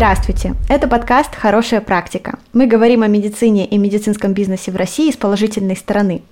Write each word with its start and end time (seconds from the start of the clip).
Здравствуйте! 0.00 0.54
Это 0.70 0.88
подкаст 0.88 1.34
«Хорошая 1.36 1.82
практика». 1.82 2.38
Мы 2.54 2.66
говорим 2.66 3.02
о 3.02 3.06
медицине 3.06 3.66
и 3.66 3.76
медицинском 3.76 4.32
бизнесе 4.32 4.70
в 4.70 4.76
России 4.76 5.10
с 5.10 5.16
положительной 5.18 5.76
стороны. 5.76 6.22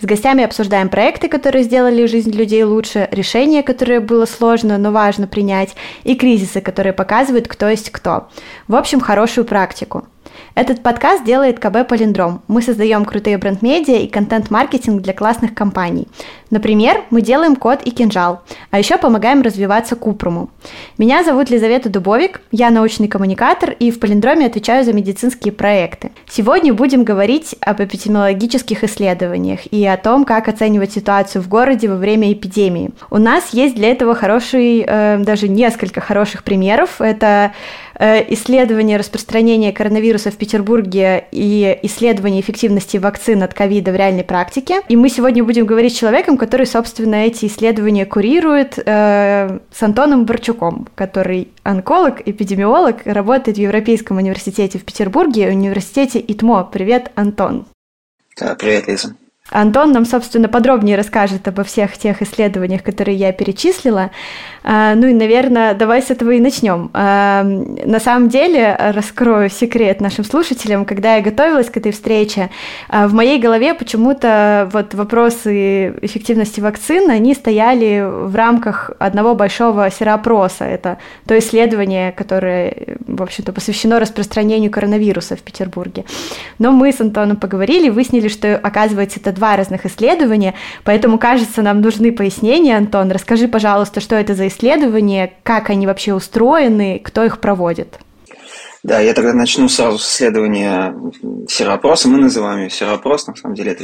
С 0.00 0.04
гостями 0.04 0.44
обсуждаем 0.44 0.88
проекты, 0.88 1.28
которые 1.28 1.64
сделали 1.64 2.06
жизнь 2.06 2.30
людей 2.30 2.62
лучше, 2.62 3.08
решения, 3.10 3.64
которые 3.64 3.98
было 3.98 4.26
сложно, 4.26 4.78
но 4.78 4.92
важно 4.92 5.26
принять, 5.26 5.74
и 6.04 6.14
кризисы, 6.14 6.60
которые 6.60 6.92
показывают, 6.92 7.48
кто 7.48 7.68
есть 7.68 7.90
кто. 7.90 8.28
В 8.68 8.76
общем, 8.76 9.00
хорошую 9.00 9.44
практику– 9.44 10.04
этот 10.56 10.82
подкаст 10.82 11.22
делает 11.22 11.58
КБ 11.60 11.86
Полиндром. 11.86 12.40
Мы 12.48 12.62
создаем 12.62 13.04
крутые 13.04 13.36
бренд-медиа 13.36 13.98
и 13.98 14.08
контент-маркетинг 14.08 15.02
для 15.02 15.12
классных 15.12 15.52
компаний. 15.54 16.08
Например, 16.48 17.04
мы 17.10 17.20
делаем 17.20 17.56
код 17.56 17.82
и 17.84 17.90
кинжал, 17.90 18.40
а 18.70 18.78
еще 18.78 18.96
помогаем 18.96 19.42
развиваться 19.42 19.96
Купруму. 19.96 20.48
Меня 20.96 21.24
зовут 21.24 21.50
Лизавета 21.50 21.90
Дубовик, 21.90 22.40
я 22.52 22.70
научный 22.70 23.06
коммуникатор 23.06 23.72
и 23.72 23.90
в 23.90 24.00
Полиндроме 24.00 24.46
отвечаю 24.46 24.82
за 24.84 24.94
медицинские 24.94 25.52
проекты. 25.52 26.10
Сегодня 26.26 26.72
будем 26.72 27.04
говорить 27.04 27.54
об 27.60 27.82
эпидемиологических 27.82 28.82
исследованиях 28.82 29.60
и 29.70 29.84
о 29.84 29.98
том, 29.98 30.24
как 30.24 30.48
оценивать 30.48 30.92
ситуацию 30.92 31.42
в 31.42 31.48
городе 31.48 31.88
во 31.88 31.96
время 31.96 32.32
эпидемии. 32.32 32.92
У 33.10 33.18
нас 33.18 33.50
есть 33.52 33.74
для 33.74 33.90
этого 33.90 34.14
хороший, 34.14 34.86
э, 34.86 35.18
даже 35.18 35.48
несколько 35.48 36.00
хороших 36.00 36.44
примеров. 36.44 37.02
Это 37.02 37.52
исследование 37.98 38.96
распространения 38.96 39.72
коронавируса 39.72 40.30
в 40.30 40.36
Петербурге 40.36 41.26
и 41.30 41.78
исследование 41.82 42.40
эффективности 42.40 42.96
вакцин 42.96 43.42
от 43.42 43.54
ковида 43.54 43.92
в 43.92 43.96
реальной 43.96 44.24
практике. 44.24 44.82
И 44.88 44.96
мы 44.96 45.08
сегодня 45.08 45.42
будем 45.44 45.66
говорить 45.66 45.94
с 45.94 45.98
человеком, 45.98 46.36
который, 46.36 46.66
собственно, 46.66 47.16
эти 47.16 47.46
исследования 47.46 48.06
курирует, 48.06 48.78
э, 48.78 49.58
с 49.72 49.82
Антоном 49.82 50.24
Борчуком, 50.24 50.88
который 50.94 51.48
онколог, 51.62 52.20
эпидемиолог, 52.26 53.06
работает 53.06 53.56
в 53.56 53.60
Европейском 53.60 54.18
университете 54.18 54.78
в 54.78 54.84
Петербурге, 54.84 55.48
университете 55.48 56.20
ИТМО. 56.20 56.68
Привет, 56.72 57.10
Антон. 57.14 57.66
Да, 58.38 58.54
привет, 58.54 58.88
Лиза. 58.88 59.14
Антон 59.50 59.92
нам, 59.92 60.04
собственно, 60.04 60.48
подробнее 60.48 60.96
расскажет 60.96 61.46
обо 61.46 61.62
всех 61.62 61.96
тех 61.96 62.20
исследованиях, 62.20 62.82
которые 62.82 63.16
я 63.16 63.32
перечислила. 63.32 64.10
А, 64.68 64.96
ну 64.96 65.06
и, 65.06 65.12
наверное, 65.12 65.74
давай 65.74 66.02
с 66.02 66.10
этого 66.10 66.32
и 66.32 66.40
начнем. 66.40 66.90
А, 66.92 67.44
на 67.44 68.00
самом 68.00 68.28
деле, 68.28 68.76
раскрою 68.76 69.48
секрет 69.48 70.00
нашим 70.00 70.24
слушателям, 70.24 70.84
когда 70.84 71.14
я 71.14 71.22
готовилась 71.22 71.70
к 71.70 71.76
этой 71.76 71.92
встрече, 71.92 72.50
а, 72.88 73.06
в 73.06 73.14
моей 73.14 73.38
голове 73.38 73.74
почему-то 73.74 74.68
вот 74.72 74.92
вопросы 74.94 75.94
эффективности 76.02 76.58
вакцин, 76.58 77.08
они 77.10 77.34
стояли 77.34 78.04
в 78.04 78.34
рамках 78.34 78.90
одного 78.98 79.36
большого 79.36 79.88
сероопроса. 79.88 80.64
Это 80.64 80.98
то 81.28 81.38
исследование, 81.38 82.10
которое, 82.10 82.98
в 83.06 83.22
общем-то, 83.22 83.52
посвящено 83.52 84.00
распространению 84.00 84.72
коронавируса 84.72 85.36
в 85.36 85.42
Петербурге. 85.42 86.04
Но 86.58 86.72
мы 86.72 86.92
с 86.92 87.00
Антоном 87.00 87.36
поговорили, 87.36 87.88
выяснили, 87.88 88.26
что, 88.26 88.56
оказывается, 88.56 89.20
это 89.20 89.30
два 89.30 89.56
разных 89.56 89.86
исследования, 89.86 90.54
поэтому, 90.82 91.18
кажется, 91.18 91.62
нам 91.62 91.80
нужны 91.80 92.10
пояснения. 92.10 92.76
Антон, 92.76 93.12
расскажи, 93.12 93.46
пожалуйста, 93.46 94.00
что 94.00 94.16
это 94.16 94.34
за 94.34 94.48
исследования, 94.56 95.32
как 95.42 95.70
они 95.70 95.86
вообще 95.86 96.14
устроены, 96.14 97.00
кто 97.02 97.24
их 97.24 97.40
проводит? 97.40 97.98
Да, 98.82 99.00
я 99.00 99.14
тогда 99.14 99.32
начну 99.32 99.68
сразу 99.68 99.98
с 99.98 100.08
исследования 100.08 100.94
сероопроса. 101.48 102.08
Мы 102.08 102.18
называем 102.18 102.60
ее 102.60 102.70
серопрос. 102.70 103.26
На 103.26 103.34
самом 103.34 103.56
деле 103.56 103.72
это 103.72 103.82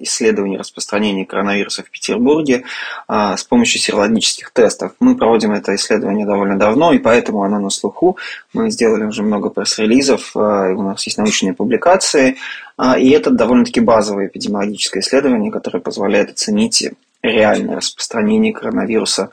исследование 0.00 0.58
распространения 0.58 1.24
коронавируса 1.24 1.84
в 1.84 1.90
Петербурге 1.90 2.64
а, 3.06 3.36
с 3.36 3.44
помощью 3.44 3.80
серологических 3.80 4.50
тестов. 4.50 4.92
Мы 4.98 5.16
проводим 5.16 5.52
это 5.52 5.72
исследование 5.76 6.26
довольно 6.26 6.58
давно, 6.58 6.92
и 6.92 6.98
поэтому 6.98 7.44
оно 7.44 7.60
на 7.60 7.70
слуху. 7.70 8.16
Мы 8.52 8.72
сделали 8.72 9.04
уже 9.04 9.22
много 9.22 9.48
пресс-релизов, 9.48 10.32
а, 10.34 10.72
у 10.72 10.82
нас 10.82 11.06
есть 11.06 11.18
научные 11.18 11.54
публикации. 11.54 12.36
А, 12.76 12.98
и 12.98 13.10
это 13.10 13.30
довольно-таки 13.30 13.78
базовое 13.78 14.26
эпидемиологическое 14.26 15.02
исследование, 15.02 15.52
которое 15.52 15.78
позволяет 15.78 16.30
оценить 16.30 16.90
реальное 17.22 17.76
распространение 17.76 18.52
коронавируса 18.52 19.30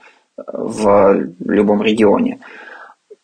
в 0.48 1.28
любом 1.40 1.82
регионе. 1.82 2.40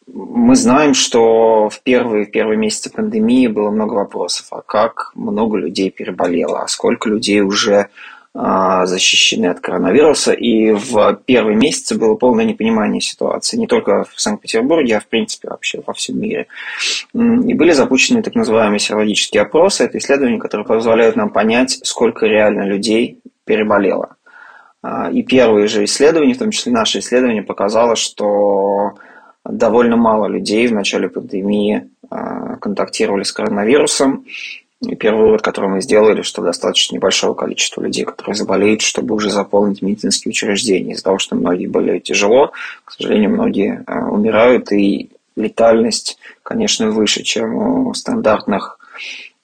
Мы 0.07 0.55
знаем, 0.55 0.93
что 0.93 1.69
в 1.69 1.81
первые, 1.81 2.25
в 2.25 2.31
первые 2.31 2.57
месяцы 2.57 2.89
пандемии 2.89 3.47
было 3.47 3.69
много 3.69 3.95
вопросов, 3.95 4.47
а 4.51 4.61
как 4.61 5.11
много 5.15 5.57
людей 5.57 5.89
переболело, 5.89 6.61
а 6.61 6.67
сколько 6.67 7.09
людей 7.09 7.41
уже 7.41 7.89
а, 8.37 8.85
защищены 8.85 9.45
от 9.45 9.61
коронавируса. 9.61 10.33
И 10.33 10.71
в 10.71 11.21
первые 11.25 11.55
месяцы 11.55 11.97
было 11.97 12.15
полное 12.15 12.43
непонимание 12.43 12.99
ситуации, 12.99 13.55
не 13.55 13.65
только 13.65 14.03
в 14.03 14.19
Санкт-Петербурге, 14.19 14.97
а 14.97 14.99
в 14.99 15.07
принципе 15.07 15.47
вообще 15.47 15.81
во 15.85 15.93
всем 15.93 16.19
мире. 16.19 16.47
И 17.13 17.53
были 17.53 17.71
запущены 17.71 18.21
так 18.21 18.35
называемые 18.35 18.79
серологические 18.79 19.41
опросы. 19.41 19.85
Это 19.85 19.99
исследования, 19.99 20.39
которые 20.39 20.67
позволяют 20.67 21.15
нам 21.15 21.29
понять, 21.29 21.79
сколько 21.83 22.25
реально 22.25 22.67
людей 22.67 23.19
переболело. 23.45 24.17
А, 24.87 25.09
и 25.09 25.23
первые 25.23 25.67
же 25.67 25.83
исследования, 25.83 26.35
в 26.35 26.37
том 26.37 26.51
числе 26.51 26.71
наше 26.71 26.99
исследование, 26.99 27.41
показало, 27.41 27.95
что 27.95 28.93
довольно 29.43 29.95
мало 29.95 30.27
людей 30.27 30.67
в 30.67 30.73
начале 30.73 31.09
пандемии 31.09 31.89
а, 32.11 32.57
контактировали 32.57 33.23
с 33.23 33.31
коронавирусом. 33.31 34.25
И 34.81 34.95
первый 34.95 35.25
вывод, 35.25 35.41
который 35.41 35.71
мы 35.71 35.81
сделали, 35.81 36.21
что 36.21 36.43
достаточно 36.43 36.95
небольшого 36.95 37.33
количества 37.33 37.81
людей, 37.81 38.05
которые 38.05 38.35
заболеют, 38.35 38.81
чтобы 38.81 39.15
уже 39.15 39.31
заполнить 39.31 39.81
медицинские 39.81 40.29
учреждения. 40.29 40.93
Из-за 40.93 41.05
того, 41.05 41.17
что 41.17 41.35
многие 41.35 41.65
болеют 41.65 42.03
тяжело, 42.03 42.51
к 42.83 42.91
сожалению, 42.91 43.31
многие 43.31 43.83
а, 43.87 44.09
умирают, 44.09 44.71
и 44.71 45.09
летальность, 45.35 46.19
конечно, 46.43 46.91
выше, 46.91 47.23
чем 47.23 47.87
у 47.87 47.93
стандартных 47.95 48.77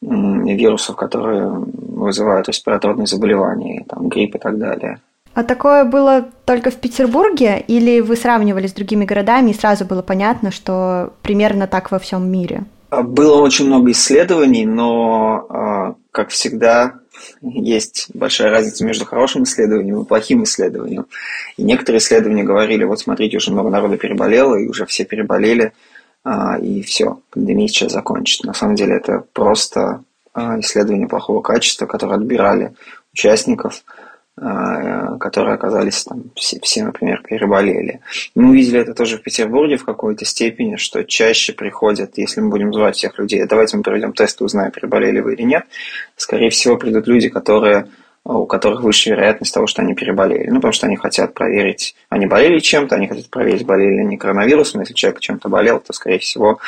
вирусов, 0.01 0.95
которые 0.95 1.47
вызывают 1.49 2.47
респираторные 2.47 3.07
заболевания, 3.07 3.85
там, 3.87 4.07
грипп 4.07 4.35
и 4.35 4.39
так 4.39 4.59
далее. 4.59 4.99
А 5.33 5.43
такое 5.43 5.85
было 5.85 6.29
только 6.45 6.71
в 6.71 6.75
Петербурге 6.75 7.63
или 7.65 8.01
вы 8.01 8.17
сравнивали 8.17 8.67
с 8.67 8.73
другими 8.73 9.05
городами 9.05 9.51
и 9.51 9.53
сразу 9.53 9.85
было 9.85 10.01
понятно, 10.01 10.51
что 10.51 11.13
примерно 11.21 11.67
так 11.67 11.91
во 11.91 11.99
всем 11.99 12.29
мире? 12.29 12.65
А, 12.89 13.01
было 13.01 13.41
очень 13.41 13.67
много 13.67 13.91
исследований, 13.91 14.65
но, 14.65 15.45
а, 15.49 15.95
как 16.11 16.29
всегда, 16.29 16.95
есть 17.41 18.07
большая 18.13 18.51
разница 18.51 18.83
между 18.83 19.05
хорошим 19.05 19.43
исследованием 19.43 20.01
и 20.01 20.05
плохим 20.05 20.43
исследованием. 20.43 21.05
И 21.55 21.63
некоторые 21.63 21.99
исследования 21.99 22.43
говорили, 22.43 22.83
вот 22.83 22.99
смотрите, 22.99 23.37
уже 23.37 23.51
много 23.51 23.69
народу 23.69 23.97
переболело, 23.97 24.55
и 24.55 24.67
уже 24.67 24.85
все 24.85 25.05
переболели, 25.05 25.71
а, 26.25 26.59
и 26.59 26.81
все, 26.81 27.19
пандемия 27.29 27.69
сейчас 27.69 27.93
закончится. 27.93 28.47
На 28.47 28.53
самом 28.53 28.75
деле 28.75 28.95
это 28.95 29.23
просто 29.33 30.03
исследование 30.33 31.09
плохого 31.09 31.41
качества, 31.41 31.85
которые 31.85 32.15
отбирали 32.17 32.73
участников– 33.13 33.83
которые 34.41 35.53
оказались 35.53 36.03
там, 36.03 36.23
все, 36.35 36.59
все, 36.61 36.83
например, 36.83 37.21
переболели. 37.21 37.99
Мы 38.33 38.49
увидели 38.49 38.79
это 38.79 38.95
тоже 38.95 39.17
в 39.17 39.21
Петербурге 39.21 39.77
в 39.77 39.85
какой-то 39.85 40.25
степени, 40.25 40.77
что 40.77 41.03
чаще 41.03 41.53
приходят, 41.53 42.17
если 42.17 42.41
мы 42.41 42.49
будем 42.49 42.73
звать 42.73 42.95
всех 42.95 43.19
людей, 43.19 43.45
давайте 43.45 43.77
мы 43.77 43.83
проведем 43.83 44.13
тест 44.13 44.41
и 44.41 44.43
узнаем, 44.43 44.71
переболели 44.71 45.19
вы 45.19 45.35
или 45.35 45.43
нет, 45.43 45.65
скорее 46.15 46.49
всего, 46.49 46.75
придут 46.77 47.07
люди, 47.07 47.29
которые 47.29 47.87
у 48.23 48.45
которых 48.45 48.83
выше 48.83 49.09
вероятность 49.09 49.53
того, 49.53 49.65
что 49.65 49.81
они 49.81 49.95
переболели. 49.95 50.47
Ну, 50.47 50.55
потому 50.55 50.73
что 50.73 50.85
они 50.85 50.95
хотят 50.95 51.33
проверить, 51.33 51.95
они 52.09 52.27
болели 52.27 52.59
чем-то, 52.59 52.95
они 52.95 53.07
хотят 53.07 53.29
проверить, 53.29 53.65
болели 53.65 53.95
ли 53.95 54.01
они 54.01 54.17
коронавирусом. 54.17 54.81
Если 54.81 54.93
человек 54.93 55.21
чем-то 55.21 55.49
болел, 55.49 55.79
то, 55.79 55.91
скорее 55.91 56.19
всего, 56.19 56.59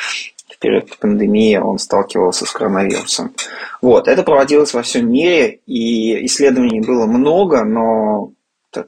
период 0.64 0.96
пандемии 0.98 1.56
он 1.56 1.78
сталкивался 1.78 2.46
с 2.46 2.50
коронавирусом. 2.50 3.34
Вот, 3.82 4.08
это 4.08 4.22
проводилось 4.22 4.72
во 4.72 4.80
всем 4.80 5.12
мире, 5.12 5.60
и 5.66 6.24
исследований 6.24 6.80
было 6.80 7.04
много, 7.04 7.64
но 7.64 8.32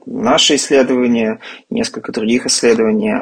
наши 0.07 0.55
исследования, 0.55 1.39
несколько 1.69 2.11
других 2.11 2.47
исследований, 2.47 3.13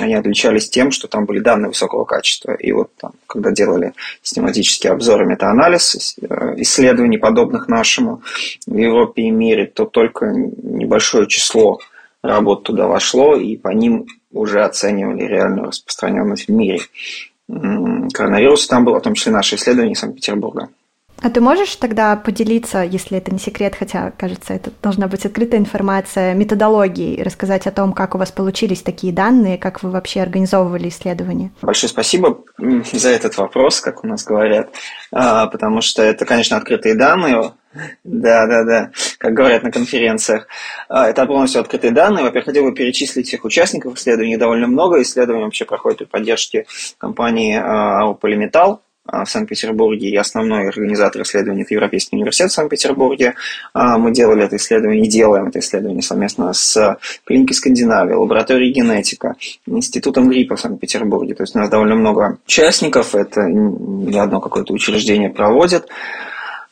они 0.00 0.14
отличались 0.14 0.70
тем, 0.70 0.90
что 0.90 1.06
там 1.06 1.26
были 1.26 1.40
данные 1.40 1.68
высокого 1.68 2.06
качества. 2.06 2.54
И 2.54 2.72
вот 2.72 2.90
там, 2.98 3.12
когда 3.26 3.50
делали 3.50 3.92
систематические 4.22 4.92
обзоры, 4.92 5.26
метаанализ 5.26 6.16
э, 6.22 6.54
исследований, 6.56 7.18
подобных 7.18 7.68
нашему 7.68 8.22
в 8.66 8.74
Европе 8.74 9.24
и 9.24 9.30
мире, 9.30 9.66
то 9.66 9.84
только 9.84 10.32
небольшое 10.32 11.28
число 11.28 11.78
работ 12.22 12.62
туда 12.62 12.86
вошло, 12.86 13.36
и 13.36 13.56
по 13.56 13.68
ним 13.68 14.06
уже 14.32 14.64
оценивали 14.64 15.24
реальную 15.24 15.66
распространенность 15.66 16.48
в 16.48 16.52
мире 16.52 16.80
коронавируса. 18.12 18.68
Там 18.68 18.84
было 18.84 18.98
в 18.98 19.02
том 19.02 19.14
числе 19.14 19.32
наше 19.32 19.56
исследование 19.56 19.94
Санкт-Петербурга. 19.94 20.68
А 21.22 21.30
ты 21.30 21.40
можешь 21.40 21.76
тогда 21.76 22.16
поделиться, 22.16 22.82
если 22.82 23.16
это 23.16 23.32
не 23.32 23.38
секрет, 23.38 23.76
хотя, 23.78 24.10
кажется, 24.10 24.54
это 24.54 24.72
должна 24.82 25.06
быть 25.06 25.24
открытая 25.24 25.60
информация, 25.60 26.34
методологией, 26.34 27.22
рассказать 27.22 27.68
о 27.68 27.70
том, 27.70 27.92
как 27.92 28.16
у 28.16 28.18
вас 28.18 28.32
получились 28.32 28.82
такие 28.82 29.12
данные, 29.12 29.56
как 29.56 29.84
вы 29.84 29.90
вообще 29.90 30.20
организовывали 30.20 30.88
исследования? 30.88 31.52
Большое 31.62 31.88
спасибо 31.88 32.42
за 32.58 33.10
этот 33.10 33.36
вопрос, 33.36 33.80
как 33.80 34.02
у 34.02 34.08
нас 34.08 34.24
говорят, 34.24 34.70
а, 35.12 35.46
потому 35.46 35.80
что 35.80 36.02
это, 36.02 36.24
конечно, 36.24 36.56
открытые 36.56 36.96
данные, 36.96 37.52
да, 38.02 38.46
да, 38.46 38.64
да. 38.64 38.90
как 39.18 39.32
говорят 39.32 39.62
на 39.62 39.70
конференциях. 39.70 40.48
А, 40.88 41.08
это 41.08 41.24
полностью 41.24 41.60
открытые 41.60 41.92
данные. 41.92 42.24
Во-первых, 42.24 42.46
хотел 42.46 42.64
бы 42.64 42.74
перечислить 42.74 43.28
всех 43.28 43.44
участников 43.44 43.96
исследований. 43.96 44.36
Довольно 44.36 44.66
много 44.66 45.00
исследований 45.00 45.44
вообще 45.44 45.64
проходит 45.64 45.98
при 45.98 46.04
поддержке 46.06 46.66
компании 46.98 47.58
Polymetal 47.58 48.80
в 49.12 49.26
Санкт-Петербурге 49.26 50.08
и 50.08 50.16
основной 50.16 50.68
организатор 50.68 51.22
исследований– 51.22 51.62
это 51.64 51.74
Европейский 51.74 52.16
университет 52.16 52.50
в 52.50 52.54
Санкт-Петербурге. 52.54 53.34
Мы 53.74 54.10
делали 54.12 54.44
это 54.44 54.56
исследование 54.56 55.04
и 55.04 55.08
делаем 55.08 55.48
это 55.48 55.58
исследование 55.58 56.02
совместно 56.02 56.52
с 56.52 56.98
клиникой 57.24 57.54
Скандинавии, 57.54 58.14
лабораторией 58.14 58.72
генетика, 58.72 59.36
Институтом 59.66 60.28
гриппа 60.28 60.56
в 60.56 60.60
Санкт-Петербурге. 60.60 61.34
То 61.34 61.42
есть 61.42 61.54
у 61.54 61.58
нас 61.58 61.68
довольно 61.68 61.94
много 61.94 62.38
участников, 62.46 63.14
это 63.14 63.42
не 63.42 64.18
одно 64.18 64.40
какое-то 64.40 64.72
учреждение 64.72 65.30
проводит. 65.30 65.88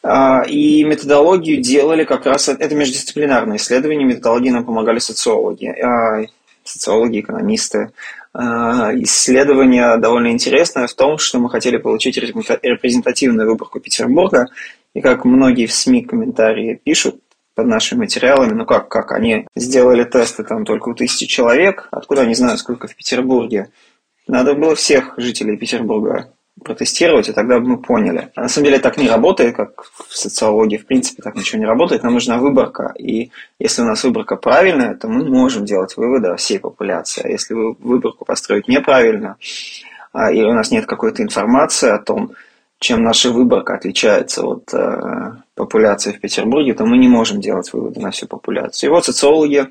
А, 0.03 0.43
и 0.47 0.83
методологию 0.85 1.61
делали 1.61 2.05
как 2.05 2.25
раз, 2.25 2.49
это 2.49 2.75
междисциплинарное 2.75 3.59
исследование, 3.59 4.07
методологии 4.07 4.51
нам 4.51 4.65
помогали 4.65 4.99
социологи, 4.99 5.67
а, 5.67 6.25
социологи, 6.65 7.21
экономисты. 7.21 7.91
А, 8.33 8.95
исследование 8.95 9.97
довольно 9.97 10.29
интересное 10.29 10.87
в 10.87 10.95
том, 10.95 11.19
что 11.19 11.39
мы 11.39 11.51
хотели 11.51 11.79
получить 11.79 12.17
репрезентативную 12.17 13.49
выборку 13.49 13.81
Петербурга, 13.81 14.49
и 14.95 15.01
как 15.01 15.25
многие 15.25 15.67
в 15.67 15.73
СМИ 15.73 16.03
комментарии 16.05 16.81
пишут, 16.83 17.21
под 17.57 17.67
нашими 17.67 18.01
материалами, 18.01 18.53
ну 18.53 18.65
как, 18.65 18.89
как, 18.89 19.13
они 19.13 19.47
сделали 19.55 20.05
тесты 20.05 20.45
там 20.45 20.65
только 20.65 20.89
у 20.89 20.95
тысячи 20.95 21.27
человек, 21.27 21.89
откуда 21.91 22.23
они 22.23 22.35
знают, 22.35 22.61
сколько 22.61 22.87
в 22.87 22.97
Петербурге. 22.97 23.71
Надо 24.27 24.55
было 24.55 24.75
всех 24.75 25.15
жителей 25.19 25.59
Петербурга 25.59 26.33
протестировать, 26.63 27.29
и 27.29 27.33
тогда 27.33 27.59
бы 27.59 27.67
мы 27.67 27.79
поняли. 27.79 28.31
А 28.35 28.43
на 28.43 28.49
самом 28.49 28.67
деле 28.67 28.79
так 28.79 28.97
не 28.99 29.09
работает, 29.09 29.57
как 29.57 29.85
в 30.09 30.17
социологии, 30.17 30.77
в 30.77 30.87
принципе, 30.87 31.23
так 31.23 31.35
ничего 31.37 31.59
не 31.59 31.67
работает. 31.67 32.03
Нам 32.03 32.15
нужна 32.15 32.39
выборка. 32.39 32.93
И 32.99 33.31
если 33.59 33.83
у 33.83 33.87
нас 33.87 34.05
выборка 34.05 34.37
правильная, 34.37 34.95
то 34.95 35.09
мы 35.09 35.25
можем 35.25 35.65
делать 35.65 35.97
выводы 35.97 36.29
о 36.29 36.37
всей 36.37 36.59
популяции. 36.59 37.23
А 37.25 37.29
если 37.29 37.55
вы 37.55 37.73
выборку 37.75 38.25
построить 38.25 38.69
неправильно, 38.69 39.37
а, 40.13 40.33
и 40.33 40.43
у 40.43 40.53
нас 40.53 40.71
нет 40.71 40.87
какой-то 40.87 41.23
информации 41.23 41.91
о 41.91 41.99
том, 41.99 42.33
чем 42.79 43.03
наша 43.03 43.31
выборка 43.31 43.75
отличается 43.75 44.43
от 44.43 44.73
э, 44.73 45.33
популяции 45.55 46.13
в 46.13 46.21
Петербурге, 46.21 46.73
то 46.73 46.87
мы 46.87 46.97
не 46.97 47.09
можем 47.09 47.39
делать 47.41 47.71
выводы 47.75 48.01
на 48.01 48.11
всю 48.11 48.27
популяцию. 48.27 48.89
И 48.89 48.93
вот 48.93 49.05
социологи 49.05 49.69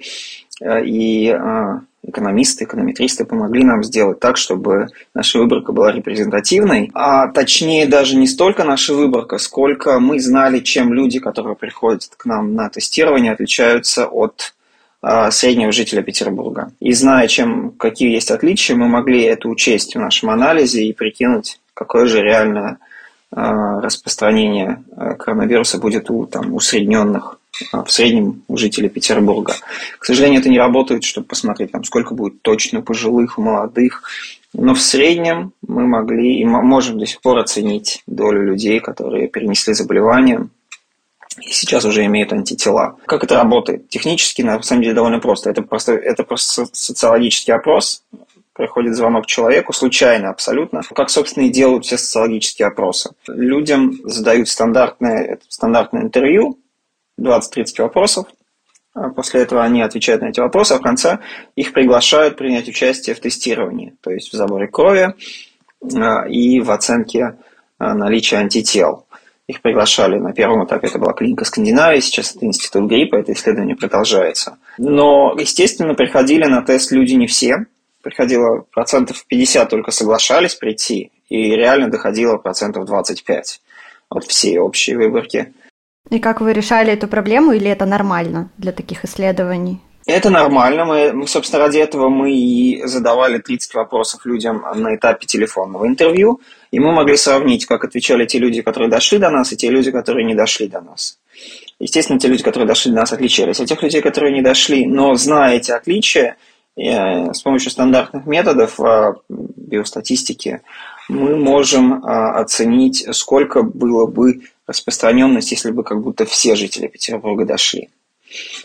э, 0.61 0.85
и 0.85 1.29
э, 1.29 1.79
экономисты, 2.03 2.63
эконометристы 2.63 3.25
помогли 3.25 3.63
нам 3.63 3.83
сделать 3.83 4.19
так, 4.19 4.37
чтобы 4.37 4.87
наша 5.13 5.39
выборка 5.39 5.71
была 5.71 5.91
репрезентативной. 5.91 6.91
А 6.93 7.27
точнее 7.27 7.87
даже 7.87 8.15
не 8.15 8.27
столько 8.27 8.63
наша 8.63 8.93
выборка, 8.93 9.37
сколько 9.37 9.99
мы 9.99 10.19
знали, 10.19 10.59
чем 10.59 10.93
люди, 10.93 11.19
которые 11.19 11.55
приходят 11.55 12.09
к 12.17 12.25
нам 12.25 12.55
на 12.55 12.69
тестирование, 12.69 13.33
отличаются 13.33 14.07
от 14.07 14.53
а, 15.01 15.31
среднего 15.31 15.71
жителя 15.71 16.01
Петербурга. 16.01 16.71
И 16.79 16.93
зная, 16.93 17.27
чем, 17.27 17.71
какие 17.71 18.11
есть 18.13 18.31
отличия, 18.31 18.75
мы 18.75 18.87
могли 18.87 19.21
это 19.23 19.47
учесть 19.47 19.95
в 19.95 19.99
нашем 19.99 20.29
анализе 20.29 20.83
и 20.83 20.93
прикинуть, 20.93 21.59
какое 21.73 22.05
же 22.05 22.21
реальное 22.21 22.79
а, 23.31 23.79
распространение 23.79 24.83
а, 24.95 25.13
коронавируса 25.13 25.79
будет 25.79 26.09
у 26.09 26.25
там, 26.25 26.53
усредненных 26.53 27.38
в 27.71 27.89
среднем 27.89 28.43
у 28.47 28.57
жителей 28.57 28.89
Петербурга. 28.89 29.55
К 29.99 30.05
сожалению, 30.05 30.39
это 30.39 30.49
не 30.49 30.59
работает, 30.59 31.03
чтобы 31.03 31.27
посмотреть, 31.27 31.71
там, 31.71 31.83
сколько 31.83 32.13
будет 32.13 32.41
точно 32.41 32.81
пожилых, 32.81 33.37
молодых. 33.37 34.03
Но 34.53 34.73
в 34.73 34.81
среднем 34.81 35.53
мы 35.61 35.85
могли 35.85 36.39
и 36.39 36.45
можем 36.45 36.97
до 36.99 37.05
сих 37.05 37.21
пор 37.21 37.37
оценить 37.37 38.01
долю 38.07 38.43
людей, 38.43 38.79
которые 38.79 39.27
перенесли 39.27 39.73
заболевание 39.73 40.47
и 41.41 41.51
сейчас 41.51 41.85
уже 41.85 42.05
имеют 42.05 42.33
антитела. 42.33 42.97
Как 43.05 43.23
это 43.23 43.35
работает? 43.35 43.87
Технически, 43.89 44.41
на 44.41 44.61
самом 44.61 44.81
деле, 44.81 44.95
довольно 44.95 45.19
просто. 45.19 45.49
Это 45.49 45.61
просто, 45.61 45.93
это 45.93 46.23
просто 46.23 46.65
социологический 46.71 47.53
опрос. 47.53 48.03
Приходит 48.53 48.95
звонок 48.95 49.25
человеку, 49.25 49.71
случайно 49.71 50.31
абсолютно, 50.31 50.81
как, 50.93 51.09
собственно, 51.09 51.45
и 51.45 51.49
делают 51.49 51.85
все 51.85 51.97
социологические 51.97 52.67
опросы. 52.67 53.11
Людям 53.27 53.99
задают 54.03 54.49
стандартное, 54.49 55.39
стандартное 55.47 56.01
интервью, 56.01 56.57
20-30 57.19 57.81
вопросов. 57.81 58.27
А 58.93 59.09
после 59.09 59.41
этого 59.41 59.63
они 59.63 59.81
отвечают 59.81 60.21
на 60.21 60.27
эти 60.27 60.39
вопросы, 60.39 60.73
а 60.73 60.79
в 60.79 60.81
конце 60.81 61.19
их 61.55 61.73
приглашают 61.73 62.37
принять 62.37 62.67
участие 62.67 63.15
в 63.15 63.19
тестировании, 63.19 63.93
то 64.01 64.11
есть 64.11 64.33
в 64.33 64.35
заборе 64.35 64.67
крови 64.67 65.13
а, 65.95 66.27
и 66.27 66.59
в 66.59 66.71
оценке 66.71 67.37
а, 67.77 67.93
наличия 67.93 68.37
антител. 68.37 69.05
Их 69.47 69.61
приглашали 69.61 70.19
на 70.19 70.33
первом 70.33 70.65
этапе, 70.65 70.87
это 70.87 70.99
была 70.99 71.13
клиника 71.13 71.45
Скандинавии, 71.45 72.01
сейчас 72.01 72.35
это 72.35 72.45
институт 72.45 72.87
гриппа, 72.87 73.15
это 73.15 73.33
исследование 73.33 73.75
продолжается. 73.75 74.57
Но, 74.77 75.35
естественно, 75.39 75.95
приходили 75.95 76.45
на 76.45 76.61
тест 76.61 76.91
люди 76.91 77.13
не 77.13 77.25
все, 77.25 77.65
приходило 78.03 78.65
процентов 78.71 79.25
50 79.27 79.69
только 79.69 79.91
соглашались 79.91 80.55
прийти, 80.55 81.11
и 81.29 81.55
реально 81.55 81.89
доходило 81.89 82.37
процентов 82.37 82.85
25 82.85 83.61
от 84.09 84.23
всей 84.25 84.57
общей 84.57 84.95
выборки. 84.95 85.53
И 86.09 86.19
как 86.19 86.41
вы 86.41 86.53
решали 86.53 86.91
эту 86.91 87.07
проблему, 87.07 87.51
или 87.51 87.69
это 87.69 87.85
нормально 87.85 88.49
для 88.57 88.71
таких 88.71 89.05
исследований? 89.05 89.79
Это 90.07 90.31
нормально. 90.31 90.85
Мы, 90.85 91.27
собственно, 91.27 91.63
ради 91.63 91.77
этого 91.77 92.09
мы 92.09 92.33
и 92.33 92.81
задавали 92.85 93.37
30 93.37 93.75
вопросов 93.75 94.25
людям 94.25 94.63
на 94.75 94.95
этапе 94.95 95.27
телефонного 95.27 95.85
интервью, 95.85 96.41
и 96.71 96.79
мы 96.79 96.91
могли 96.91 97.15
сравнить, 97.15 97.67
как 97.67 97.83
отвечали 97.83 98.25
те 98.25 98.39
люди, 98.39 98.63
которые 98.63 98.89
дошли 98.89 99.19
до 99.19 99.29
нас, 99.29 99.53
и 99.53 99.57
те 99.57 99.69
люди, 99.69 99.91
которые 99.91 100.25
не 100.25 100.33
дошли 100.33 100.67
до 100.67 100.81
нас. 100.81 101.19
Естественно, 101.79 102.19
те 102.19 102.27
люди, 102.27 102.43
которые 102.43 102.67
дошли 102.67 102.91
до 102.91 102.97
нас, 102.97 103.13
отличались 103.13 103.59
от 103.59 103.67
тех 103.67 103.83
людей, 103.83 104.01
которые 104.01 104.33
не 104.33 104.41
дошли, 104.41 104.87
но 104.87 105.13
зная 105.13 105.57
эти 105.57 105.69
отличия, 105.69 106.37
э, 106.75 107.31
с 107.31 107.41
помощью 107.41 107.69
стандартных 107.69 108.25
методов 108.25 108.79
э, 108.79 109.13
биостатистики 109.29 110.61
мы 111.07 111.35
можем 111.35 111.93
э, 111.93 112.07
оценить, 112.07 113.07
сколько 113.11 113.61
было 113.61 114.07
бы 114.07 114.41
распространенность, 114.69 115.51
если 115.51 115.71
бы 115.71 115.83
как 115.83 116.01
будто 116.01 116.25
все 116.25 116.55
жители 116.55 116.87
Петербурга 116.87 117.45
дошли. 117.45 117.89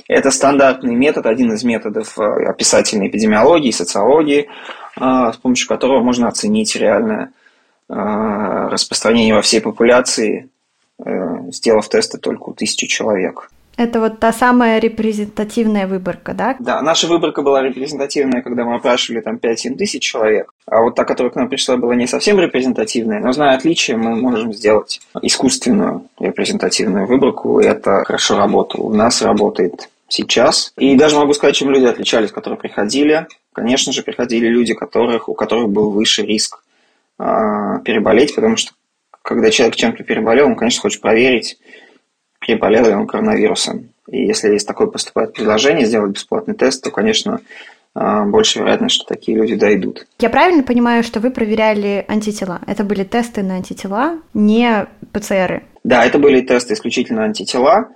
Это 0.08 0.30
стандартный 0.30 0.94
метод, 0.94 1.26
один 1.26 1.52
из 1.52 1.64
методов 1.64 2.18
э, 2.18 2.22
описательной 2.22 3.08
эпидемиологии, 3.08 3.70
социологии, 3.70 4.48
э, 4.96 5.32
с 5.32 5.36
помощью 5.38 5.68
которого 5.68 6.02
можно 6.02 6.28
оценить 6.28 6.76
реальное 6.76 7.32
э, 7.88 7.94
распространение 7.94 9.34
во 9.34 9.42
всей 9.42 9.60
популяции, 9.60 10.48
сделав 11.50 11.88
тесты 11.88 12.18
только 12.18 12.50
у 12.50 12.54
тысячи 12.54 12.86
человек. 12.86 13.50
Это 13.76 14.00
вот 14.00 14.20
та 14.20 14.32
самая 14.32 14.78
репрезентативная 14.78 15.86
выборка, 15.86 16.32
да? 16.32 16.56
Да, 16.60 16.80
наша 16.82 17.06
выборка 17.06 17.42
была 17.42 17.62
репрезентативная, 17.62 18.42
когда 18.42 18.64
мы 18.64 18.76
опрашивали 18.76 19.20
там 19.20 19.36
5-7 19.36 19.76
тысяч 19.76 20.02
человек. 20.02 20.52
А 20.66 20.80
вот 20.80 20.94
та, 20.94 21.04
которая 21.04 21.32
к 21.32 21.36
нам 21.36 21.48
пришла, 21.48 21.76
была 21.76 21.94
не 21.94 22.06
совсем 22.06 22.38
репрезентативная, 22.38 23.20
но 23.20 23.32
зная 23.32 23.56
отличия, 23.56 23.96
мы 23.96 24.14
можем 24.16 24.52
сделать 24.52 25.00
искусственную 25.22 26.08
репрезентативную 26.20 27.06
выборку, 27.06 27.60
и 27.60 27.64
это 27.64 28.04
хорошо 28.04 28.38
работало. 28.38 28.84
У 28.84 28.94
нас 28.94 29.22
работает 29.22 29.88
сейчас. 30.08 30.72
И 30.76 30.94
даже 30.96 31.16
могу 31.16 31.34
сказать, 31.34 31.56
чем 31.56 31.70
люди 31.70 31.86
отличались, 31.86 32.30
которые 32.30 32.58
приходили. 32.58 33.26
Конечно 33.52 33.92
же, 33.92 34.02
приходили 34.02 34.46
люди, 34.46 34.74
которых, 34.74 35.28
у 35.28 35.34
которых 35.34 35.68
был 35.68 35.90
выше 35.90 36.22
риск 36.22 36.62
э, 37.18 37.24
переболеть, 37.84 38.34
потому 38.34 38.56
что 38.56 38.72
когда 39.22 39.50
человек 39.50 39.76
чем-то 39.76 40.04
переболел, 40.04 40.46
он, 40.46 40.56
конечно, 40.56 40.82
хочет 40.82 41.00
проверить, 41.00 41.58
переболел 42.44 42.86
ли 42.86 42.94
он 42.94 43.06
коронавирусом. 43.06 43.90
И 44.08 44.26
если 44.26 44.52
есть 44.52 44.66
такое 44.68 44.86
поступает 44.86 45.32
предложение 45.32 45.86
сделать 45.86 46.12
бесплатный 46.12 46.54
тест, 46.54 46.82
то, 46.82 46.90
конечно, 46.90 47.40
а, 47.94 48.24
больше 48.24 48.58
вероятность, 48.58 48.96
что 48.96 49.06
такие 49.06 49.36
люди 49.36 49.54
дойдут. 49.54 50.06
Я 50.18 50.28
правильно 50.28 50.62
понимаю, 50.62 51.02
что 51.02 51.20
вы 51.20 51.30
проверяли 51.30 52.04
антитела? 52.06 52.60
Это 52.66 52.84
были 52.84 53.04
тесты 53.04 53.42
на 53.42 53.54
антитела, 53.54 54.18
не 54.34 54.86
ПЦРы? 55.12 55.64
Да, 55.84 56.04
это 56.04 56.18
были 56.18 56.40
тесты 56.40 56.74
исключительно 56.74 57.24
антитела, 57.24 57.88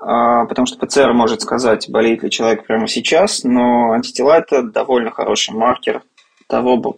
а, 0.00 0.46
потому 0.46 0.66
что 0.66 0.84
ПЦР 0.84 1.12
может 1.12 1.42
сказать, 1.42 1.88
болеет 1.88 2.22
ли 2.22 2.30
человек 2.30 2.66
прямо 2.66 2.88
сейчас, 2.88 3.44
но 3.44 3.92
антитела– 3.92 4.38
это 4.38 4.62
довольно 4.62 5.10
хороший 5.10 5.54
маркер 5.54 6.02
того, 6.48 6.96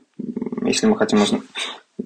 если 0.63 0.87
мы 0.87 0.97
хотим 0.97 1.19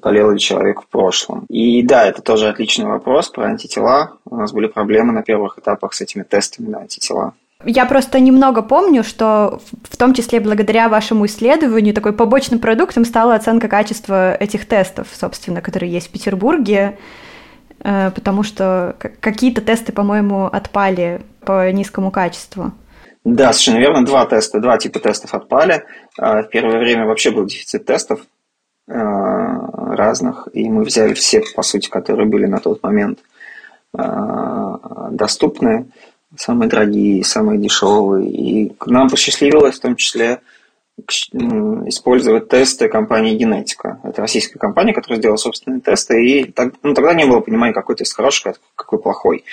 болел 0.00 0.30
ли 0.30 0.38
человек 0.38 0.82
в 0.82 0.86
прошлом. 0.88 1.44
И 1.48 1.82
да, 1.82 2.06
это 2.06 2.22
тоже 2.22 2.48
отличный 2.48 2.86
вопрос 2.86 3.28
про 3.28 3.46
антитела. 3.46 4.12
У 4.24 4.36
нас 4.36 4.52
были 4.52 4.66
проблемы 4.66 5.12
на 5.12 5.22
первых 5.22 5.58
этапах 5.58 5.94
с 5.94 6.00
этими 6.00 6.22
тестами 6.22 6.68
на 6.68 6.80
антитела. 6.80 7.34
Я 7.64 7.86
просто 7.86 8.20
немного 8.20 8.62
помню, 8.62 9.02
что 9.02 9.60
в 9.82 9.96
том 9.96 10.14
числе 10.14 10.38
благодаря 10.38 10.88
вашему 10.88 11.26
исследованию 11.26 11.92
такой 11.92 12.12
побочным 12.12 12.60
продуктом 12.60 13.04
стала 13.04 13.34
оценка 13.34 13.66
качества 13.66 14.32
этих 14.34 14.66
тестов, 14.66 15.08
собственно, 15.12 15.60
которые 15.60 15.90
есть 15.90 16.08
в 16.08 16.12
Петербурге, 16.12 16.98
э, 17.82 18.12
потому 18.14 18.44
что 18.44 18.94
какие-то 19.20 19.60
тесты, 19.60 19.92
по-моему, 19.92 20.46
отпали 20.46 21.20
по 21.40 21.70
низкому 21.72 22.12
качеству. 22.12 22.70
Да, 23.24 23.52
совершенно 23.52 23.78
верно. 23.78 24.04
Два 24.06 24.24
теста, 24.26 24.60
два 24.60 24.78
типа 24.78 25.00
тестов 25.00 25.34
отпали. 25.34 25.82
Э, 26.16 26.42
в 26.42 26.50
первое 26.50 26.78
время 26.78 27.06
вообще 27.06 27.32
был 27.32 27.44
дефицит 27.44 27.84
тестов 27.86 28.20
разных, 28.88 30.48
и 30.52 30.68
мы 30.68 30.82
взяли 30.82 31.12
все, 31.12 31.42
по 31.54 31.62
сути, 31.62 31.90
которые 31.90 32.26
были 32.26 32.46
на 32.46 32.58
тот 32.58 32.82
момент 32.82 33.18
доступны. 35.10 35.86
самые 36.36 36.68
дорогие, 36.68 37.24
самые 37.24 37.58
дешевые. 37.58 38.30
И 38.30 38.72
нам 38.86 39.08
посчастливилось 39.08 39.76
в 39.76 39.80
том 39.80 39.96
числе 39.96 40.40
использовать 41.86 42.48
тесты 42.48 42.88
компании 42.88 43.36
Генетика. 43.36 44.00
Это 44.02 44.20
российская 44.20 44.58
компания, 44.58 44.92
которая 44.92 45.18
сделала 45.18 45.36
собственные 45.36 45.80
тесты, 45.80 46.24
и 46.24 46.44
так, 46.50 46.74
ну, 46.82 46.92
тогда 46.92 47.14
не 47.14 47.24
было 47.24 47.38
понимания, 47.40 47.72
какой 47.72 47.94
тест 47.94 48.16
хороший, 48.16 48.54
какой 48.74 48.98
плохой. 48.98 49.44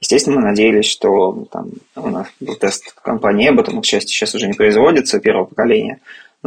Естественно, 0.00 0.36
мы 0.36 0.42
надеялись, 0.42 0.84
что 0.84 1.46
там, 1.50 1.70
у 1.96 2.08
нас 2.08 2.26
был 2.40 2.56
тест 2.56 2.94
компании 3.00 3.48
он, 3.48 3.80
к 3.80 3.86
счастью, 3.86 4.10
сейчас 4.10 4.34
уже 4.34 4.46
не 4.46 4.52
производится, 4.52 5.18
первого 5.18 5.46
поколения, 5.46 6.00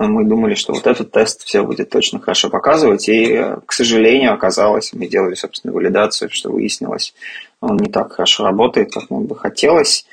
мы 0.07 0.25
думали, 0.25 0.55
что 0.55 0.73
вот 0.73 0.87
этот 0.87 1.11
тест 1.11 1.43
все 1.43 1.63
будет 1.63 1.89
точно 1.89 2.19
хорошо 2.19 2.49
показывать, 2.49 3.09
и, 3.09 3.43
к 3.65 3.71
сожалению, 3.71 4.33
оказалось, 4.33 4.93
мы 4.93 5.07
делали 5.07 5.35
собственную 5.35 5.75
валидацию, 5.75 6.29
что 6.31 6.51
выяснилось, 6.51 7.13
он 7.61 7.77
не 7.77 7.89
так 7.89 8.13
хорошо 8.13 8.43
работает, 8.45 8.93
как 8.93 9.09
нам 9.09 9.25
бы 9.25 9.35
хотелось, 9.35 10.05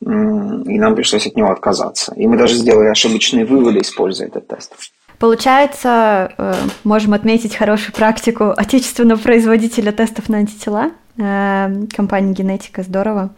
и 0.00 0.06
нам 0.08 0.94
пришлось 0.94 1.26
от 1.26 1.36
него 1.36 1.50
отказаться. 1.50 2.14
И 2.16 2.26
мы 2.26 2.36
даже 2.36 2.54
сделали 2.54 2.88
ошибочные 2.88 3.46
выводы, 3.46 3.80
используя 3.80 4.28
этот 4.28 4.46
тест. 4.46 4.74
Получается, 5.18 6.32
э, 6.36 6.54
можем 6.84 7.14
отметить 7.14 7.56
хорошую 7.56 7.94
практику 7.94 8.52
отечественного 8.54 9.18
производителя 9.18 9.90
тестов 9.90 10.28
на 10.28 10.38
антитела? 10.38 10.90
Эм, 11.18 11.88
компании 11.88 12.34
Генетика, 12.34 12.82
здорово. 12.82 13.30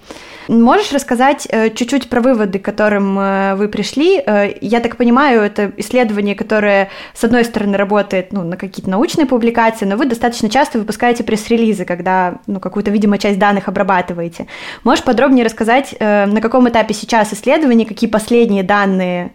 Можешь 0.48 0.92
рассказать 0.92 1.46
э, 1.48 1.70
чуть-чуть 1.70 2.08
про 2.08 2.20
выводы, 2.20 2.58
к 2.58 2.64
которым 2.64 3.16
э, 3.16 3.54
вы 3.54 3.68
пришли? 3.68 4.18
Э, 4.18 4.52
я 4.60 4.80
так 4.80 4.96
понимаю, 4.96 5.42
это 5.42 5.70
исследование, 5.76 6.34
которое, 6.34 6.90
с 7.14 7.22
одной 7.22 7.44
стороны, 7.44 7.76
работает 7.76 8.32
ну, 8.32 8.42
на 8.42 8.56
какие-то 8.56 8.90
научные 8.90 9.26
публикации, 9.26 9.84
но 9.84 9.96
вы 9.96 10.06
достаточно 10.06 10.50
часто 10.50 10.80
выпускаете 10.80 11.22
пресс-релизы, 11.22 11.84
когда 11.84 12.40
ну, 12.48 12.58
какую-то, 12.58 12.90
видимо, 12.90 13.16
часть 13.16 13.38
данных 13.38 13.68
обрабатываете. 13.68 14.48
Можешь 14.82 15.04
подробнее 15.04 15.44
рассказать, 15.44 15.94
на 16.00 16.40
каком 16.40 16.68
этапе 16.68 16.94
сейчас 16.94 17.32
исследования, 17.32 17.86
какие 17.86 18.10
последние 18.10 18.64
данные, 18.64 19.30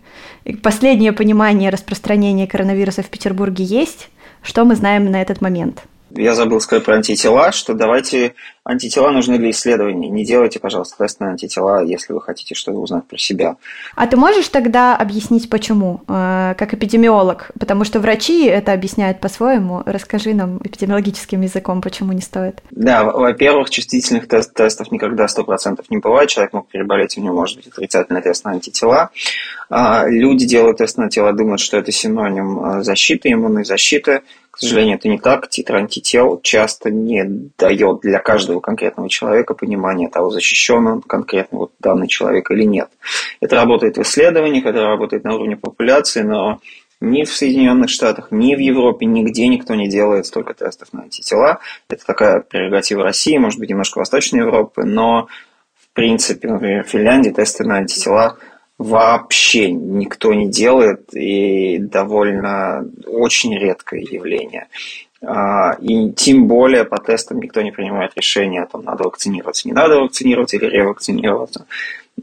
последнее 0.62 1.14
понимание 1.14 1.70
распространения 1.70 2.46
коронавируса 2.46 3.04
в 3.04 3.08
Петербурге 3.08 3.64
есть? 3.64 4.10
Что 4.42 4.66
мы 4.66 4.76
знаем 4.76 5.10
на 5.10 5.22
этот 5.22 5.40
момент? 5.40 5.84
Я 6.15 6.36
забыл 6.36 6.62
сказать 6.62 6.86
про 6.86 6.96
антитела, 6.96 7.51
что 7.51 7.74
давайте 7.74 8.36
антитела 8.63 9.12
нужны 9.12 9.38
для 9.38 9.50
исследований. 9.50 10.10
Не 10.10 10.24
делайте, 10.24 10.60
пожалуйста, 10.60 10.98
тест 10.98 11.20
на 11.20 11.32
антитела, 11.32 11.84
если 11.84 12.13
вы 12.13 12.22
хотите 12.22 12.55
что-то 12.55 12.77
узнать 12.77 13.05
про 13.05 13.17
себя. 13.17 13.58
А 13.96 14.08
ты 14.08 14.15
можешь 14.15 14.48
тогда 14.48 14.96
объяснить, 14.96 15.50
почему, 15.50 16.01
э, 16.08 16.55
как 16.58 16.74
эпидемиолог? 16.74 17.51
Потому 17.60 17.84
что 17.84 18.00
врачи 18.00 18.46
это 18.46 18.74
объясняют 18.74 19.20
по-своему. 19.20 19.84
Расскажи 19.86 20.34
нам 20.34 20.60
эпидемиологическим 20.63 21.41
языком, 21.41 21.82
почему 21.82 22.13
не 22.13 22.22
стоит. 22.22 22.62
Да, 22.72 23.03
во-первых, 23.03 23.70
чувствительных 23.70 24.27
тест 24.27 24.53
тестов 24.53 24.91
никогда 24.91 25.25
100% 25.25 25.84
не 25.89 25.98
бывает. 25.98 26.29
Человек 26.29 26.53
мог 26.53 26.67
переболеть, 26.67 27.17
у 27.17 27.22
него 27.22 27.36
может 27.36 27.58
быть 27.58 27.67
отрицательный 27.67 28.22
тест 28.22 28.46
на 28.46 28.51
антитела. 28.51 29.10
А, 29.70 30.08
люди 30.08 30.46
делают 30.46 30.77
тест 30.77 30.98
на 30.98 31.05
антитела, 31.05 31.34
думают, 31.34 31.60
что 31.60 31.77
это 31.77 31.91
синоним 31.91 32.63
э, 32.63 32.84
защиты, 32.84 33.32
иммунной 33.32 33.65
защиты. 33.65 34.22
К 34.54 34.60
сожалению, 34.60 34.98
это 34.98 35.08
не 35.08 35.18
так. 35.18 35.50
Титр 35.50 35.78
антител 35.78 36.40
часто 36.44 36.92
не 36.92 37.24
дает 37.58 38.02
для 38.02 38.20
каждого 38.20 38.60
конкретного 38.60 39.10
человека 39.10 39.56
понимания 39.56 40.10
того, 40.10 40.30
защищен 40.30 40.86
он 40.86 41.02
конкретно 41.02 41.58
вот 41.58 41.72
данный 41.80 42.08
человек 42.08 42.52
или 42.52 42.64
нет. 42.64 42.90
Это 43.42 43.56
работает 43.56 43.98
в 43.98 44.04
исследованиях, 44.04 44.68
это 44.68 44.84
работает 44.84 45.24
на 45.24 45.34
уровне 45.34 45.58
популяции, 45.58 46.22
но 46.22 46.60
ни 47.02 47.24
в 47.24 47.34
Соединенных 47.34 47.90
Штатах, 47.90 48.28
ни 48.30 48.54
в 48.54 48.60
Европе, 48.60 49.08
нигде 49.08 49.48
никто 49.48 49.74
не 49.74 49.90
делает 49.90 50.28
столько 50.28 50.54
тестов 50.54 50.94
на 50.94 51.02
антитела. 51.02 51.58
Это 51.90 52.06
такая 52.06 52.42
прерогатива 52.42 53.04
России, 53.04 53.40
может 53.40 53.60
быть, 53.60 53.72
немножко 53.72 53.98
Восточной 53.98 54.42
Европы, 54.42 54.84
но 54.84 55.30
в 55.76 55.96
принципе, 55.96 56.48
например, 56.48 56.84
в 56.84 56.90
Финляндии 56.90 57.32
тесты 57.32 57.64
на 57.64 57.78
антитела 57.78 58.38
вообще 58.77 59.72
никто 59.72 60.34
не 60.34 60.50
делает 60.50 61.13
и 61.13 61.77
довольно 61.80 62.86
очень 63.06 63.58
редкое 63.58 64.01
явление. 64.01 64.68
А, 65.25 65.77
и 65.80 66.12
тем 66.12 66.48
более 66.48 66.84
по 66.84 66.98
тестам 66.98 67.39
никто 67.39 67.62
не 67.62 67.72
принимает 67.72 68.12
решение 68.15 68.63
о 68.63 68.68
том, 68.68 68.84
надо 68.84 69.06
вакцинироваться, 69.06 69.68
не 69.68 69.74
надо 69.74 70.00
вакцинироваться 70.01 70.58
или 70.58 70.65
ревакцинироваться. 70.65 71.65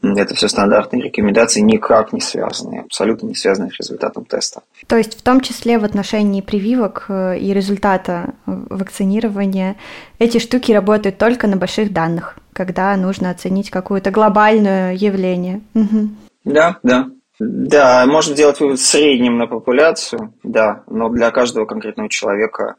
Это 0.03 0.35
все 0.35 0.49
стандартные 0.49 1.03
рекомендации, 1.03 1.61
никак 1.61 2.13
не 2.13 2.21
связанные, 2.21 2.83
абсолютно 2.83 3.27
не 3.27 3.35
связанные 3.35 3.73
с 3.73 3.79
результатом 3.79 4.25
теста. 4.25 4.63
То 4.87 4.97
есть 4.97 5.19
в 5.19 5.23
том 5.23 5.41
числе 5.41 5.79
в 5.79 5.85
отношении 5.85 6.43
прививок 6.43 7.07
э, 7.09 7.39
и 7.39 7.53
результата 7.53 8.35
вакцинирования 8.47 9.77
эти 10.19 10.39
штуки 10.39 10.71
работают 10.71 11.19
только 11.19 11.49
на 11.49 11.57
больших 11.57 11.93
данных, 11.93 12.39
когда 12.53 12.95
нужно 12.97 13.31
оценить 13.31 13.71
какое-то 13.71 14.11
глобальное 14.11 14.95
явление. 14.95 15.61
Угу. 15.75 16.11
Да, 16.45 16.79
да. 16.83 17.11
Да, 17.39 18.05
можно 18.07 18.35
делать 18.35 18.61
вывод 18.61 18.79
в 18.79 18.87
среднем 18.87 19.39
на 19.39 19.47
популяцию, 19.47 20.35
да, 20.43 20.83
но 20.89 21.09
для 21.09 21.31
каждого 21.31 21.65
конкретного 21.65 22.11
человека 22.11 22.77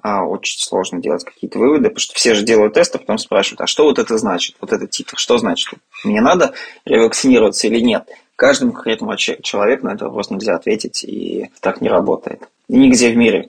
а, 0.00 0.24
очень 0.24 0.60
сложно 0.60 1.00
делать 1.00 1.24
какие-то 1.24 1.58
выводы, 1.58 1.88
потому 1.88 1.98
что 1.98 2.14
все 2.14 2.34
же 2.34 2.44
делают 2.44 2.74
тесты, 2.74 2.98
потом 2.98 3.18
спрашивают, 3.18 3.62
а 3.62 3.66
что 3.66 3.84
вот 3.84 3.98
это 3.98 4.16
значит, 4.16 4.54
вот 4.60 4.72
этот 4.72 4.90
титр, 4.90 5.18
что 5.18 5.38
значит? 5.38 5.74
Мне 6.04 6.20
надо 6.20 6.52
ревакцинироваться 6.84 7.66
или 7.66 7.80
нет? 7.80 8.08
Каждому 8.36 8.72
конкретному 8.72 9.16
человеку 9.16 9.86
на 9.86 9.90
этот 9.90 10.02
вопрос 10.02 10.30
нельзя 10.30 10.54
ответить, 10.54 11.02
и 11.02 11.50
так 11.60 11.80
не 11.80 11.88
работает. 11.88 12.48
И 12.68 12.76
нигде 12.76 13.10
в 13.10 13.16
мире, 13.16 13.48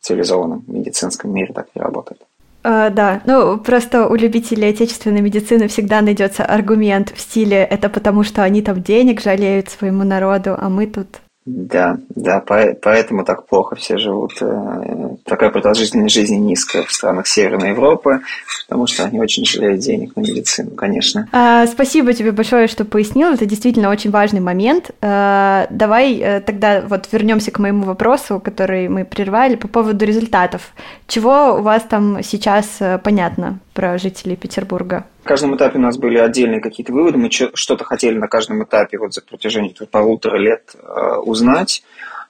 цивилизованном 0.00 0.64
медицинском 0.66 1.32
мире 1.32 1.54
так 1.54 1.68
не 1.74 1.80
работает. 1.80 2.20
Uh, 2.66 2.90
да, 2.90 3.22
ну 3.26 3.58
просто 3.58 4.08
у 4.08 4.16
любителей 4.16 4.70
отечественной 4.70 5.20
медицины 5.20 5.68
всегда 5.68 6.00
найдется 6.00 6.44
аргумент 6.44 7.12
в 7.14 7.20
стиле 7.20 7.58
это 7.58 7.88
потому, 7.88 8.24
что 8.24 8.42
они 8.42 8.60
там 8.60 8.82
денег 8.82 9.20
жалеют 9.20 9.68
своему 9.68 10.02
народу, 10.02 10.56
а 10.58 10.68
мы 10.68 10.88
тут 10.88 11.20
да, 11.46 11.98
да, 12.10 12.40
поэтому 12.40 13.24
так 13.24 13.46
плохо 13.46 13.76
все 13.76 13.98
живут. 13.98 14.32
Э, 14.42 15.14
такая 15.24 15.50
продолжительность 15.50 16.12
жизни 16.12 16.34
низкая 16.34 16.82
в 16.82 16.92
странах 16.92 17.28
Северной 17.28 17.70
Европы, 17.70 18.20
потому 18.66 18.88
что 18.88 19.04
они 19.04 19.20
очень 19.20 19.44
жалеют 19.44 19.78
денег 19.78 20.16
на 20.16 20.22
медицину, 20.22 20.72
конечно. 20.72 21.28
А, 21.30 21.68
спасибо 21.68 22.12
тебе 22.14 22.32
большое, 22.32 22.66
что 22.66 22.84
пояснил. 22.84 23.32
Это 23.32 23.46
действительно 23.46 23.90
очень 23.90 24.10
важный 24.10 24.40
момент. 24.40 24.90
А, 25.00 25.68
давай 25.70 26.16
э, 26.18 26.40
тогда 26.40 26.80
вот 26.80 27.08
вернемся 27.12 27.52
к 27.52 27.60
моему 27.60 27.84
вопросу, 27.84 28.40
который 28.40 28.88
мы 28.88 29.04
прервали 29.04 29.54
по 29.54 29.68
поводу 29.68 30.04
результатов. 30.04 30.72
Чего 31.06 31.58
у 31.58 31.62
вас 31.62 31.84
там 31.88 32.24
сейчас 32.24 32.78
э, 32.80 32.98
понятно 32.98 33.60
про 33.72 33.98
жителей 33.98 34.34
Петербурга? 34.34 35.04
На 35.26 35.30
каждом 35.30 35.56
этапе 35.56 35.78
у 35.78 35.82
нас 35.82 35.98
были 35.98 36.18
отдельные 36.18 36.60
какие-то 36.60 36.92
выводы, 36.92 37.18
мы 37.18 37.30
что-то 37.32 37.82
хотели 37.82 38.16
на 38.16 38.28
каждом 38.28 38.62
этапе 38.62 38.96
вот 38.96 39.12
за 39.12 39.22
протяжении 39.22 39.74
полутора 39.90 40.36
лет 40.36 40.76
э, 40.76 41.16
узнать. 41.16 41.82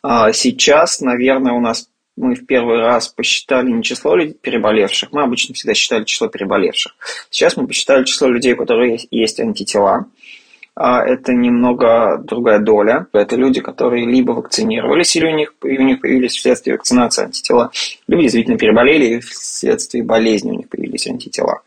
А 0.02 0.32
сейчас, 0.32 1.02
наверное, 1.02 1.52
у 1.52 1.60
нас 1.60 1.90
мы 2.16 2.34
в 2.34 2.46
первый 2.46 2.80
раз 2.80 3.08
посчитали 3.08 3.70
не 3.70 3.82
число 3.82 4.16
людей 4.16 4.32
переболевших, 4.40 5.12
мы 5.12 5.24
обычно 5.24 5.54
всегда 5.54 5.74
считали 5.74 6.04
число 6.04 6.28
переболевших. 6.28 6.96
Сейчас 7.28 7.58
мы 7.58 7.66
посчитали 7.66 8.04
число 8.04 8.28
людей, 8.28 8.54
у 8.54 8.56
которых 8.56 8.92
есть, 8.92 9.08
есть 9.10 9.40
антитела. 9.40 10.06
А 10.74 11.04
это 11.04 11.34
немного 11.34 12.16
другая 12.16 12.60
доля. 12.60 13.08
Это 13.12 13.36
люди, 13.36 13.60
которые 13.60 14.06
либо 14.06 14.32
вакцинировались, 14.32 15.14
или 15.16 15.26
у 15.26 15.36
них, 15.36 15.54
у 15.60 15.68
них 15.68 16.00
появились 16.00 16.32
вследствие 16.32 16.76
вакцинации 16.76 17.24
антитела, 17.24 17.70
либо 18.08 18.22
действительно 18.22 18.56
переболели, 18.56 19.16
и 19.16 19.20
вследствие 19.20 20.02
болезни 20.02 20.52
у 20.52 20.54
них 20.54 20.70
появились 20.70 21.06
антитела. 21.06 21.60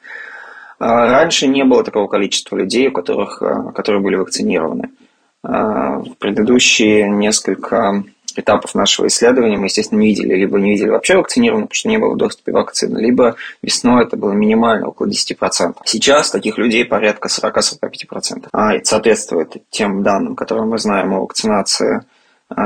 А, 0.79 1.07
раньше 1.07 1.48
не 1.48 1.63
было 1.65 1.83
такого 1.83 2.07
количества 2.07 2.55
людей, 2.55 2.88
у 2.88 2.91
которых, 2.91 3.41
а, 3.41 3.71
которые 3.74 4.01
были 4.01 4.15
вакцинированы. 4.15 4.89
А, 5.43 6.00
в 6.00 6.15
предыдущие 6.17 7.09
несколько 7.09 8.03
этапов 8.36 8.75
нашего 8.75 9.07
исследования 9.07 9.57
мы, 9.57 9.65
естественно, 9.65 10.00
не 10.00 10.07
видели, 10.07 10.33
либо 10.36 10.57
не 10.57 10.71
видели 10.71 10.89
вообще 10.89 11.17
вакцинированных, 11.17 11.69
потому 11.69 11.77
что 11.77 11.89
не 11.89 11.98
было 11.98 12.15
доступа 12.15 12.51
вакцины, 12.51 13.00
либо 13.00 13.36
весной 13.62 14.03
это 14.03 14.15
было 14.15 14.31
минимально, 14.31 14.88
около 14.88 15.07
10%. 15.07 15.75
Сейчас 15.83 16.31
таких 16.31 16.57
людей 16.57 16.86
порядка 16.86 17.27
40-45%. 17.27 18.48
А 18.53 18.75
это 18.75 18.86
соответствует 18.86 19.57
тем 19.69 20.03
данным, 20.03 20.36
которые 20.36 20.65
мы 20.65 20.77
знаем 20.77 21.13
о 21.13 21.21
вакцинации 21.21 22.01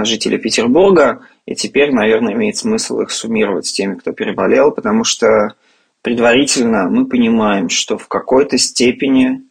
жителей 0.04 0.38
Петербурга, 0.38 1.22
и 1.46 1.56
теперь, 1.56 1.92
наверное, 1.92 2.34
имеет 2.34 2.56
смысл 2.58 3.02
их 3.02 3.12
суммировать 3.12 3.66
с 3.66 3.74
теми, 3.74 3.96
кто 3.96 4.12
переболел, 4.12 4.72
потому 4.72 5.04
что 5.04 5.56
предварительно 6.04 6.90
мы 6.90 7.06
понимаем, 7.06 7.70
что 7.70 7.98
в 7.98 8.08
какой-то 8.08 8.60
степени 8.60 9.42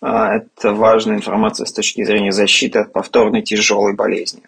а, 0.00 0.36
это 0.36 0.74
важная 0.74 1.16
информация 1.16 1.66
с 1.66 1.72
точки 1.72 2.04
зрения 2.04 2.30
защиты 2.30 2.78
от 2.78 2.92
повторной 2.92 3.42
тяжелой 3.42 3.94
болезни. 3.94 4.42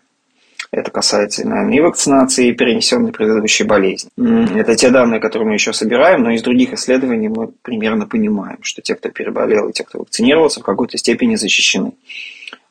Это 0.71 0.93
касается, 0.93 1.49
наверное, 1.49 1.79
и 1.79 1.81
вакцинации, 1.81 2.49
и 2.49 2.53
перенесенной 2.53 3.11
предыдущей 3.11 3.65
болезни. 3.65 4.11
Это 4.57 4.77
те 4.77 4.91
данные, 4.91 5.19
которые 5.19 5.49
мы 5.49 5.55
еще 5.55 5.73
собираем, 5.73 6.23
но 6.23 6.31
из 6.31 6.43
других 6.43 6.73
исследований 6.75 7.29
мы 7.29 7.49
примерно 7.63 8.07
понимаем, 8.07 8.59
что 8.63 8.81
те, 8.81 8.95
кто 8.95 9.09
переболел, 9.09 9.69
и 9.69 9.73
те, 9.73 9.83
кто 9.83 9.99
вакцинировался, 9.99 10.61
в 10.61 10.63
какой-то 10.63 10.97
степени 10.97 11.35
защищены 11.35 11.95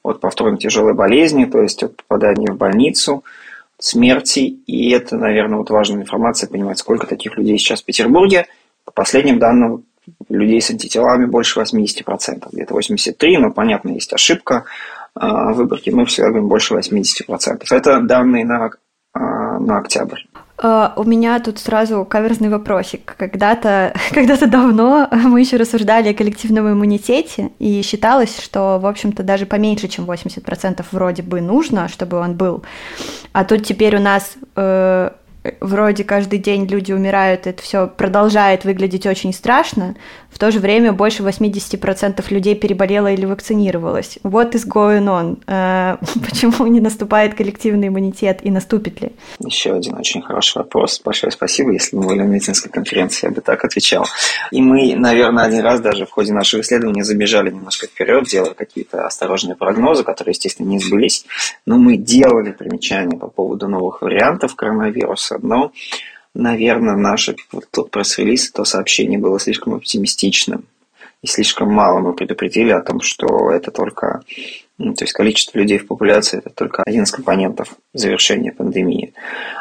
от 0.02 0.22
повторной 0.22 0.60
тяжелой 0.60 0.94
болезни, 0.94 1.44
то 1.44 1.62
есть 1.62 1.84
от 1.84 1.98
попадания 1.98 2.52
в 2.52 2.56
больницу, 2.56 3.26
смерти. 3.80 4.60
И 4.66 4.92
это, 4.92 5.18
наверное, 5.18 5.58
вот 5.58 5.70
важная 5.70 6.02
информация, 6.02 6.48
понимать, 6.48 6.78
сколько 6.78 7.06
таких 7.06 7.36
людей 7.36 7.58
сейчас 7.58 7.82
в 7.82 7.86
Петербурге– 7.86 8.46
по 8.90 9.02
последним 9.04 9.40
данным, 9.40 9.86
людей 10.28 10.62
с 10.62 10.72
антителами 10.72 11.26
больше 11.26 11.60
80%, 11.60 12.50
где-то 12.52 12.76
83%, 12.76 13.38
но, 13.38 13.52
понятно, 13.52 13.90
есть 13.90 14.12
ошибка 14.14 14.66
в 15.16 15.54
выборке, 15.54 15.92
мы 15.92 16.06
всегда 16.06 16.30
говорим 16.30 16.48
больше 16.48 16.76
80%. 16.76 17.64
Это 17.70 18.02
данные 18.02 18.46
на, 18.46 18.72
на 19.14 19.78
октябрь. 19.78 20.22
Uh, 20.62 20.92
у 20.98 21.06
меня 21.06 21.40
тут 21.40 21.58
сразу 21.58 22.04
каверзный 22.04 22.50
вопросик. 22.50 23.16
Когда-то 23.18 23.94
когда 24.14 24.36
давно 24.36 25.08
мы 25.10 25.40
еще 25.40 25.56
рассуждали 25.56 26.10
о 26.10 26.14
коллективном 26.14 26.70
иммунитете, 26.70 27.52
и 27.60 27.82
считалось, 27.82 28.38
что, 28.38 28.78
в 28.78 28.86
общем-то, 28.86 29.24
даже 29.24 29.46
поменьше, 29.46 29.88
чем 29.88 30.04
80% 30.04 30.84
вроде 30.92 31.24
бы 31.24 31.40
нужно, 31.40 31.88
чтобы 31.88 32.18
он 32.18 32.34
был. 32.34 32.64
А 33.32 33.46
тут 33.46 33.64
теперь 33.64 33.96
у 33.96 34.02
нас 34.02 34.36
вроде 35.60 36.04
каждый 36.04 36.40
день 36.40 36.66
люди 36.66 36.92
умирают, 36.92 37.48
это 37.48 37.62
все 37.62 37.88
продолжает 37.88 38.66
выглядеть 38.66 39.06
очень 39.06 39.34
страшно, 39.34 39.96
в 40.30 40.38
то 40.38 40.52
же 40.52 40.60
время 40.60 40.94
больше 40.94 41.24
80% 41.24 42.24
людей 42.30 42.56
переболело 42.56 43.12
или 43.12 43.26
вакцинировалось. 43.26 44.20
What 44.24 44.52
is 44.54 44.68
going 44.68 45.06
on? 45.06 45.44
Uh, 45.46 45.98
почему 46.30 46.68
не 46.68 46.80
наступает 46.80 47.34
коллективный 47.34 47.88
иммунитет 47.88 48.40
и 48.44 48.52
наступит 48.52 49.02
ли? 49.02 49.12
Еще 49.40 49.74
один 49.74 49.96
очень 49.96 50.22
хороший 50.22 50.60
вопрос. 50.60 51.02
Большое 51.04 51.32
спасибо. 51.32 51.72
Если 51.72 51.96
бы 51.96 52.04
были 52.04 52.20
на 52.20 52.28
медицинской 52.28 52.72
конференции, 52.72 53.28
я 53.28 53.32
бы 53.32 53.42
так 53.42 53.66
отвечал. 53.66 54.06
И 54.52 54.62
мы, 54.62 54.96
наверное, 54.96 55.46
один 55.46 55.62
раз 55.62 55.82
даже 55.82 56.06
в 56.06 56.12
ходе 56.12 56.32
нашего 56.32 56.62
исследования 56.62 57.04
забежали 57.04 57.50
немножко 57.50 57.88
вперед, 57.88 58.26
делая 58.26 58.54
какие-то 58.54 59.06
осторожные 59.06 59.56
прогнозы, 59.56 60.04
которые, 60.04 60.34
естественно, 60.34 60.68
не 60.68 60.80
сбылись. 60.80 61.26
Но 61.66 61.78
мы 61.78 61.98
делали 61.98 62.52
примечания 62.52 63.18
по 63.18 63.28
поводу 63.28 63.68
новых 63.68 64.02
вариантов 64.02 64.56
коронавируса, 64.56 65.39
но 65.42 65.72
наверное, 66.34 66.96
наш 66.96 67.30
вот 67.52 67.66
тот 67.72 67.92
пресс-релиз, 67.92 68.52
то 68.52 68.66
сообщение 68.66 69.20
было 69.20 69.40
слишком 69.40 69.74
оптимистичным. 69.74 70.66
И 71.22 71.28
слишком 71.28 71.70
мало 71.70 72.00
мы 72.00 72.14
предупредили 72.14 72.72
о 72.72 72.82
том, 72.82 73.02
что 73.02 73.52
это 73.52 73.72
только, 73.72 74.22
ну, 74.78 74.94
то 74.94 75.04
есть 75.04 75.12
количество 75.12 75.58
людей 75.58 75.78
в 75.78 75.86
популяции 75.86 76.38
это 76.38 76.50
только 76.50 76.82
один 76.84 77.04
из 77.04 77.12
компонентов 77.12 77.76
завершения 77.94 78.54
пандемии. 78.54 79.14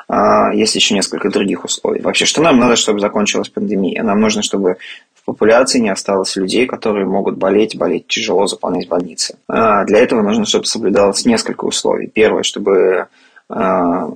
А 0.07 0.55
есть 0.55 0.77
еще 0.77 0.95
несколько 0.95 1.31
других 1.31 1.65
условий. 1.65 2.01
Вообще, 2.01 2.27
что 2.27 2.43
нам 2.43 2.61
надо, 2.61 2.77
чтобы 2.77 3.01
закончилась 3.01 3.49
пандемия? 3.49 4.05
Нам 4.05 4.21
нужно, 4.21 4.43
чтобы 4.43 4.77
в 5.15 5.25
популяции 5.25 5.81
не 5.81 5.89
осталось 5.89 6.37
людей, 6.37 6.67
которые 6.67 7.07
могут 7.07 7.37
болеть, 7.37 7.77
болеть 7.77 8.07
тяжело, 8.07 8.47
заполнять 8.47 8.87
больницы. 8.87 9.37
А 9.49 9.85
для 9.85 9.99
этого 9.99 10.23
нужно, 10.23 10.45
чтобы 10.45 10.67
соблюдалось 10.67 11.25
несколько 11.27 11.65
условий. 11.65 12.07
Первое, 12.07 12.45
чтобы 12.45 13.09
а, 13.49 14.11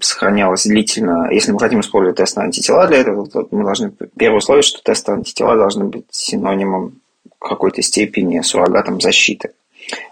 сохранялось 0.00 0.64
длительно. 0.64 1.28
Если 1.30 1.52
мы 1.52 1.58
хотим 1.58 1.80
использовать 1.80 2.16
тест 2.16 2.36
на 2.36 2.44
антитела 2.44 2.86
для 2.86 2.98
этого, 2.98 3.26
то 3.26 3.46
мы 3.50 3.64
должны... 3.64 3.92
Первое 4.16 4.38
условие, 4.38 4.62
что 4.62 4.82
тест 4.82 5.06
на 5.08 5.14
антитела 5.14 5.56
должны 5.56 5.84
быть 5.84 6.06
синонимом 6.10 7.00
какой-то 7.38 7.82
степени 7.82 8.40
суррогатом 8.40 9.00
защиты. 9.00 9.50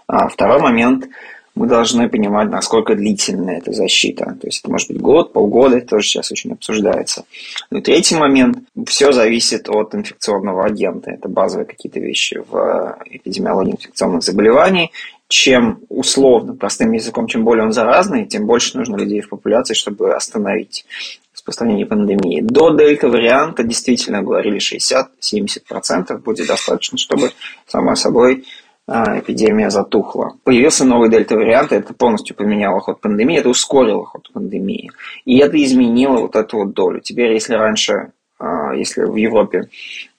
А 0.07 0.27
второй 0.27 0.59
момент– 0.59 1.07
мы 1.59 1.67
должны 1.67 2.07
понимать, 2.07 2.49
насколько 2.49 2.95
длительная 2.95 3.57
эта 3.57 3.73
защита. 3.73 4.37
То 4.39 4.47
есть 4.47 4.61
это 4.61 4.71
может 4.71 4.87
быть 4.87 5.01
год, 5.01 5.33
полгода, 5.33 5.77
это 5.77 5.87
тоже 5.87 6.07
сейчас 6.07 6.31
очень 6.31 6.53
обсуждается. 6.53 7.25
Ну 7.69 7.79
и 7.79 7.81
третий 7.81 8.15
момент, 8.15 8.59
все 8.87 9.11
зависит 9.11 9.67
от 9.67 9.93
инфекционного 9.93 10.65
агента. 10.65 11.11
Это 11.11 11.27
базовые 11.27 11.65
какие-то 11.65 11.99
вещи 11.99 12.41
в 12.49 12.97
эпидемиологии 13.05 13.73
инфекционных 13.73 14.23
заболеваний 14.23 14.91
чем 15.29 15.81
условно, 15.89 16.55
простым 16.55 16.91
языком, 16.91 17.27
чем 17.27 17.45
более 17.45 17.63
он 17.63 17.71
заразный, 17.71 18.25
тем 18.25 18.47
больше 18.47 18.77
нужно 18.77 18.97
людей 18.97 19.21
в 19.21 19.29
популяции, 19.29 19.75
чтобы 19.75 20.13
остановить 20.13 20.85
распространение 21.33 21.85
пандемии. 21.85 22.41
До 22.41 22.71
дельта-варианта 22.71 23.63
действительно 23.63 24.23
говорили 24.23 24.57
60-70% 24.59 26.17
будет 26.17 26.47
достаточно, 26.47 26.97
чтобы, 26.97 27.31
само 27.67 27.93
собой, 27.95 28.45
а, 28.87 29.19
эпидемия 29.19 29.69
затухла. 29.69 30.33
Появился 30.43 30.83
новый 30.83 31.09
дельта-вариант, 31.09 31.73
это 31.73 31.93
полностью 31.93 32.35
поменяло 32.35 32.79
ход 32.79 32.99
пандемии, 32.99 33.37
это 33.37 33.49
ускорило 33.49 34.05
ход 34.05 34.31
пандемии. 34.33 34.89
И 35.25 35.37
это 35.37 35.63
изменило 35.63 36.21
вот 36.21 36.35
эту 36.35 36.57
вот 36.57 36.73
долю. 36.73 37.01
Теперь, 37.01 37.33
если 37.33 37.53
раньше 37.53 38.13
а, 38.39 38.73
если 38.73 39.03
в 39.03 39.15
Европе 39.15 39.69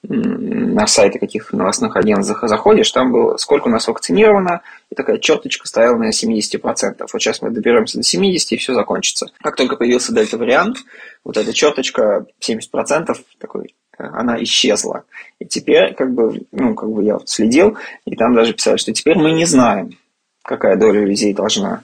на 0.03 0.87
сайты 0.87 1.19
каких-то 1.19 1.57
новостных 1.57 1.97
агентств 1.97 2.39
заходишь, 2.43 2.91
там 2.91 3.13
было 3.13 3.37
сколько 3.37 3.69
у 3.69 3.71
нас 3.71 3.87
вакцинировано, 3.87 4.63
и 4.89 4.95
такая 4.95 5.19
черточка 5.19 5.69
стояла 5.69 5.97
на 5.97 6.11
70%. 6.11 6.61
Вот 7.01 7.11
сейчас 7.23 7.43
мы 7.43 7.51
доберемся 7.51 7.99
до 7.99 8.03
70%, 8.03 8.39
и 8.51 8.57
все 8.57 8.75
закончится. 8.75 9.27
Как 9.43 9.57
только 9.57 9.77
появился 9.77 10.15
дельта-вариант, 10.15 10.79
вот 11.23 11.37
эта 11.37 11.53
черточка 11.53 12.27
70% 12.41 13.15
такой, 13.39 13.75
э, 13.99 14.05
она 14.05 14.43
исчезла. 14.43 15.05
И 15.39 15.45
теперь, 15.45 15.95
как 15.95 16.15
бы, 16.15 16.47
ну, 16.51 16.75
как 16.75 16.91
бы 16.91 17.05
я 17.05 17.19
следил, 17.27 17.77
и 18.07 18.17
там 18.17 18.35
даже 18.35 18.55
писали, 18.55 18.79
что 18.79 18.93
теперь 18.95 19.19
мы 19.19 19.33
не 19.33 19.45
знаем, 19.45 19.99
какая 20.43 20.77
доля 20.77 21.05
людей 21.05 21.35
должна 21.35 21.83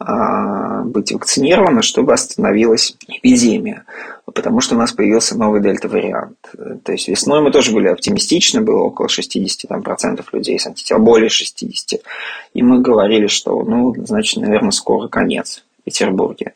быть 0.00 1.12
вакцинирована, 1.12 1.82
чтобы 1.82 2.12
остановилась 2.12 2.96
эпидемия, 3.08 3.84
потому 4.26 4.60
что 4.60 4.76
у 4.76 4.78
нас 4.78 4.92
появился 4.92 5.36
новый 5.36 5.60
дельта-вариант. 5.60 6.38
То 6.84 6.92
есть 6.92 7.08
весной 7.08 7.40
мы 7.40 7.50
тоже 7.50 7.72
были 7.72 7.88
оптимистичны, 7.88 8.60
было 8.60 8.84
около 8.84 9.08
60 9.08 9.68
там, 9.68 9.82
процентов 9.82 10.32
людей 10.32 10.58
с 10.58 10.66
антител, 10.66 11.00
более 11.00 11.28
60. 11.28 12.00
И 12.54 12.62
мы 12.62 12.80
говорили, 12.80 13.26
что, 13.26 13.60
ну, 13.62 13.92
значит, 14.04 14.40
наверное, 14.40 14.70
скоро 14.70 15.08
конец 15.08 15.64
в 15.80 15.84
Петербурге. 15.84 16.54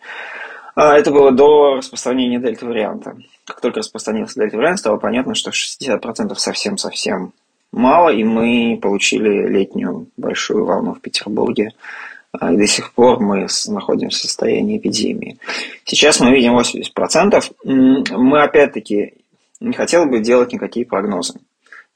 А 0.74 0.96
это 0.96 1.10
было 1.10 1.32
до 1.32 1.76
распространения 1.76 2.38
дельта-варианта. 2.38 3.16
Как 3.44 3.60
только 3.60 3.80
распространился 3.80 4.38
дельта-вариант, 4.38 4.78
стало 4.78 4.98
понятно, 4.98 5.34
что 5.34 5.50
60% 5.50 6.34
совсем-совсем 6.36 7.32
мало, 7.72 8.10
и 8.10 8.22
мы 8.22 8.78
получили 8.80 9.48
летнюю 9.48 10.06
большую 10.16 10.64
волну 10.64 10.94
в 10.94 11.00
Петербурге 11.00 11.70
а, 11.70 12.11
и 12.34 12.56
до 12.56 12.66
сих 12.66 12.92
пор 12.92 13.20
мы 13.20 13.46
находимся 13.68 14.20
в 14.20 14.22
состоянии 14.22 14.78
эпидемии. 14.78 15.36
Сейчас 15.84 16.18
мы 16.20 16.30
видим 16.30 16.58
80%. 16.58 17.44
Мы 17.64 18.42
опять-таки 18.42 19.14
не 19.60 19.74
хотели 19.74 20.06
бы 20.06 20.20
делать 20.20 20.52
никакие 20.52 20.86
прогнозы. 20.86 21.34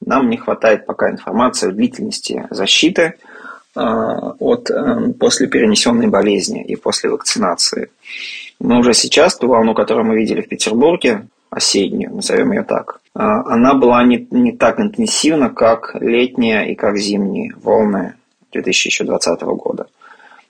Нам 0.05 0.29
не 0.29 0.37
хватает 0.37 0.85
пока 0.85 1.09
информации 1.09 1.69
о 1.69 1.71
длительности 1.71 2.45
защиты 2.51 3.15
а, 3.73 4.35
от 4.37 4.69
э, 4.69 5.13
после 5.19 5.47
перенесенной 5.47 6.05
болезни 6.05 6.63
и 6.63 6.75
после 6.75 7.09
вакцинации. 7.09 7.89
Но 8.59 8.79
уже 8.79 8.93
сейчас 8.93 9.35
ту 9.37 9.47
волну, 9.47 9.73
которую 9.73 10.05
мы 10.05 10.17
видели 10.17 10.41
в 10.41 10.49
Петербурге, 10.49 11.25
осеннюю, 11.49 12.13
назовем 12.13 12.51
ее 12.51 12.63
так, 12.63 12.99
а, 13.15 13.41
она 13.51 13.73
была 13.73 14.03
не, 14.03 14.27
не 14.29 14.51
так 14.51 14.79
интенсивна, 14.79 15.49
как 15.49 15.95
летняя 15.99 16.65
и 16.65 16.75
как 16.75 16.97
зимние 16.97 17.55
волны 17.55 18.13
2020 18.51 19.41
года 19.41 19.87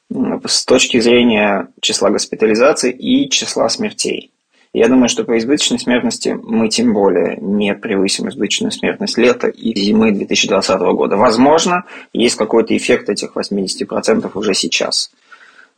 с 0.10 0.65
точки 0.65 1.00
зрения 1.00 1.67
числа 1.82 2.10
госпитализаций 2.10 2.91
и 2.91 3.30
числа 3.30 3.70
смертей. 3.70 4.32
Я 4.74 4.89
думаю, 4.89 5.10
что 5.10 5.24
по 5.24 5.38
избыточной 5.38 5.80
смертности 5.80 6.38
мы 6.41 6.70
тем 6.70 6.93
более 6.93 7.38
не 7.38 7.74
превысим 7.74 8.30
избыточную 8.30 8.72
смертность 8.72 9.17
лета 9.17 9.48
и 9.48 9.74
зимы 9.76 10.12
2020 10.12 10.80
года. 10.93 11.17
Возможно, 11.17 11.86
есть 12.13 12.36
какой-то 12.36 12.76
эффект 12.76 13.10
этих 13.10 13.36
80% 13.36 14.30
уже 14.36 14.54
сейчас. 14.54 15.12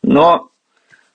Но 0.02 0.50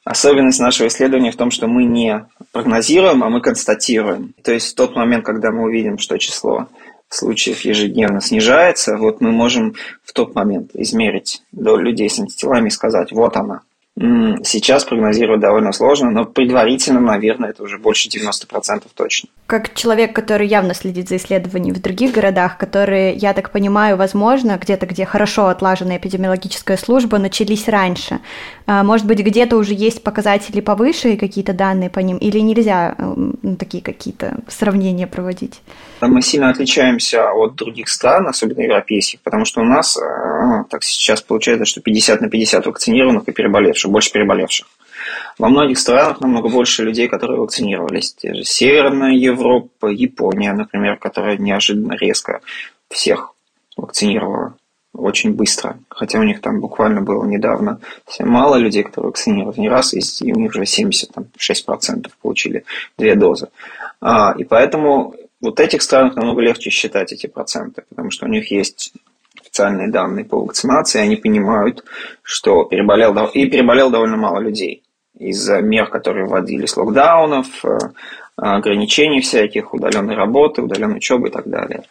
особенность 0.03 0.59
нашего 0.59 0.87
исследования 0.87 1.31
в 1.31 1.35
том, 1.35 1.51
что 1.51 1.67
мы 1.67 1.83
не 1.83 2.25
прогнозируем, 2.51 3.23
а 3.23 3.29
мы 3.29 3.41
констатируем. 3.41 4.33
То 4.43 4.53
есть 4.53 4.71
в 4.71 4.75
тот 4.75 4.95
момент, 4.95 5.25
когда 5.25 5.51
мы 5.51 5.63
увидим, 5.63 5.97
что 5.97 6.17
число 6.17 6.67
случаев 7.09 7.61
ежедневно 7.61 8.21
снижается, 8.21 8.97
вот 8.97 9.21
мы 9.21 9.31
можем 9.31 9.75
в 10.03 10.13
тот 10.13 10.35
момент 10.35 10.71
измерить 10.73 11.41
до 11.51 11.77
людей 11.77 12.09
с 12.09 12.19
антителами 12.19 12.67
и 12.67 12.71
сказать, 12.71 13.11
вот 13.11 13.37
она. 13.37 13.61
Сейчас 13.97 14.83
прогнозировать 14.83 15.39
довольно 15.39 15.71
сложно, 15.71 16.11
но 16.11 16.25
предварительно, 16.25 16.99
наверное, 16.99 17.51
это 17.51 17.63
уже 17.63 17.77
больше 17.77 18.09
90% 18.09 18.83
точно 18.93 19.29
как 19.47 19.75
человек, 19.75 20.13
который 20.13 20.47
явно 20.47 20.73
следит 20.73 21.07
за 21.07 21.17
исследованиями 21.17 21.75
в 21.75 21.81
других 21.81 22.13
городах, 22.13 22.57
которые, 22.57 23.13
я 23.13 23.33
так 23.33 23.51
понимаю, 23.51 23.95
возможно, 23.95 24.57
где-то, 24.59 24.87
где 24.87 25.05
хорошо 25.05 25.47
отлажена 25.49 25.97
эпидемиологическая 25.97 26.77
служба, 26.77 27.19
начались 27.19 27.67
раньше. 27.67 28.21
А, 28.65 28.83
может 28.83 29.05
быть, 29.05 29.19
где-то 29.19 29.55
уже 29.57 29.75
есть 29.75 30.03
показатели 30.03 30.61
повыше 30.61 31.09
и 31.09 31.17
какие-то 31.17 31.53
данные 31.53 31.91
по 31.91 31.99
ним, 31.99 32.17
или 32.17 32.39
нельзя 32.39 32.95
ну, 32.97 33.55
такие 33.55 33.83
какие-то 33.83 34.39
сравнения 34.47 35.05
проводить? 35.05 35.61
Мы 36.01 36.23
сильно 36.23 36.49
отличаемся 36.49 37.29
от 37.31 37.55
других 37.55 37.87
стран, 37.87 38.27
особенно 38.27 38.61
европейских, 38.61 39.19
потому 39.21 39.45
что 39.45 39.61
у 39.61 39.65
нас 39.65 39.95
а, 39.95 40.63
так 40.71 40.83
сейчас 40.83 41.21
получается, 41.21 41.65
что 41.65 41.81
50 41.81 42.21
на 42.21 42.29
50 42.29 42.65
вакцинированных 42.65 43.27
и 43.27 43.31
переболевших, 43.31 43.84
больше 43.89 44.11
переболевших. 44.11 44.67
Во 45.37 45.49
многих 45.49 45.77
странах 45.79 46.21
намного 46.21 46.49
больше 46.49 46.83
людей, 46.83 47.07
которые 47.07 47.39
вакцинировались. 47.39 48.13
Те 48.13 48.33
же 48.33 48.43
Северная 48.43 49.11
Европа, 49.11 49.87
Япония, 49.87 50.53
например, 50.53 50.97
которая 50.97 51.37
неожиданно 51.37 51.93
резко 51.93 52.41
всех 52.89 53.33
вакцинировала 53.75 54.55
очень 54.93 55.33
быстро. 55.33 55.77
Хотя 55.89 56.19
у 56.19 56.23
них 56.23 56.41
там 56.41 56.61
буквально 56.61 57.01
было 57.01 57.25
недавно 57.25 57.79
мало 58.19 58.55
людей, 58.55 58.83
которые 58.83 59.09
вакцинировались 59.09 59.57
не 59.57 59.69
раз, 59.69 59.93
и 60.21 60.31
у 60.31 60.39
них 60.39 60.51
уже 60.51 60.63
76% 60.63 62.09
получили 62.21 62.63
две 62.97 63.15
дозы. 63.15 63.49
А, 63.99 64.33
и 64.37 64.43
поэтому 64.43 65.15
Вот 65.41 65.59
этих 65.59 65.81
странах 65.81 66.15
намного 66.15 66.41
легче 66.41 66.69
считать 66.69 67.11
эти 67.11 67.27
проценты, 67.27 67.83
потому 67.89 68.09
что 68.09 68.25
у 68.25 68.29
них 68.29 68.51
есть 68.51 68.93
официальные 69.55 69.89
данные 69.89 70.25
по 70.25 70.41
вакцинации, 70.41 70.99
они 70.99 71.15
понимают, 71.15 71.83
что 72.21 72.65
переболел, 72.65 73.13
и 73.27 73.45
переболел 73.47 73.89
довольно 73.89 74.17
мало 74.17 74.39
людей 74.39 74.83
из-за 75.17 75.61
мер, 75.61 75.89
которые 75.89 76.25
вводились, 76.25 76.75
локдаунов, 76.75 77.47
э, 77.63 77.77
ограничений 78.35 79.21
всяких, 79.21 79.73
удаленной 79.73 80.15
работы, 80.15 80.61
удаленной 80.61 80.97
учебы 80.97 81.29
и 81.29 81.31
так 81.31 81.47
далее. 81.47 81.83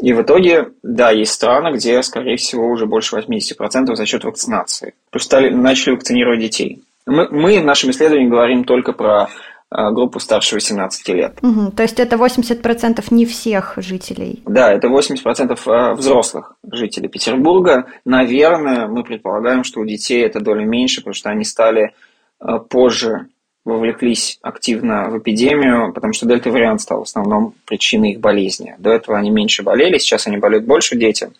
И 0.00 0.12
в 0.14 0.22
итоге, 0.22 0.70
да, 0.82 1.10
есть 1.10 1.32
страны, 1.32 1.74
где, 1.76 2.02
скорее 2.02 2.36
всего, 2.36 2.66
уже 2.68 2.86
больше 2.86 3.16
80% 3.16 3.94
за 3.94 4.06
счет 4.06 4.24
вакцинации. 4.24 4.94
Просто 5.10 5.26
стали, 5.26 5.50
начали 5.50 5.94
вакцинировать 5.94 6.40
детей. 6.40 6.82
Мы, 7.06 7.28
мы 7.28 7.60
в 7.60 7.64
нашем 7.64 7.90
исследовании 7.90 8.28
говорим 8.28 8.64
только 8.64 8.92
про 8.92 9.28
группу 9.90 10.20
старше 10.20 10.54
18 10.54 11.08
лет. 11.08 11.38
Угу, 11.42 11.72
то 11.72 11.82
есть 11.82 11.98
это 11.98 12.16
80% 12.16 13.04
не 13.10 13.26
всех 13.26 13.74
жителей? 13.76 14.42
Да, 14.46 14.72
это 14.72 14.88
80% 14.88 15.58
э, 15.66 15.94
взрослых 15.94 16.54
жителей 16.70 17.08
Петербурга. 17.08 17.86
Наверное, 18.04 18.86
мы 18.86 19.02
предполагаем, 19.02 19.64
что 19.64 19.80
у 19.80 19.84
детей 19.84 20.24
эта 20.24 20.40
доля 20.40 20.64
меньше, 20.64 21.00
потому 21.00 21.14
что 21.14 21.30
они 21.30 21.44
стали 21.44 21.92
э, 22.40 22.58
позже 22.68 23.26
вовлеклись 23.64 24.38
активно 24.42 25.08
в 25.08 25.18
эпидемию, 25.18 25.92
потому 25.92 26.12
что 26.12 26.26
дельта-вариант 26.26 26.82
стал 26.82 27.00
в 27.00 27.08
основном 27.08 27.54
причиной 27.64 28.12
их 28.12 28.20
болезни. 28.20 28.76
До 28.78 28.90
этого 28.90 29.16
они 29.18 29.30
меньше 29.30 29.62
болели, 29.62 29.98
сейчас 29.98 30.26
они 30.26 30.36
болеют 30.36 30.66
больше 30.66 30.96
дети. 30.96 31.30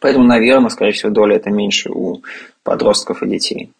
Поэтому, 0.00 0.24
наверное, 0.24 0.70
скорее 0.70 0.92
всего, 0.92 1.10
доля 1.10 1.36
это 1.36 1.50
меньше 1.50 1.90
у 1.90 2.22
подростков 2.62 3.22
и 3.22 3.28
детей. 3.28 3.70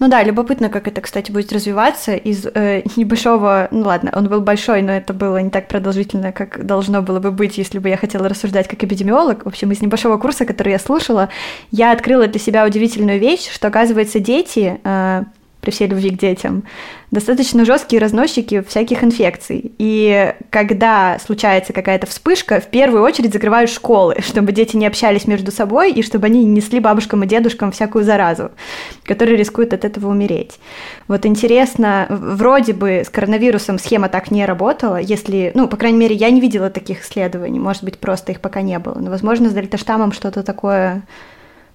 Ну 0.00 0.08
да, 0.08 0.22
любопытно, 0.22 0.70
как 0.70 0.88
это, 0.88 1.02
кстати, 1.02 1.30
будет 1.30 1.52
развиваться 1.52 2.14
из 2.14 2.46
э, 2.46 2.82
небольшого, 2.96 3.68
ну 3.70 3.82
ладно, 3.82 4.10
он 4.16 4.28
был 4.28 4.40
большой, 4.40 4.80
но 4.80 4.92
это 4.92 5.12
было 5.12 5.36
не 5.36 5.50
так 5.50 5.68
продолжительно, 5.68 6.32
как 6.32 6.64
должно 6.64 7.02
было 7.02 7.20
бы 7.20 7.30
быть, 7.30 7.58
если 7.58 7.78
бы 7.78 7.90
я 7.90 7.98
хотела 7.98 8.26
рассуждать 8.26 8.66
как 8.66 8.82
эпидемиолог. 8.82 9.44
В 9.44 9.48
общем, 9.48 9.70
из 9.72 9.82
небольшого 9.82 10.16
курса, 10.16 10.46
который 10.46 10.72
я 10.72 10.78
слушала, 10.78 11.28
я 11.70 11.92
открыла 11.92 12.26
для 12.28 12.40
себя 12.40 12.64
удивительную 12.64 13.20
вещь, 13.20 13.50
что, 13.52 13.68
оказывается, 13.68 14.20
дети 14.20 14.80
э, 14.82 15.24
при 15.60 15.70
всей 15.70 15.88
любви 15.88 16.10
к 16.10 16.18
детям, 16.18 16.64
достаточно 17.10 17.64
жесткие 17.64 18.00
разносчики 18.00 18.62
всяких 18.62 19.04
инфекций. 19.04 19.72
И 19.78 20.34
когда 20.50 21.18
случается 21.24 21.72
какая-то 21.72 22.06
вспышка, 22.06 22.60
в 22.60 22.68
первую 22.68 23.02
очередь 23.02 23.32
закрывают 23.32 23.70
школы, 23.70 24.16
чтобы 24.26 24.52
дети 24.52 24.76
не 24.76 24.86
общались 24.86 25.26
между 25.26 25.50
собой 25.50 25.92
и 25.92 26.02
чтобы 26.02 26.26
они 26.26 26.44
не 26.44 26.60
несли 26.60 26.80
бабушкам 26.80 27.24
и 27.24 27.26
дедушкам 27.26 27.72
всякую 27.72 28.04
заразу, 28.04 28.50
которые 29.04 29.36
рискуют 29.36 29.74
от 29.74 29.84
этого 29.84 30.08
умереть. 30.08 30.58
Вот 31.08 31.26
интересно, 31.26 32.06
вроде 32.08 32.72
бы 32.72 33.02
с 33.04 33.10
коронавирусом 33.10 33.78
схема 33.78 34.08
так 34.08 34.30
не 34.30 34.46
работала, 34.46 35.00
если, 35.00 35.52
ну, 35.54 35.68
по 35.68 35.76
крайней 35.76 35.98
мере, 35.98 36.14
я 36.14 36.30
не 36.30 36.40
видела 36.40 36.70
таких 36.70 37.02
исследований, 37.02 37.58
может 37.58 37.84
быть, 37.84 37.98
просто 37.98 38.32
их 38.32 38.40
пока 38.40 38.62
не 38.62 38.78
было, 38.78 38.98
но, 38.98 39.10
возможно, 39.10 39.48
с 39.48 39.52
дельташтаммом 39.52 40.12
что-то 40.12 40.42
такое 40.42 41.02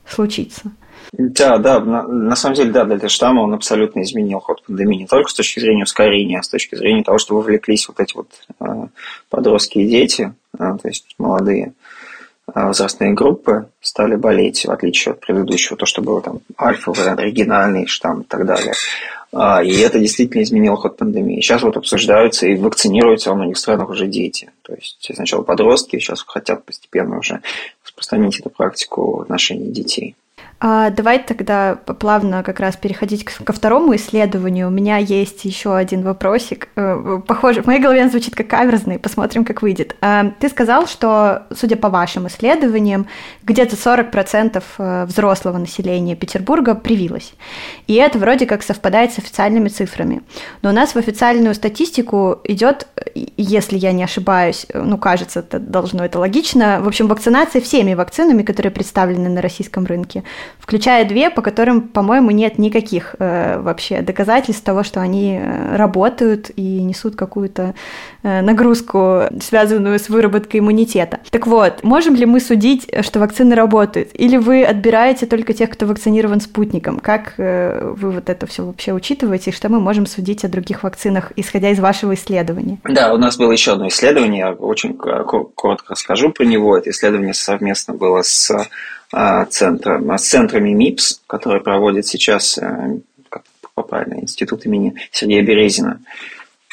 случится. 0.07 0.71
Да, 1.11 1.57
да, 1.57 1.79
на, 1.79 2.03
на 2.07 2.35
самом 2.35 2.55
деле, 2.55 2.71
да, 2.71 2.83
для 2.83 3.09
штамма 3.09 3.41
он 3.41 3.53
абсолютно 3.53 4.01
изменил 4.01 4.39
ход 4.39 4.63
пандемии, 4.63 4.99
не 4.99 5.07
только 5.07 5.29
с 5.29 5.33
точки 5.33 5.59
зрения 5.59 5.83
ускорения, 5.83 6.39
а 6.39 6.43
с 6.43 6.49
точки 6.49 6.75
зрения 6.75 7.03
того, 7.03 7.17
что 7.17 7.35
вовлеклись 7.35 7.87
вот 7.87 7.99
эти 7.99 8.15
вот 8.15 8.27
э, 8.59 8.87
подростки 9.29 9.79
и 9.79 9.87
дети, 9.87 10.33
э, 10.53 10.57
то 10.57 10.87
есть 10.87 11.15
молодые 11.17 11.73
э, 12.47 12.51
возрастные 12.53 13.13
группы 13.13 13.67
стали 13.81 14.15
болеть, 14.15 14.65
в 14.65 14.71
отличие 14.71 15.13
от 15.13 15.21
предыдущего, 15.21 15.77
то, 15.77 15.85
что 15.85 16.01
было 16.01 16.21
там 16.21 16.39
альфовый, 16.59 17.11
оригинальный 17.11 17.85
штамм 17.85 18.21
и 18.21 18.25
так 18.25 18.45
далее. 18.45 18.73
А, 19.37 19.61
и 19.61 19.75
это 19.79 19.99
действительно 19.99 20.43
изменило 20.43 20.77
ход 20.77 20.95
пандемии. 20.95 21.41
Сейчас 21.41 21.61
вот 21.61 21.75
обсуждаются 21.75 22.47
и 22.47 22.55
вакцинируются 22.55 23.31
во 23.31 23.35
многих 23.35 23.57
странах 23.57 23.89
уже 23.89 24.07
дети. 24.07 24.49
То 24.61 24.73
есть 24.73 25.11
сначала 25.13 25.41
подростки, 25.41 25.99
сейчас 25.99 26.23
хотят 26.25 26.63
постепенно 26.63 27.19
уже 27.19 27.41
распространить 27.95 28.39
эту 28.39 28.49
практику 28.49 29.17
в 29.17 29.21
отношении 29.21 29.71
детей. 29.71 30.15
А, 30.67 30.89
давай 30.89 31.19
тогда 31.19 31.75
плавно 31.75 32.41
как 32.41 32.60
раз 32.60 32.75
переходить 32.75 33.23
ко 33.23 33.54
второму 33.54 33.95
исследованию. 33.97 34.69
У 34.69 34.71
меня 34.71 34.97
есть 34.97 35.45
еще 35.45 35.75
один 35.75 36.01
вопросик. 36.01 36.69
Э, 36.75 37.21
похоже, 37.28 37.62
в 37.62 37.67
моей 37.67 37.80
голове 37.80 38.01
он 38.01 38.10
звучит 38.10 38.34
как 38.34 38.47
каверзный. 38.47 38.97
Посмотрим, 38.97 39.45
как 39.45 39.62
выйдет. 39.62 39.95
А, 40.01 40.32
ты 40.39 40.49
сказал, 40.49 40.88
что, 40.88 41.45
судя 41.56 41.75
по 41.75 41.89
вашим 41.89 42.25
исследованиям, 42.25 43.06
где-то 43.43 43.75
40% 43.75 44.63
э, 44.80 45.06
взрослого 45.06 45.60
населения 45.60 46.15
Петербурга 46.15 46.73
привилось. 46.73 47.36
И 47.86 47.93
это 47.93 48.17
вроде 48.17 48.47
как 48.47 48.63
совпадает 48.63 49.13
с 49.13 49.19
официальными 49.19 49.69
цифрами. 49.69 50.23
Но 50.63 50.71
у 50.71 50.73
нас 50.73 50.95
в 50.95 50.97
официальную 50.97 51.54
статистику 51.54 52.39
идет, 52.43 52.88
если 53.38 53.78
я 53.78 53.91
не 53.91 54.04
ошибаюсь, 54.04 54.65
э, 54.73 54.82
ну, 54.82 54.97
кажется, 54.97 55.41
это 55.41 55.60
должно 55.60 56.04
это 56.04 56.17
логично, 56.17 56.80
в 56.82 56.88
общем, 56.88 57.06
вакцинация 57.06 57.62
всеми 57.62 57.93
вакцинами, 57.93 58.41
которые 58.41 58.71
представлены 58.71 59.30
на 59.30 59.43
российском 59.43 59.86
рынке 59.86 60.23
включая 60.59 61.05
две, 61.05 61.29
по 61.29 61.41
которым, 61.41 61.81
по-моему, 61.81 62.31
нет 62.31 62.57
никаких 62.57 63.15
э, 63.19 63.59
вообще 63.59 64.01
доказательств 64.01 64.63
того, 64.63 64.83
что 64.83 64.99
они 64.99 65.39
э, 65.39 65.75
работают 65.75 66.49
и 66.55 66.81
несут 66.81 67.15
какую-то 67.15 67.75
э, 68.23 68.41
нагрузку, 68.41 69.23
связанную 69.41 69.99
с 69.99 70.09
выработкой 70.09 70.61
иммунитета. 70.61 71.19
Так 71.29 71.45
вот, 71.47 71.83
можем 71.83 72.15
ли 72.15 72.25
мы 72.25 72.39
судить, 72.39 72.89
что 73.01 73.19
вакцины 73.19 73.55
работают? 73.55 74.09
Или 74.13 74.37
вы 74.37 74.63
отбираете 74.63 75.25
только 75.25 75.53
тех, 75.53 75.69
кто 75.69 75.85
вакцинирован 75.85 76.41
спутником? 76.41 76.99
Как 76.99 77.33
э, 77.37 77.93
вы 77.95 78.11
вот 78.11 78.29
это 78.29 78.47
все 78.47 78.65
вообще 78.65 78.93
учитываете, 78.93 79.51
и 79.51 79.53
что 79.53 79.69
мы 79.69 79.79
можем 79.79 80.05
судить 80.05 80.43
о 80.45 80.47
других 80.47 80.83
вакцинах, 80.83 81.31
исходя 81.35 81.69
из 81.69 81.79
вашего 81.79 82.15
исследования? 82.15 82.79
Да, 82.83 83.13
у 83.13 83.17
нас 83.17 83.37
было 83.37 83.51
еще 83.51 83.73
одно 83.73 83.87
исследование, 83.87 84.39
я 84.39 84.51
очень 84.53 84.95
коротко 84.95 85.93
расскажу 85.93 86.31
про 86.31 86.43
него. 86.43 86.77
Это 86.77 86.89
исследование 86.89 87.33
совместно 87.33 87.93
было 87.93 88.21
с 88.23 88.51
центра, 89.49 90.17
с 90.17 90.28
центрами 90.28 90.71
МИПС, 90.71 91.21
которые 91.28 91.62
проводит 91.62 92.06
сейчас 92.06 92.58
э, 92.58 92.99
как 93.75 93.88
правильно, 93.88 94.21
институт 94.21 94.65
имени 94.65 94.95
Сергея 95.12 95.43
Березина, 95.43 95.99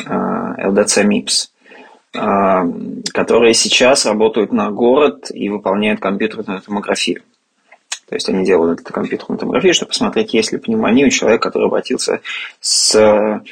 э, 0.05 0.69
ЛДЦ 0.69 0.99
МИПС, 0.99 1.51
э, 2.15 2.21
которые 3.13 3.55
сейчас 3.55 4.07
работают 4.07 4.53
на 4.53 4.71
город 4.71 5.31
и 5.33 5.49
выполняют 5.49 6.01
компьютерную 6.01 6.61
томографию. 6.61 7.23
То 8.09 8.15
есть 8.15 8.29
они 8.29 8.45
делают 8.45 8.83
компьютерную 8.83 9.39
томографию, 9.39 9.75
чтобы 9.75 9.89
посмотреть, 9.89 10.35
есть 10.35 10.53
ли 10.53 10.59
пневмония 10.59 11.07
у 11.07 11.11
человека, 11.11 11.49
который 11.49 11.67
обратился 11.67 12.21
с 12.61 13.43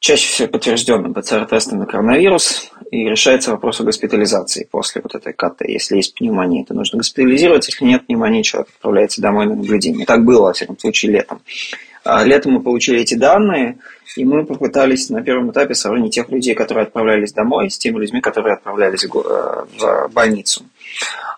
чаще 0.00 0.28
всего 0.32 0.48
подтвержденным 0.48 1.14
ПЦР-тестом 1.14 1.78
на 1.78 1.86
коронавирус, 1.86 2.70
и 2.90 3.04
решается 3.04 3.52
вопрос 3.52 3.80
о 3.80 3.84
госпитализации 3.84 4.66
после 4.68 5.02
вот 5.02 5.14
этой 5.14 5.32
КТ. 5.32 5.62
Если 5.68 5.96
есть 5.96 6.14
пневмония, 6.14 6.64
то 6.64 6.74
нужно 6.74 6.98
госпитализировать, 6.98 7.68
если 7.68 7.84
нет 7.84 8.06
пневмонии, 8.06 8.42
человек 8.42 8.70
отправляется 8.74 9.22
домой 9.22 9.46
на 9.46 9.54
наблюдение. 9.54 10.06
Так 10.06 10.24
было, 10.24 10.46
во 10.46 10.52
всяком 10.52 10.78
случае, 10.78 11.12
летом. 11.12 11.42
А 12.02 12.24
летом 12.24 12.52
мы 12.52 12.62
получили 12.62 13.00
эти 13.00 13.14
данные, 13.14 13.78
и 14.16 14.24
мы 14.24 14.44
попытались 14.44 15.10
на 15.10 15.22
первом 15.22 15.50
этапе 15.50 15.74
сравнить 15.74 16.14
тех 16.14 16.30
людей, 16.30 16.54
которые 16.54 16.84
отправлялись 16.84 17.32
домой, 17.32 17.70
с 17.70 17.78
теми 17.78 17.98
людьми, 17.98 18.20
которые 18.20 18.54
отправлялись 18.54 19.04
в 19.04 19.84
э, 19.84 20.08
больницу. 20.08 20.64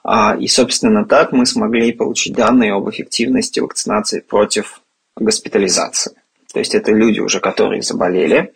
А, 0.04 0.36
и, 0.38 0.46
собственно, 0.46 1.04
так 1.04 1.32
мы 1.32 1.46
смогли 1.46 1.92
получить 1.92 2.34
данные 2.34 2.72
об 2.72 2.88
эффективности 2.88 3.60
вакцинации 3.60 4.20
против 4.20 4.80
госпитализации. 5.16 6.12
То 6.52 6.60
есть 6.60 6.74
это 6.74 6.92
люди 6.92 7.20
уже, 7.20 7.40
которые 7.40 7.82
заболели. 7.82 8.52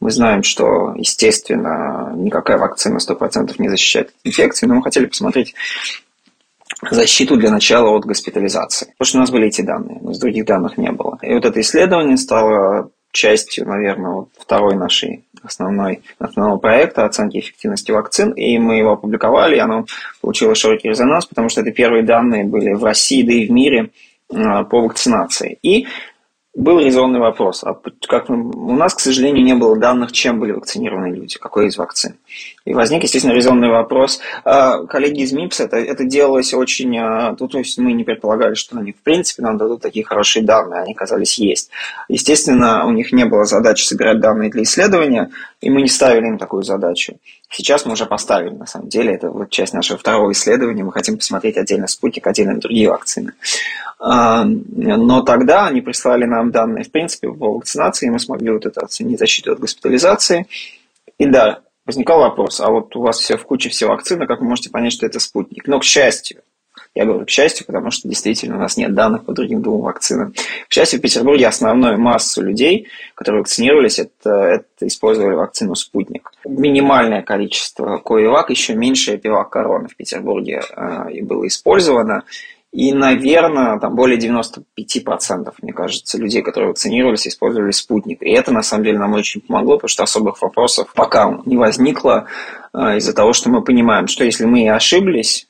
Мы 0.00 0.10
знаем, 0.10 0.42
что, 0.42 0.94
естественно, 0.96 2.12
никакая 2.16 2.58
вакцина 2.58 2.98
100% 2.98 3.54
не 3.58 3.68
защищает 3.68 4.08
от 4.08 4.14
инфекции, 4.24 4.66
но 4.66 4.74
мы 4.74 4.82
хотели 4.82 5.06
посмотреть 5.06 5.54
защиту 6.90 7.36
для 7.36 7.50
начала 7.50 7.90
от 7.90 8.04
госпитализации. 8.04 8.86
Потому 8.98 9.06
что 9.06 9.18
у 9.18 9.20
нас 9.20 9.30
были 9.30 9.46
эти 9.48 9.62
данные, 9.62 9.98
но 10.02 10.12
с 10.12 10.18
других 10.18 10.44
данных 10.44 10.76
не 10.76 10.90
было. 10.90 11.18
И 11.22 11.32
вот 11.32 11.44
это 11.44 11.60
исследование 11.60 12.16
стало 12.16 12.90
частью, 13.12 13.66
наверное, 13.66 14.26
второй 14.38 14.76
нашей 14.76 15.24
основной, 15.42 16.02
основного 16.18 16.58
проекта 16.58 17.04
оценки 17.04 17.38
эффективности 17.38 17.92
вакцин, 17.92 18.32
и 18.32 18.58
мы 18.58 18.76
его 18.78 18.92
опубликовали, 18.92 19.56
и 19.56 19.60
оно 19.60 19.86
получило 20.20 20.54
широкий 20.54 20.88
резонанс, 20.88 21.26
потому 21.26 21.48
что 21.48 21.60
это 21.60 21.70
первые 21.70 22.02
данные 22.02 22.44
были 22.44 22.72
в 22.72 22.82
России, 22.82 23.22
да 23.22 23.32
и 23.32 23.46
в 23.46 23.50
мире 23.50 23.90
а, 24.32 24.64
по 24.64 24.82
вакцинации. 24.82 25.58
И 25.62 25.86
был 26.54 26.78
резонный 26.78 27.20
вопрос. 27.20 27.64
А 27.64 27.78
как 28.08 28.30
у 28.30 28.72
нас, 28.72 28.94
к 28.94 29.00
сожалению, 29.00 29.44
не 29.44 29.54
было 29.54 29.76
данных, 29.76 30.12
чем 30.12 30.38
были 30.38 30.52
вакцинированы 30.52 31.14
люди, 31.14 31.38
какой 31.38 31.66
из 31.66 31.76
вакцин. 31.76 32.16
И 32.64 32.72
возник, 32.72 33.02
естественно, 33.02 33.32
резонный 33.32 33.68
вопрос. 33.68 34.20
А, 34.42 34.86
коллеги 34.86 35.20
из 35.20 35.32
МИПС, 35.32 35.60
это, 35.60 35.76
это 35.76 36.04
делалось 36.04 36.54
очень... 36.54 36.96
А, 36.96 37.34
то 37.34 37.46
есть 37.58 37.76
мы 37.76 37.92
не 37.92 38.04
предполагали, 38.04 38.54
что 38.54 38.78
они, 38.78 38.92
в 38.92 39.02
принципе, 39.02 39.42
нам 39.42 39.58
дадут 39.58 39.82
такие 39.82 40.04
хорошие 40.04 40.42
данные, 40.44 40.80
они 40.80 40.94
казались 40.94 41.38
есть. 41.38 41.70
Естественно, 42.08 42.86
у 42.86 42.90
них 42.90 43.12
не 43.12 43.26
было 43.26 43.44
задачи 43.44 43.84
собирать 43.84 44.20
данные 44.20 44.50
для 44.50 44.62
исследования, 44.62 45.30
и 45.60 45.68
мы 45.68 45.82
не 45.82 45.88
ставили 45.88 46.26
им 46.26 46.38
такую 46.38 46.62
задачу. 46.62 47.18
Сейчас 47.50 47.84
мы 47.84 47.92
уже 47.92 48.06
поставили, 48.06 48.54
на 48.54 48.66
самом 48.66 48.88
деле, 48.88 49.14
это 49.14 49.30
вот 49.30 49.50
часть 49.50 49.74
нашего 49.74 49.98
второго 49.98 50.32
исследования, 50.32 50.84
мы 50.84 50.92
хотим 50.92 51.18
посмотреть 51.18 51.58
отдельно 51.58 51.86
спутник, 51.86 52.26
отдельно 52.26 52.58
другие 52.58 52.88
вакцины. 52.88 53.34
А, 54.00 54.44
но 54.44 55.20
тогда 55.20 55.66
они 55.66 55.82
прислали 55.82 56.24
нам 56.24 56.50
данные, 56.50 56.84
в 56.84 56.90
принципе, 56.90 57.28
по 57.28 57.56
вакцинации, 57.56 58.06
и 58.06 58.10
мы 58.10 58.18
смогли 58.18 58.52
вот 58.52 58.64
это 58.64 58.80
оценить 58.80 59.18
защиту 59.18 59.52
от 59.52 59.60
госпитализации. 59.60 60.46
И 61.18 61.26
да, 61.26 61.60
возникал 61.86 62.20
вопрос, 62.20 62.60
а 62.60 62.70
вот 62.70 62.94
у 62.96 63.02
вас 63.02 63.18
все 63.18 63.36
в 63.36 63.44
куче, 63.44 63.68
все 63.68 63.86
вакцины, 63.86 64.26
как 64.26 64.40
вы 64.40 64.46
можете 64.46 64.70
понять, 64.70 64.92
что 64.92 65.06
это 65.06 65.20
спутник? 65.20 65.66
Но, 65.66 65.78
к 65.78 65.84
счастью, 65.84 66.42
я 66.94 67.04
говорю 67.06 67.26
к 67.26 67.30
счастью, 67.30 67.66
потому 67.66 67.90
что 67.90 68.08
действительно 68.08 68.56
у 68.56 68.60
нас 68.60 68.76
нет 68.76 68.94
данных 68.94 69.24
по 69.24 69.32
другим 69.32 69.62
двум 69.62 69.80
вакцинам. 69.80 70.32
К 70.68 70.72
счастью, 70.72 71.00
в 71.00 71.02
Петербурге 71.02 71.48
основную 71.48 71.98
массу 71.98 72.42
людей, 72.42 72.86
которые 73.16 73.40
вакцинировались, 73.40 73.98
это, 73.98 74.30
это 74.30 74.86
использовали 74.86 75.34
вакцину 75.34 75.74
«Спутник». 75.74 76.30
Минимальное 76.44 77.22
количество 77.22 77.98
Коевак, 77.98 78.50
еще 78.50 78.74
меньше 78.74 79.18
пивак 79.18 79.50
корона 79.50 79.88
в 79.88 79.96
Петербурге 79.96 80.62
э, 80.76 81.22
было 81.22 81.46
использовано. 81.48 82.22
И, 82.74 82.92
наверное, 82.92 83.78
там 83.78 83.94
более 83.94 84.18
95%, 84.18 85.54
мне 85.62 85.72
кажется, 85.72 86.18
людей, 86.18 86.42
которые 86.42 86.70
вакцинировались, 86.70 87.28
использовали 87.28 87.70
спутник. 87.70 88.20
И 88.20 88.28
это, 88.30 88.50
на 88.50 88.62
самом 88.62 88.82
деле, 88.82 88.98
нам 88.98 89.12
очень 89.12 89.42
помогло, 89.42 89.76
потому 89.76 89.88
что 89.88 90.02
особых 90.02 90.42
вопросов 90.42 90.92
пока 90.92 91.40
не 91.46 91.56
возникло 91.56 92.26
э, 92.72 92.96
из-за 92.96 93.12
того, 93.12 93.32
что 93.32 93.48
мы 93.48 93.62
понимаем, 93.62 94.08
что 94.08 94.24
если 94.24 94.44
мы 94.44 94.64
и 94.64 94.66
ошиблись, 94.68 95.46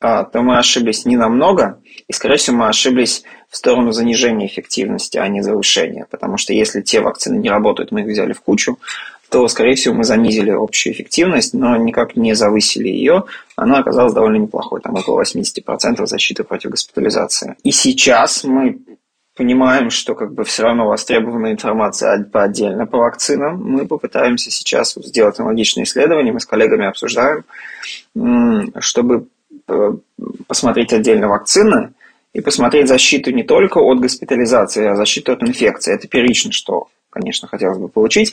а, 0.00 0.24
то 0.24 0.40
мы 0.40 0.56
ошиблись 0.56 1.04
не 1.04 1.18
намного, 1.18 1.78
и, 2.08 2.12
скорее 2.14 2.36
всего, 2.36 2.56
мы 2.56 2.68
ошиблись 2.68 3.22
в 3.50 3.56
сторону 3.58 3.92
занижения 3.92 4.46
эффективности, 4.46 5.18
а 5.18 5.28
не 5.28 5.42
завышения. 5.42 6.06
Потому 6.10 6.38
что 6.38 6.54
если 6.54 6.80
те 6.80 7.02
вакцины 7.02 7.36
не 7.36 7.50
работают, 7.50 7.92
мы 7.92 8.00
их 8.00 8.06
взяли 8.06 8.32
в 8.32 8.40
кучу, 8.40 8.78
то, 9.32 9.48
скорее 9.48 9.74
всего, 9.74 9.94
мы 9.94 10.04
занизили 10.04 10.50
общую 10.50 10.92
эффективность, 10.92 11.54
но 11.54 11.76
никак 11.76 12.16
не 12.16 12.34
завысили 12.34 12.88
ее. 12.88 13.24
Она 13.56 13.78
оказалась 13.78 14.12
довольно 14.12 14.36
неплохой, 14.36 14.80
там 14.80 14.94
около 14.94 15.22
80% 15.22 16.06
защиты 16.06 16.44
против 16.44 16.70
госпитализации. 16.70 17.56
И 17.64 17.72
сейчас 17.72 18.44
мы 18.44 18.78
понимаем, 19.34 19.90
что 19.90 20.14
как 20.14 20.34
бы 20.34 20.44
все 20.44 20.62
равно 20.62 20.86
востребована 20.86 21.50
информация 21.50 22.22
по 22.24 22.42
отдельно 22.44 22.86
по 22.86 22.98
вакцинам. 22.98 23.60
Мы 23.64 23.86
попытаемся 23.86 24.50
сейчас 24.50 24.94
сделать 24.94 25.40
аналогичные 25.40 25.84
исследования, 25.84 26.32
мы 26.32 26.40
с 26.40 26.46
коллегами 26.46 26.86
обсуждаем, 26.86 27.44
чтобы 28.78 29.26
Э, 29.68 29.92
посмотреть 30.46 30.92
отдельно 30.92 31.28
вакцины 31.28 31.92
и 32.32 32.40
посмотреть 32.40 32.88
защиту 32.88 33.30
не 33.30 33.42
только 33.42 33.78
от 33.78 34.00
госпитализации, 34.00 34.86
а 34.86 34.96
защиту 34.96 35.32
от 35.32 35.42
инфекции. 35.42 35.94
Это 35.94 36.08
первично, 36.08 36.52
что, 36.52 36.88
конечно, 37.10 37.48
хотелось 37.48 37.78
бы 37.78 37.88
получить. 37.88 38.32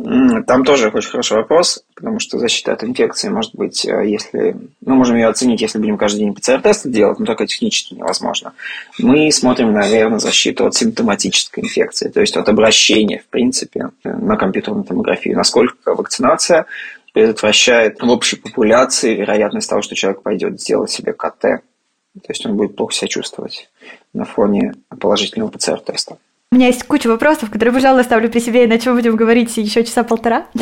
Там 0.00 0.62
тоже 0.64 0.90
очень 0.90 1.10
хороший 1.10 1.38
вопрос, 1.38 1.82
потому 1.96 2.20
что 2.20 2.38
защита 2.38 2.72
от 2.72 2.84
инфекции 2.84 3.30
может 3.30 3.56
быть, 3.56 3.84
э, 3.84 4.08
если... 4.08 4.56
Мы 4.80 4.94
можем 4.94 5.16
ее 5.16 5.26
оценить, 5.26 5.60
если 5.60 5.78
будем 5.78 5.98
каждый 5.98 6.20
день 6.20 6.34
ПЦР-тесты 6.34 6.88
делать, 6.88 7.18
но 7.18 7.26
только 7.26 7.46
технически 7.48 7.94
невозможно. 7.94 8.52
Мы 9.00 9.32
смотрим, 9.32 9.72
наверное, 9.72 10.20
защиту 10.20 10.66
от 10.66 10.76
симптоматической 10.76 11.64
инфекции, 11.64 12.10
то 12.10 12.20
есть 12.20 12.36
от 12.36 12.48
обращения, 12.48 13.18
в 13.18 13.26
принципе, 13.26 13.90
на 14.04 14.36
компьютерную 14.36 14.84
томографию. 14.84 15.36
Насколько 15.36 15.96
вакцинация 15.96 16.66
предотвращает 17.12 18.00
в 18.00 18.08
общей 18.08 18.36
популяции 18.36 19.16
вероятность 19.16 19.68
того, 19.68 19.82
что 19.82 19.96
человек 19.96 20.22
пойдет 20.22 20.60
сделать 20.60 20.92
себе 20.92 21.12
КТ. 21.12 21.40
То 21.40 22.28
есть 22.28 22.46
он 22.46 22.56
будет 22.56 22.76
плохо 22.76 22.94
себя 22.94 23.08
чувствовать 23.08 23.68
на 24.12 24.24
фоне 24.24 24.74
положительного 25.00 25.50
ПЦР-теста. 25.50 26.18
У 26.50 26.56
меня 26.56 26.68
есть 26.68 26.82
куча 26.84 27.08
вопросов, 27.08 27.50
которые, 27.50 27.74
пожалуй, 27.74 28.00
оставлю 28.00 28.30
при 28.30 28.38
себе, 28.38 28.64
иначе 28.64 28.88
мы 28.88 28.96
будем 28.96 29.16
говорить 29.16 29.54
еще 29.58 29.84
часа 29.84 30.02
полтора. 30.02 30.46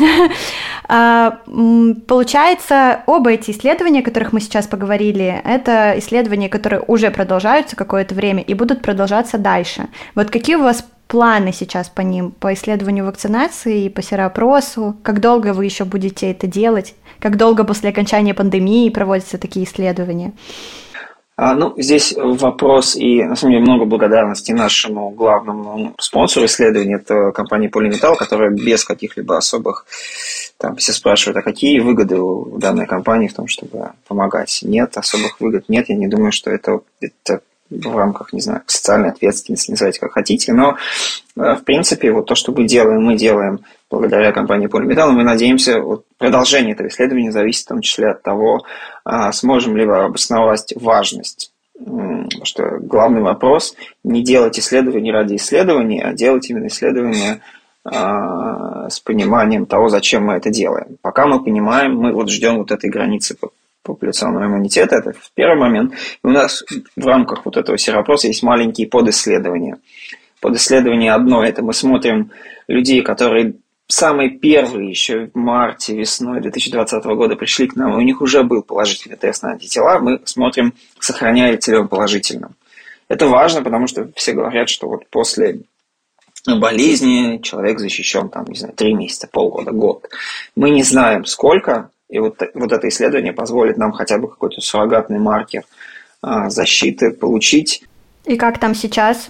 А, 0.89 1.39
получается, 2.07 3.03
оба 3.07 3.31
эти 3.31 3.51
исследования, 3.51 3.99
о 3.99 4.03
которых 4.03 4.31
мы 4.31 4.39
сейчас 4.39 4.67
поговорили, 4.67 5.41
это 5.43 5.95
исследования, 5.97 6.47
которые 6.47 6.81
уже 6.87 7.11
продолжаются 7.11 7.75
какое-то 7.75 8.15
время 8.15 8.41
и 8.41 8.53
будут 8.53 8.81
продолжаться 8.81 9.37
дальше. 9.37 9.89
Вот 10.15 10.29
какие 10.29 10.55
у 10.55 10.63
вас 10.63 10.85
планы 11.09 11.51
сейчас 11.51 11.89
по 11.89 11.99
ним, 11.99 12.31
по 12.31 12.53
исследованию 12.53 13.05
вакцинации 13.05 13.89
по 13.89 14.01
сероопросу? 14.01 14.95
Как 15.03 15.19
долго 15.19 15.51
вы 15.53 15.65
еще 15.65 15.83
будете 15.83 16.31
это 16.31 16.47
делать? 16.47 16.95
Как 17.19 17.35
долго 17.35 17.65
после 17.65 17.89
окончания 17.89 18.33
пандемии 18.33 18.89
проводятся 18.89 19.37
такие 19.37 19.65
исследования? 19.65 20.31
А, 21.39 21.53
ну, 21.53 21.75
здесь 21.77 22.15
вопрос 22.17 22.95
и, 22.95 23.23
на 23.23 23.35
самом 23.35 23.53
деле, 23.53 23.63
много 23.63 23.85
благодарности 23.85 24.53
нашему 24.53 25.11
главному 25.11 25.93
спонсору 25.99 26.47
исследования, 26.47 26.95
это 26.95 27.31
компания 27.31 27.69
Polymetal, 27.69 28.15
которая 28.15 28.49
без 28.49 28.83
каких-либо 28.83 29.37
особых, 29.37 29.85
там, 30.57 30.77
все 30.77 30.93
спрашивают, 30.93 31.37
а 31.37 31.43
какие 31.43 31.79
выгоды 31.79 32.19
у 32.19 32.57
данной 32.57 32.87
компании 32.87 33.27
в 33.27 33.35
том, 33.35 33.47
чтобы 33.47 33.91
помогать? 34.07 34.59
Нет, 34.63 34.97
особых 34.97 35.39
выгод 35.39 35.65
нет, 35.67 35.89
я 35.89 35.95
не 35.95 36.07
думаю, 36.07 36.31
что 36.31 36.49
это, 36.49 36.79
это 37.01 37.41
в 37.69 37.95
рамках, 37.95 38.33
не 38.33 38.41
знаю, 38.41 38.61
социальной 38.67 39.09
ответственности, 39.09 39.71
называйте 39.71 39.99
как 39.99 40.13
хотите, 40.13 40.53
но 40.53 40.77
э, 41.35 41.55
в 41.55 41.63
принципе 41.63 42.11
вот 42.11 42.25
то, 42.25 42.35
что 42.35 42.51
мы 42.51 42.65
делаем, 42.65 43.03
мы 43.03 43.15
делаем 43.15 43.59
благодаря 43.89 44.31
компании 44.31 44.67
Polymetal, 44.67 45.11
мы 45.11 45.23
надеемся, 45.23 45.79
вот 45.79 46.05
продолжение 46.17 46.73
этого 46.73 46.87
исследования 46.87 47.31
зависит 47.31 47.65
в 47.65 47.69
том 47.69 47.81
числе 47.81 48.09
от 48.09 48.21
того, 48.21 48.65
а, 49.03 49.31
сможем 49.31 49.77
ли 49.77 49.85
вы 49.85 49.97
обосновать 49.97 50.73
важность. 50.75 51.51
Потому 51.77 52.45
что 52.45 52.79
главный 52.81 53.21
вопрос 53.21 53.75
не 54.03 54.23
делать 54.23 54.57
исследования 54.59 55.11
ради 55.11 55.35
исследования, 55.35 56.03
а 56.03 56.13
делать 56.13 56.49
именно 56.49 56.67
исследования 56.67 57.41
а, 57.83 58.89
с 58.89 58.99
пониманием 58.99 59.65
того, 59.65 59.89
зачем 59.89 60.25
мы 60.25 60.33
это 60.33 60.49
делаем. 60.49 60.97
Пока 61.01 61.27
мы 61.27 61.43
понимаем, 61.43 61.95
мы 61.95 62.13
вот 62.13 62.29
ждем 62.29 62.57
вот 62.57 62.71
этой 62.71 62.89
границы 62.89 63.37
популяционного 63.87 64.45
иммунитета, 64.45 64.97
это 64.97 65.13
первый 65.33 65.59
момент. 65.59 65.93
И 65.93 66.27
у 66.27 66.29
нас 66.29 66.63
в 66.95 67.05
рамках 67.05 67.45
вот 67.45 67.57
этого 67.57 67.77
серопроса 67.77 68.27
есть 68.27 68.43
маленькие 68.43 68.87
подисследования. 68.87 69.77
Подисследование 70.39 71.13
одно, 71.13 71.43
это 71.43 71.63
мы 71.63 71.73
смотрим 71.73 72.31
людей, 72.67 73.01
которые 73.01 73.55
самые 73.87 74.29
первые 74.29 74.89
еще 74.89 75.27
в 75.33 75.35
марте, 75.35 75.95
весной 75.95 76.41
2020 76.41 77.03
года 77.05 77.35
пришли 77.35 77.67
к 77.67 77.75
нам, 77.75 77.93
и 77.93 77.97
у 77.97 78.01
них 78.01 78.21
уже 78.21 78.43
был 78.43 78.61
положительный 78.61 79.17
тест 79.17 79.43
на 79.43 79.51
антитела, 79.51 79.99
мы 79.99 80.19
смотрим, 80.25 80.73
сохраняется 80.99 81.71
ли 81.71 81.77
он 81.77 81.87
положительным. 81.87 82.55
Это 83.07 83.27
важно, 83.27 83.63
потому 83.63 83.87
что 83.87 84.09
все 84.15 84.33
говорят, 84.33 84.69
что 84.69 84.87
вот 84.87 85.07
после 85.09 85.61
болезни 86.45 87.39
человек 87.41 87.79
защищен 87.79 88.29
там, 88.29 88.45
не 88.45 88.55
знаю, 88.55 88.73
три 88.73 88.93
месяца, 88.93 89.27
полгода, 89.27 89.71
год. 89.71 90.09
Мы 90.55 90.69
не 90.69 90.83
знаем, 90.83 91.25
сколько, 91.25 91.89
и 92.09 92.19
вот, 92.19 92.41
вот 92.53 92.71
это 92.71 92.87
исследование 92.87 93.33
позволит 93.33 93.77
нам 93.77 93.91
хотя 93.91 94.17
бы 94.17 94.29
какой-то 94.29 94.61
суррогатный 94.61 95.19
маркер 95.19 95.63
а, 96.21 96.49
защиты 96.49 97.11
получить. 97.11 97.83
И 98.25 98.37
как 98.37 98.59
там 98.59 98.73
сейчас? 98.73 99.29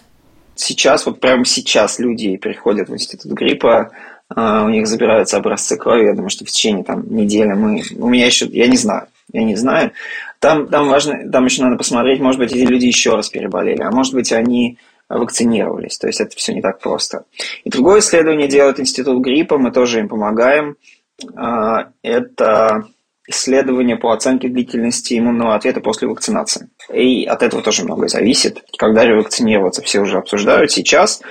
Сейчас, 0.56 1.06
вот 1.06 1.20
прямо 1.20 1.46
сейчас 1.46 2.00
люди 2.00 2.38
приходят 2.38 2.90
в 2.90 2.94
институт 2.94 3.32
гриппа, 3.32 3.92
а, 4.30 4.64
у 4.64 4.70
них 4.70 4.88
забираются 4.88 5.38
образцы 5.38 5.78
крови, 5.78 6.06
я 6.06 6.14
думаю, 6.14 6.30
что 6.30 6.46
в 6.46 6.50
течение 6.50 6.84
там, 6.84 7.04
недели 7.14 7.54
мы... 7.54 7.84
У 7.98 8.10
меня 8.10 8.26
еще... 8.26 8.46
Я 8.48 8.68
не 8.68 8.78
знаю, 8.78 9.08
я 9.32 9.44
не 9.44 9.56
знаю. 9.56 9.92
Там, 10.40 10.68
там 10.68 10.88
важно, 10.90 11.32
там 11.32 11.46
еще 11.46 11.64
надо 11.64 11.78
посмотреть, 11.78 12.20
может 12.20 12.40
быть, 12.40 12.52
эти 12.52 12.66
люди 12.66 12.86
еще 12.86 13.16
раз 13.16 13.30
переболели, 13.30 13.82
а 13.82 13.92
может 13.92 14.14
быть, 14.14 14.32
они 14.32 14.78
вакцинировались. 15.10 15.98
То 15.98 16.08
есть 16.08 16.20
это 16.20 16.36
все 16.36 16.54
не 16.54 16.62
так 16.62 16.80
просто. 16.80 17.26
И 17.64 17.70
другое 17.70 18.00
исследование 18.00 18.48
делает 18.48 18.80
Институт 18.80 19.24
гриппа, 19.24 19.58
мы 19.58 19.72
тоже 19.72 20.00
им 20.00 20.10
помогаем. 20.10 20.76
А, 21.36 21.92
это 22.02 22.88
исследование 23.28 23.98
по 23.98 24.14
оценке 24.14 24.48
длительности 24.48 25.18
иммунного 25.18 25.56
ответа 25.56 25.82
после 25.82 26.08
вакцинации. 26.08 26.70
И 26.94 27.26
от 27.26 27.44
этого 27.44 27.62
тоже 27.62 27.84
многое 27.84 28.08
зависит. 28.08 28.64
Когда 28.78 29.06
ревакцинироваться, 29.06 29.82
все 29.82 30.00
уже 30.00 30.18
обсуждают 30.18 30.72
сейчас. 30.72 31.22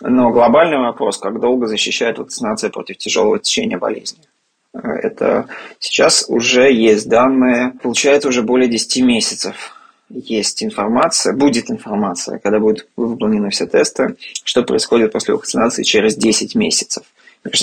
Но 0.00 0.30
глобальный 0.30 0.78
вопрос, 0.78 1.18
как 1.18 1.40
долго 1.40 1.66
защищает 1.66 2.18
вакцинация 2.18 2.70
против 2.70 2.98
тяжелого 2.98 3.38
течения 3.38 3.78
болезни. 3.78 4.20
Это 4.72 5.48
сейчас 5.80 6.26
уже 6.28 6.72
есть 6.72 7.08
данные, 7.08 7.72
получается 7.82 8.28
уже 8.28 8.42
более 8.42 8.68
10 8.68 9.02
месяцев 9.02 9.76
есть 10.10 10.62
информация, 10.62 11.32
будет 11.34 11.70
информация, 11.70 12.38
когда 12.38 12.58
будут 12.58 12.88
выполнены 12.96 13.50
все 13.50 13.66
тесты, 13.66 14.16
что 14.44 14.62
происходит 14.62 15.12
после 15.12 15.34
вакцинации 15.34 15.82
через 15.82 16.16
10 16.16 16.54
месяцев. 16.54 17.04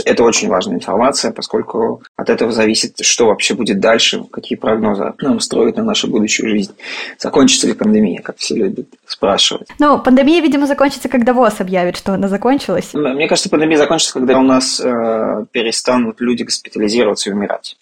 Это 0.06 0.24
очень 0.24 0.48
важная 0.50 0.76
информация, 0.76 1.32
поскольку 1.32 2.02
от 2.16 2.30
этого 2.30 2.52
зависит, 2.52 2.98
что 3.02 3.28
вообще 3.28 3.54
будет 3.54 3.80
дальше, 3.80 4.24
какие 4.32 4.58
прогнозы 4.58 5.14
нам 5.22 5.40
строят 5.40 5.78
на 5.78 5.84
нашу 5.84 6.08
будущую 6.08 6.50
жизнь. 6.50 6.74
Закончится 7.20 7.68
ли 7.68 7.74
пандемия, 7.74 8.22
как 8.22 8.38
все 8.38 8.56
любят 8.56 8.88
спрашивать. 9.06 9.68
Ну, 9.78 10.00
пандемия, 10.00 10.42
видимо, 10.42 10.66
закончится, 10.66 11.10
когда 11.10 11.34
ВОЗ 11.34 11.62
объявит, 11.62 11.96
что 11.96 12.14
она 12.14 12.28
закончилась. 12.28 12.94
Мне 12.94 13.28
кажется, 13.28 13.50
пандемия 13.50 13.78
закончится, 13.78 14.14
когда 14.14 14.40
у 14.40 14.44
нас 14.44 14.80
э, 14.80 15.46
перестанут 15.52 16.22
люди 16.22 16.44
госпитализироваться 16.44 17.30
и 17.30 17.34
умирать 17.34 17.78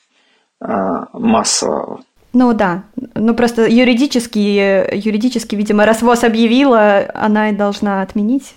э, 0.62 0.68
массово. 1.14 2.02
Ну 2.38 2.54
да, 2.54 2.84
ну 3.14 3.34
просто 3.34 3.66
юридически, 3.66 4.38
юридически, 4.94 5.56
видимо, 5.56 5.86
раз 5.86 6.02
ВОЗ 6.02 6.26
объявила, 6.26 7.10
она 7.14 7.50
и 7.50 7.54
должна 7.54 8.02
отменить. 8.02 8.56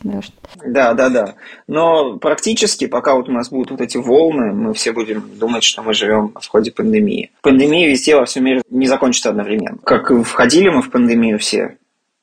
Да, 0.66 0.94
да, 0.94 1.08
да. 1.08 1.34
Но 1.68 2.18
практически, 2.18 2.88
пока 2.88 3.14
вот 3.14 3.28
у 3.28 3.32
нас 3.32 3.50
будут 3.50 3.70
вот 3.70 3.80
эти 3.80 3.96
волны, 3.96 4.52
мы 4.52 4.74
все 4.74 4.90
будем 4.90 5.22
думать, 5.38 5.62
что 5.62 5.84
мы 5.84 5.94
живем 5.94 6.32
в 6.40 6.48
ходе 6.48 6.72
пандемии. 6.72 7.30
Пандемия 7.40 7.88
везде 7.88 8.16
во 8.16 8.24
всем 8.24 8.46
мире 8.46 8.62
не 8.68 8.88
закончится 8.88 9.30
одновременно. 9.30 9.78
Как 9.84 10.10
входили 10.24 10.70
мы 10.70 10.82
в 10.82 10.90
пандемию 10.90 11.38
все, 11.38 11.76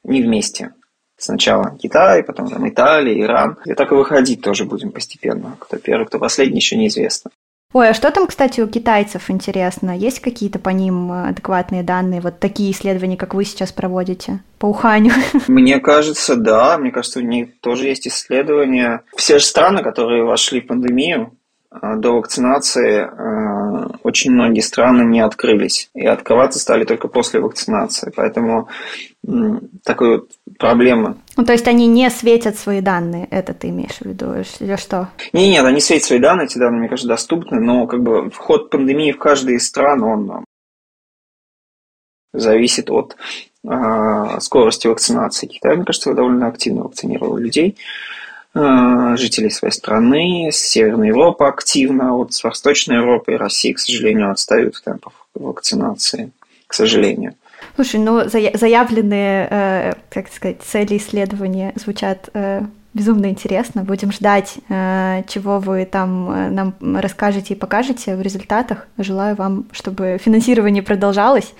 не 0.03 0.21
вместе. 0.21 0.73
Сначала 1.15 1.77
Китай, 1.81 2.21
потом 2.23 2.49
там 2.49 2.67
Италия, 2.67 3.21
Иран. 3.21 3.57
И 3.65 3.73
так 3.75 3.93
и 3.93 3.95
выходить 3.95 4.41
тоже 4.41 4.65
будем 4.65 4.91
постепенно. 4.91 5.55
Кто 5.57 5.77
первый, 5.77 6.05
кто 6.05 6.19
последний, 6.19 6.57
еще 6.57 6.75
неизвестно. 6.75 7.31
Ой, 7.75 7.89
а 7.89 7.93
что 7.93 8.09
там, 8.09 8.25
кстати, 8.25 8.61
у 8.61 8.67
китайцев 8.67 9.29
интересно? 9.29 9.97
Есть 9.97 10.21
какие-то 10.21 10.59
по 10.59 10.69
ним 10.69 11.11
адекватные 11.11 11.83
данные? 11.83 12.21
Вот 12.21 12.39
такие 12.39 12.71
исследования, 12.71 13.17
как 13.17 13.33
вы 13.33 13.43
сейчас 13.43 13.73
проводите 13.73 14.41
по 14.59 14.67
Уханю? 14.67 15.11
Мне 15.49 15.81
кажется, 15.81 16.37
да. 16.37 16.77
Мне 16.77 16.91
кажется, 16.91 17.19
у 17.19 17.23
них 17.23 17.59
тоже 17.59 17.87
есть 17.87 18.07
исследования. 18.07 19.01
Все 19.17 19.39
же 19.39 19.43
страны, 19.43 19.83
которые 19.83 20.23
вошли 20.23 20.61
в 20.61 20.67
пандемию, 20.67 21.33
до 21.81 22.13
вакцинации 22.13 23.01
а, 23.01 23.89
очень 24.03 24.31
многие 24.31 24.61
страны 24.61 25.03
не 25.03 25.21
открылись. 25.21 25.89
И 25.93 26.05
открываться 26.05 26.59
стали 26.59 26.83
только 26.85 27.07
после 27.07 27.39
вакцинации. 27.39 28.11
Поэтому 28.15 28.69
такой 29.83 30.17
вот 30.17 30.29
проблема. 30.59 31.17
Ну, 31.35 31.45
то 31.45 31.53
есть 31.53 31.67
они 31.67 31.87
не 31.87 32.09
светят 32.09 32.57
свои 32.57 32.81
данные, 32.81 33.27
это 33.31 33.53
ты 33.53 33.69
имеешь 33.69 33.97
в 33.99 34.05
виду, 34.05 34.35
или 34.59 34.75
что? 34.75 35.09
Не, 35.33 35.49
нет, 35.49 35.65
они 35.65 35.79
светят 35.79 36.05
свои 36.05 36.19
данные, 36.19 36.45
эти 36.45 36.59
данные, 36.59 36.81
мне 36.81 36.89
кажется, 36.89 37.07
доступны, 37.07 37.59
но 37.59 37.87
как 37.87 38.03
бы 38.03 38.29
вход 38.29 38.69
пандемии 38.69 39.11
в 39.11 39.17
каждый 39.17 39.55
из 39.55 39.67
стран, 39.67 40.03
он 40.03 40.45
зависит 42.33 42.91
от 42.91 43.15
э, 43.67 44.39
скорости 44.39 44.87
вакцинации. 44.87 45.47
Китай, 45.47 45.75
мне 45.75 45.85
кажется, 45.85 46.13
довольно 46.13 46.47
активно 46.47 46.83
вакцинировал 46.83 47.37
людей. 47.37 47.77
Э, 47.77 48.24
жителей 48.55 49.49
своей 49.49 49.73
страны, 49.73 50.49
с 50.51 50.57
Северной 50.57 51.09
Европы 51.09 51.43
активно, 51.43 52.13
вот 52.13 52.33
с 52.33 52.43
Восточной 52.43 52.97
Европы 52.97 53.33
и 53.33 53.35
России, 53.35 53.73
к 53.73 53.79
сожалению, 53.79 54.31
отстают 54.31 54.75
в 54.75 54.81
темпах 54.81 55.13
вакцинации, 55.33 56.31
к 56.67 56.73
сожалению. 56.73 57.35
Слушай, 57.75 57.99
ну 57.99 58.21
заявленные, 58.29 59.47
э, 59.49 59.93
как 60.09 60.31
сказать, 60.31 60.61
цели 60.61 60.97
исследования 60.97 61.73
звучат 61.75 62.29
э, 62.33 62.61
Безумно 62.95 63.25
интересно. 63.25 63.83
Будем 63.83 64.13
ждать, 64.13 64.55
э, 64.69 65.23
чего 65.27 65.59
вы 65.59 65.83
там 65.83 66.31
э, 66.31 66.49
нам 66.49 66.73
расскажете 66.95 67.53
и 67.53 67.57
покажете 67.57 68.15
в 68.15 68.21
результатах. 68.21 68.87
Желаю 68.97 69.35
вам, 69.35 69.65
чтобы 69.73 70.17
финансирование 70.23 70.81
продолжалось, 70.81 71.53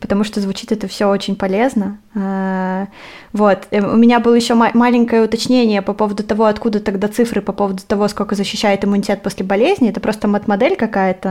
потому 0.00 0.22
что 0.22 0.38
звучит 0.38 0.72
это 0.72 0.86
все 0.86 1.08
очень 1.08 1.34
полезно. 1.34 1.98
Э, 2.14 2.88
вот. 3.32 3.68
У 3.72 3.96
меня 3.96 4.20
было 4.20 4.34
еще 4.34 4.52
маленькое 4.52 5.22
уточнение 5.22 5.80
по 5.80 5.94
поводу 5.94 6.22
того, 6.22 6.44
откуда 6.44 6.80
тогда 6.80 7.08
цифры 7.08 7.40
по 7.40 7.52
поводу 7.52 7.82
того, 7.86 8.06
сколько 8.08 8.34
защищает 8.34 8.84
иммунитет 8.84 9.22
после 9.22 9.46
болезни. 9.46 9.88
Это 9.88 10.00
просто 10.00 10.28
мат-модель 10.28 10.76
какая-то 10.76 11.30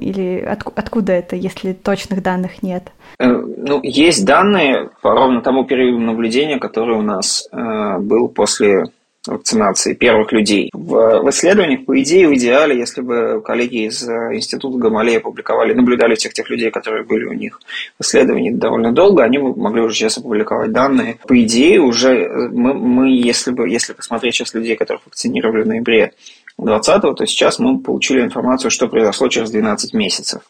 или 0.00 0.40
откуда 0.74 1.12
это, 1.12 1.36
если 1.36 1.74
точных 1.74 2.24
данных 2.24 2.64
нет? 2.64 2.90
Ну, 3.20 3.80
есть 3.82 4.24
данные 4.24 4.90
по 5.02 5.12
ровно 5.12 5.42
тому 5.42 5.64
периоду 5.64 6.00
наблюдения, 6.00 6.58
который 6.58 6.96
у 6.96 7.02
нас 7.02 7.48
был 7.52 8.28
после 8.28 8.79
вакцинации 9.26 9.94
первых 9.94 10.32
людей. 10.32 10.70
В, 10.72 11.22
в 11.22 11.30
исследованиях, 11.30 11.84
по 11.84 12.00
идее, 12.00 12.28
в 12.28 12.34
идеале, 12.34 12.78
если 12.78 13.02
бы 13.02 13.42
коллеги 13.44 13.86
из 13.86 14.08
э, 14.08 14.34
Института 14.34 14.78
Гамалея 14.78 15.20
публиковали, 15.20 15.74
наблюдали 15.74 16.14
всех 16.14 16.32
тех 16.32 16.48
людей, 16.48 16.70
которые 16.70 17.04
были 17.04 17.26
у 17.26 17.32
них 17.32 17.60
в 17.98 18.02
исследовании 18.02 18.50
довольно 18.50 18.92
долго, 18.92 19.22
они 19.22 19.38
могли 19.38 19.82
уже 19.82 19.94
сейчас 19.94 20.18
опубликовать 20.18 20.72
данные. 20.72 21.18
По 21.26 21.40
идее, 21.42 21.80
уже 21.80 22.14
э, 22.14 22.48
мы, 22.48 22.72
мы 22.74 23.10
если, 23.10 23.50
бы, 23.50 23.68
если 23.68 23.92
посмотреть 23.92 24.34
сейчас 24.34 24.54
людей, 24.54 24.76
которых 24.76 25.04
вакцинировали 25.06 25.62
в 25.62 25.66
ноябре 25.66 26.12
2020, 26.56 27.16
то 27.16 27.26
сейчас 27.26 27.58
мы 27.58 27.78
получили 27.78 28.22
информацию, 28.22 28.70
что 28.70 28.88
произошло 28.88 29.28
через 29.28 29.50
12 29.50 29.92
месяцев. 29.92 30.42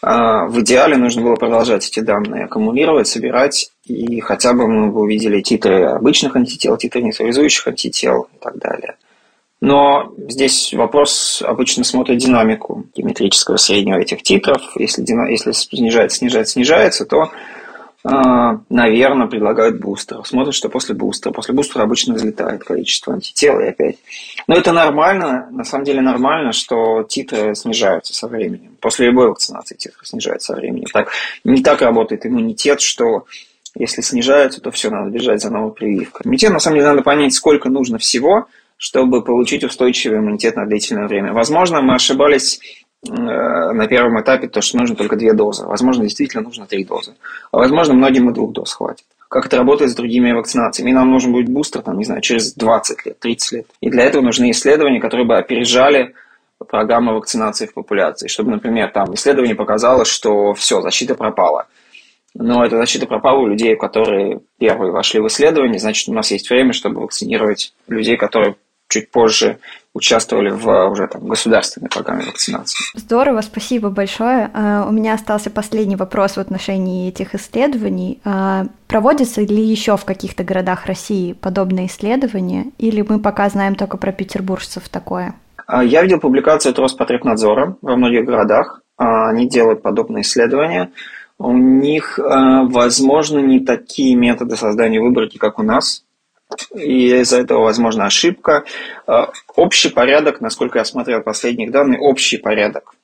А, 0.00 0.46
в 0.46 0.60
идеале 0.60 0.96
нужно 0.96 1.22
было 1.22 1.34
продолжать 1.34 1.86
эти 1.88 2.00
данные 2.00 2.44
аккумулировать, 2.44 3.08
собирать, 3.08 3.70
и 3.88 4.20
хотя 4.20 4.52
бы 4.52 4.68
мы 4.68 4.90
бы 4.90 5.00
увидели 5.00 5.40
титры 5.40 5.84
обычных 5.84 6.36
антител, 6.36 6.76
титры 6.76 7.02
нейтрализующих 7.02 7.66
антител 7.66 8.28
и 8.34 8.38
так 8.38 8.58
далее. 8.58 8.96
Но 9.60 10.12
здесь 10.28 10.72
вопрос 10.72 11.42
обычно 11.44 11.82
смотрит 11.82 12.18
динамику 12.18 12.86
геометрического 12.94 13.56
среднего 13.56 13.98
этих 13.98 14.22
титров. 14.22 14.62
Если, 14.76 15.04
если 15.30 15.52
снижается, 15.52 16.18
снижается, 16.18 16.52
снижается, 16.52 17.06
то 17.06 17.32
а, 18.04 18.60
наверное, 18.68 19.26
предлагают 19.26 19.80
бустер. 19.80 20.24
Смотрят, 20.24 20.54
что 20.54 20.68
после 20.68 20.94
бустера. 20.94 21.32
После 21.32 21.52
бустера 21.52 21.82
обычно 21.82 22.14
взлетает 22.14 22.62
количество 22.62 23.12
антител 23.12 23.58
и 23.58 23.66
опять. 23.66 23.98
Но 24.46 24.54
это 24.54 24.72
нормально, 24.72 25.48
на 25.50 25.64
самом 25.64 25.84
деле 25.84 26.00
нормально, 26.00 26.52
что 26.52 27.02
титры 27.02 27.56
снижаются 27.56 28.14
со 28.14 28.28
временем. 28.28 28.76
После 28.80 29.06
любой 29.06 29.28
вакцинации 29.28 29.74
титры 29.74 30.06
снижаются 30.06 30.52
со 30.52 30.60
временем. 30.60 30.86
Так, 30.92 31.10
не 31.42 31.62
так 31.62 31.82
работает 31.82 32.24
иммунитет, 32.24 32.80
что 32.80 33.26
если 33.76 34.02
снижаются, 34.02 34.60
то 34.60 34.70
все, 34.70 34.90
надо 34.90 35.10
бежать 35.10 35.40
за 35.40 35.50
новой 35.50 35.72
прививкой. 35.72 36.22
Иммунитет, 36.24 36.52
на 36.52 36.58
самом 36.58 36.76
деле, 36.76 36.88
надо 36.88 37.02
понять, 37.02 37.34
сколько 37.34 37.68
нужно 37.68 37.98
всего, 37.98 38.46
чтобы 38.76 39.22
получить 39.22 39.64
устойчивый 39.64 40.18
иммунитет 40.18 40.56
на 40.56 40.66
длительное 40.66 41.08
время. 41.08 41.32
Возможно, 41.32 41.82
мы 41.82 41.94
ошибались 41.94 42.60
Э, 43.06 43.72
на 43.72 43.86
первом 43.86 44.20
этапе 44.20 44.48
то, 44.48 44.60
что 44.60 44.76
нужно 44.76 44.96
только 44.96 45.16
две 45.16 45.32
дозы. 45.32 45.64
Возможно, 45.66 46.02
действительно 46.02 46.42
нужно 46.42 46.66
три 46.66 46.84
дозы. 46.84 47.14
А 47.52 47.58
возможно, 47.58 47.94
многим 47.94 48.28
и 48.30 48.34
двух 48.34 48.52
доз 48.52 48.72
хватит. 48.72 49.04
Как 49.28 49.46
это 49.46 49.58
работает 49.58 49.92
с 49.92 49.94
другими 49.94 50.32
вакцинациями? 50.32 50.90
И 50.90 50.94
нам 50.94 51.10
нужен 51.10 51.32
будет 51.32 51.48
бустер, 51.48 51.82
там, 51.82 51.98
не 51.98 52.04
знаю, 52.04 52.22
через 52.22 52.54
20 52.54 53.06
лет, 53.06 53.20
30 53.20 53.52
лет. 53.52 53.66
И 53.80 53.90
для 53.90 54.04
этого 54.04 54.22
нужны 54.22 54.50
исследования, 54.50 55.00
которые 55.00 55.26
бы 55.26 55.36
опережали 55.36 56.14
программу 56.66 57.14
вакцинации 57.14 57.66
в 57.66 57.74
популяции. 57.74 58.26
Чтобы, 58.26 58.50
например, 58.50 58.90
там 58.90 59.14
исследование 59.14 59.54
показало, 59.54 60.04
что 60.04 60.54
все, 60.54 60.80
защита 60.80 61.14
пропала. 61.14 61.66
Но 62.38 62.64
эта 62.64 62.76
защита 62.76 63.06
пропала 63.06 63.40
у 63.40 63.48
людей, 63.48 63.74
которые 63.76 64.40
первые 64.58 64.92
вошли 64.92 65.20
в 65.20 65.26
исследование, 65.26 65.80
значит, 65.80 66.08
у 66.08 66.14
нас 66.14 66.30
есть 66.30 66.48
время, 66.48 66.72
чтобы 66.72 67.00
вакцинировать 67.00 67.74
людей, 67.88 68.16
которые 68.16 68.54
чуть 68.88 69.10
позже 69.10 69.58
участвовали 69.92 70.50
в 70.50 70.88
уже 70.88 71.08
там, 71.08 71.26
государственной 71.26 71.88
программе 71.90 72.24
вакцинации. 72.24 72.78
Здорово, 72.94 73.40
спасибо 73.40 73.90
большое. 73.90 74.50
А, 74.54 74.86
у 74.88 74.92
меня 74.92 75.14
остался 75.14 75.50
последний 75.50 75.96
вопрос 75.96 76.36
в 76.36 76.38
отношении 76.38 77.08
этих 77.08 77.34
исследований. 77.34 78.20
А, 78.24 78.66
проводятся 78.86 79.42
ли 79.42 79.62
еще 79.62 79.96
в 79.96 80.04
каких-то 80.04 80.44
городах 80.44 80.86
России 80.86 81.32
подобные 81.32 81.88
исследования, 81.88 82.66
или 82.78 83.04
мы 83.06 83.18
пока 83.18 83.48
знаем 83.48 83.74
только 83.74 83.96
про 83.96 84.12
петербуржцев 84.12 84.88
такое? 84.88 85.34
А, 85.66 85.82
я 85.82 86.02
видел 86.02 86.20
публикацию 86.20 86.70
от 86.70 86.78
Роспотребнадзора 86.78 87.76
во 87.82 87.96
многих 87.96 88.24
городах. 88.24 88.80
Они 88.96 89.48
делают 89.48 89.82
подобные 89.82 90.22
исследования. 90.22 90.90
У 91.38 91.52
них, 91.52 92.18
возможно, 92.18 93.38
не 93.38 93.60
такие 93.60 94.16
методы 94.16 94.56
создания 94.56 95.00
выборки, 95.00 95.38
как 95.38 95.58
у 95.58 95.62
нас 95.62 96.04
и 96.74 97.20
из-за 97.20 97.40
этого 97.40 97.62
возможна 97.62 98.06
ошибка. 98.06 98.64
А, 99.06 99.30
общий 99.54 99.90
порядок, 99.90 100.40
насколько 100.40 100.78
я 100.78 100.84
смотрел 100.84 101.20
последних 101.22 101.70
данных, 101.70 102.00
общий 102.00 102.38
порядок 102.38 102.94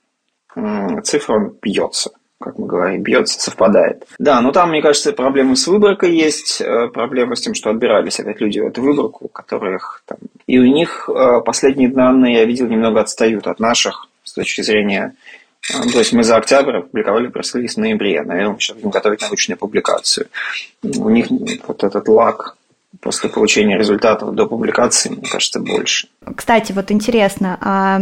цифр 1.03 1.33
он 1.33 1.57
бьется 1.61 2.12
как 2.40 2.59
мы 2.59 2.66
говорим, 2.66 3.03
бьется, 3.03 3.40
совпадает. 3.40 4.05
Да, 4.18 4.42
но 4.42 4.53
там, 4.53 4.68
мне 4.68 4.83
кажется, 4.83 5.14
проблемы 5.14 5.57
с 5.57 5.66
выборкой 5.66 6.14
есть, 6.14 6.61
проблемы 6.92 7.37
с 7.37 7.40
тем, 7.40 7.55
что 7.55 7.70
отбирались 7.70 8.20
опять 8.20 8.38
люди 8.38 8.61
в 8.61 8.66
эту 8.66 8.83
выборку, 8.83 9.29
которых 9.29 10.03
там... 10.05 10.18
И 10.47 10.59
у 10.59 10.64
них 10.64 11.09
последние 11.47 11.88
данные, 11.88 12.35
я 12.35 12.44
видел, 12.44 12.66
немного 12.66 13.01
отстают 13.01 13.47
от 13.47 13.61
наших 13.61 14.09
с 14.25 14.35
точки 14.35 14.61
зрения... 14.61 15.14
Э, 15.70 15.83
то 15.90 15.98
есть 15.98 16.12
мы 16.12 16.24
за 16.24 16.37
октябрь 16.37 16.79
опубликовали 16.79 17.29
пресс-релиз 17.29 17.74
в 17.74 17.79
ноябре, 17.79 18.22
наверное, 18.22 18.55
мы 18.55 18.61
сейчас 18.61 18.77
будем 18.77 18.90
готовить 18.90 19.22
научную 19.22 19.59
публикацию. 19.59 20.27
У 20.83 21.11
них 21.11 21.27
вот 21.66 21.85
этот 21.85 22.09
лак 22.09 22.57
после 23.00 23.29
получения 23.29 23.79
результатов 23.79 24.35
до 24.35 24.46
публикации, 24.46 25.11
мне 25.11 25.27
кажется, 25.29 25.61
больше. 25.61 26.09
Кстати, 26.37 26.72
вот 26.72 26.90
интересно, 26.90 27.59
а 27.61 28.00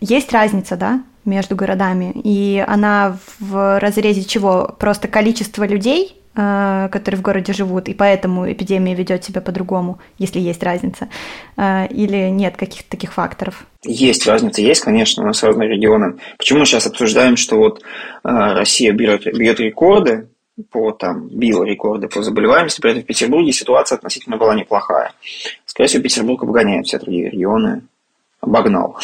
есть 0.00 0.32
разница, 0.32 0.76
да, 0.76 1.02
между 1.24 1.56
городами? 1.56 2.12
И 2.24 2.64
она 2.66 3.18
в 3.38 3.78
разрезе 3.78 4.24
чего? 4.24 4.74
Просто 4.78 5.08
количество 5.08 5.66
людей, 5.66 6.16
которые 6.38 7.18
в 7.18 7.22
городе 7.22 7.52
живут, 7.52 7.88
и 7.88 7.94
поэтому 7.94 8.50
эпидемия 8.50 8.94
ведет 8.94 9.24
себя 9.24 9.40
по-другому, 9.40 9.98
если 10.18 10.38
есть 10.38 10.62
разница, 10.62 11.08
э, 11.56 11.88
или 11.88 12.30
нет 12.30 12.56
каких-то 12.56 12.88
таких 12.90 13.12
факторов? 13.12 13.66
Есть 13.84 14.26
разница, 14.26 14.62
есть, 14.62 14.82
конечно, 14.82 15.24
у 15.24 15.26
нас 15.26 15.42
разные 15.42 15.68
регионы. 15.68 16.18
Почему 16.36 16.64
сейчас 16.64 16.86
обсуждаем, 16.86 17.36
что 17.36 17.56
вот 17.56 17.80
э, 17.80 17.82
Россия 18.22 18.92
бьет, 18.92 19.24
бьет 19.24 19.58
рекорды 19.58 20.28
по 20.70 20.92
там 20.92 21.28
бил 21.28 21.62
рекорды 21.64 22.08
по 22.08 22.22
заболеваемости, 22.22 22.80
при 22.80 22.92
этом 22.92 23.02
в 23.02 23.06
Петербурге 23.06 23.52
ситуация 23.52 23.96
относительно 23.96 24.36
была 24.36 24.54
неплохая. 24.54 25.12
Скорее 25.66 25.88
всего, 25.88 26.02
Петербург 26.02 26.42
обгоняет 26.42 26.86
все 26.86 26.98
другие 26.98 27.30
регионы, 27.30 27.82
обогнал. 28.40 28.98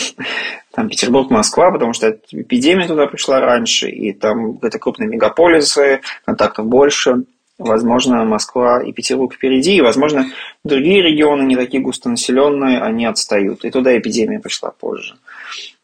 Там 0.73 0.89
Петербург, 0.89 1.31
Москва, 1.31 1.71
потому 1.71 1.93
что 1.93 2.19
эпидемия 2.31 2.87
туда 2.87 3.07
пришла 3.07 3.41
раньше, 3.41 3.89
и 3.89 4.13
там 4.13 4.59
это 4.63 4.79
крупные 4.79 5.09
мегаполисы, 5.09 6.01
контактов 6.25 6.67
больше. 6.67 7.25
Возможно, 7.57 8.25
Москва 8.25 8.83
и 8.83 8.93
Петербург 8.93 9.33
впереди, 9.33 9.77
и, 9.77 9.81
возможно, 9.81 10.27
другие 10.65 11.03
регионы, 11.03 11.43
не 11.45 11.55
такие 11.55 11.81
густонаселенные, 11.81 12.81
они 12.81 13.07
отстают. 13.07 13.65
И 13.65 13.71
туда 13.71 13.97
эпидемия 13.97 14.41
пришла 14.41 14.73
позже. 14.73 15.15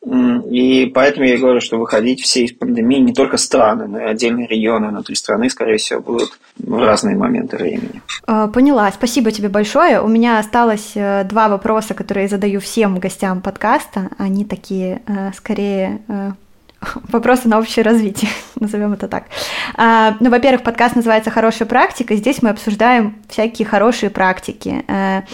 И 0.02 0.90
поэтому 0.94 1.26
я 1.26 1.36
говорю, 1.36 1.60
что 1.60 1.78
выходить 1.78 2.22
все 2.22 2.44
из 2.44 2.52
пандемии 2.52 2.98
не 2.98 3.12
только 3.12 3.36
страны, 3.36 3.86
но 3.86 4.00
и 4.00 4.04
отдельные 4.04 4.46
регионы 4.46 4.88
внутри 4.88 5.14
страны, 5.14 5.50
скорее 5.50 5.76
всего, 5.76 6.00
будут 6.00 6.38
в 6.58 6.78
разные 6.78 7.16
моменты 7.16 7.58
времени. 7.58 8.00
А, 8.26 8.48
поняла. 8.48 8.90
Спасибо 8.92 9.30
тебе 9.30 9.50
большое. 9.50 10.00
У 10.00 10.08
меня 10.08 10.38
осталось 10.38 10.92
э, 10.94 11.24
два 11.24 11.48
вопроса, 11.48 11.92
которые 11.92 12.24
я 12.24 12.28
задаю 12.28 12.60
всем 12.60 12.98
гостям 12.98 13.42
подкаста. 13.42 14.10
Они 14.16 14.46
такие, 14.46 15.02
э, 15.06 15.32
скорее, 15.34 16.00
э, 16.08 16.32
вопросы 17.08 17.48
на 17.48 17.58
общее 17.58 17.84
развитие, 17.84 18.30
назовем 18.58 18.94
это 18.94 19.06
так. 19.06 19.24
А, 19.76 20.16
ну, 20.20 20.30
во-первых, 20.30 20.62
подкаст 20.62 20.96
называется 20.96 21.30
«Хорошая 21.30 21.68
практика», 21.68 22.16
здесь 22.16 22.42
мы 22.42 22.48
обсуждаем 22.48 23.16
всякие 23.28 23.66
хорошие 23.66 24.10
практики. 24.10 24.84
А, 24.88 25.24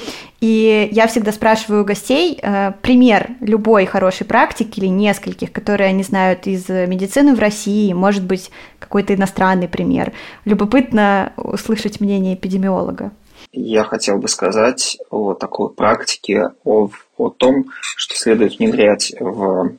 и 0.47 0.89
я 0.93 1.09
всегда 1.09 1.33
спрашиваю 1.33 1.85
гостей 1.85 2.39
а, 2.41 2.71
пример 2.81 3.31
любой 3.41 3.85
хорошей 3.85 4.27
практики 4.27 4.79
или 4.79 4.87
нескольких, 4.87 5.51
которые 5.51 5.89
они 5.89 6.05
знают 6.05 6.47
из 6.47 6.69
медицины 6.69 7.35
в 7.35 7.41
России, 7.41 7.93
может 7.93 8.25
быть, 8.25 8.53
какой-то 8.79 9.15
иностранный 9.15 9.67
пример. 9.67 10.13
Любопытно 10.45 11.33
услышать 11.37 12.01
мнение 12.01 12.35
эпидемиолога. 12.35 13.11
Я 13.53 13.83
хотел 13.83 14.19
бы 14.19 14.29
сказать 14.29 14.99
о 15.11 15.35
такой 15.35 15.71
практике, 15.71 16.51
о, 16.65 16.91
о 17.17 17.31
том, 17.31 17.65
что 17.81 18.15
следует 18.15 18.59
внедрять 18.59 19.15
в 19.19 19.73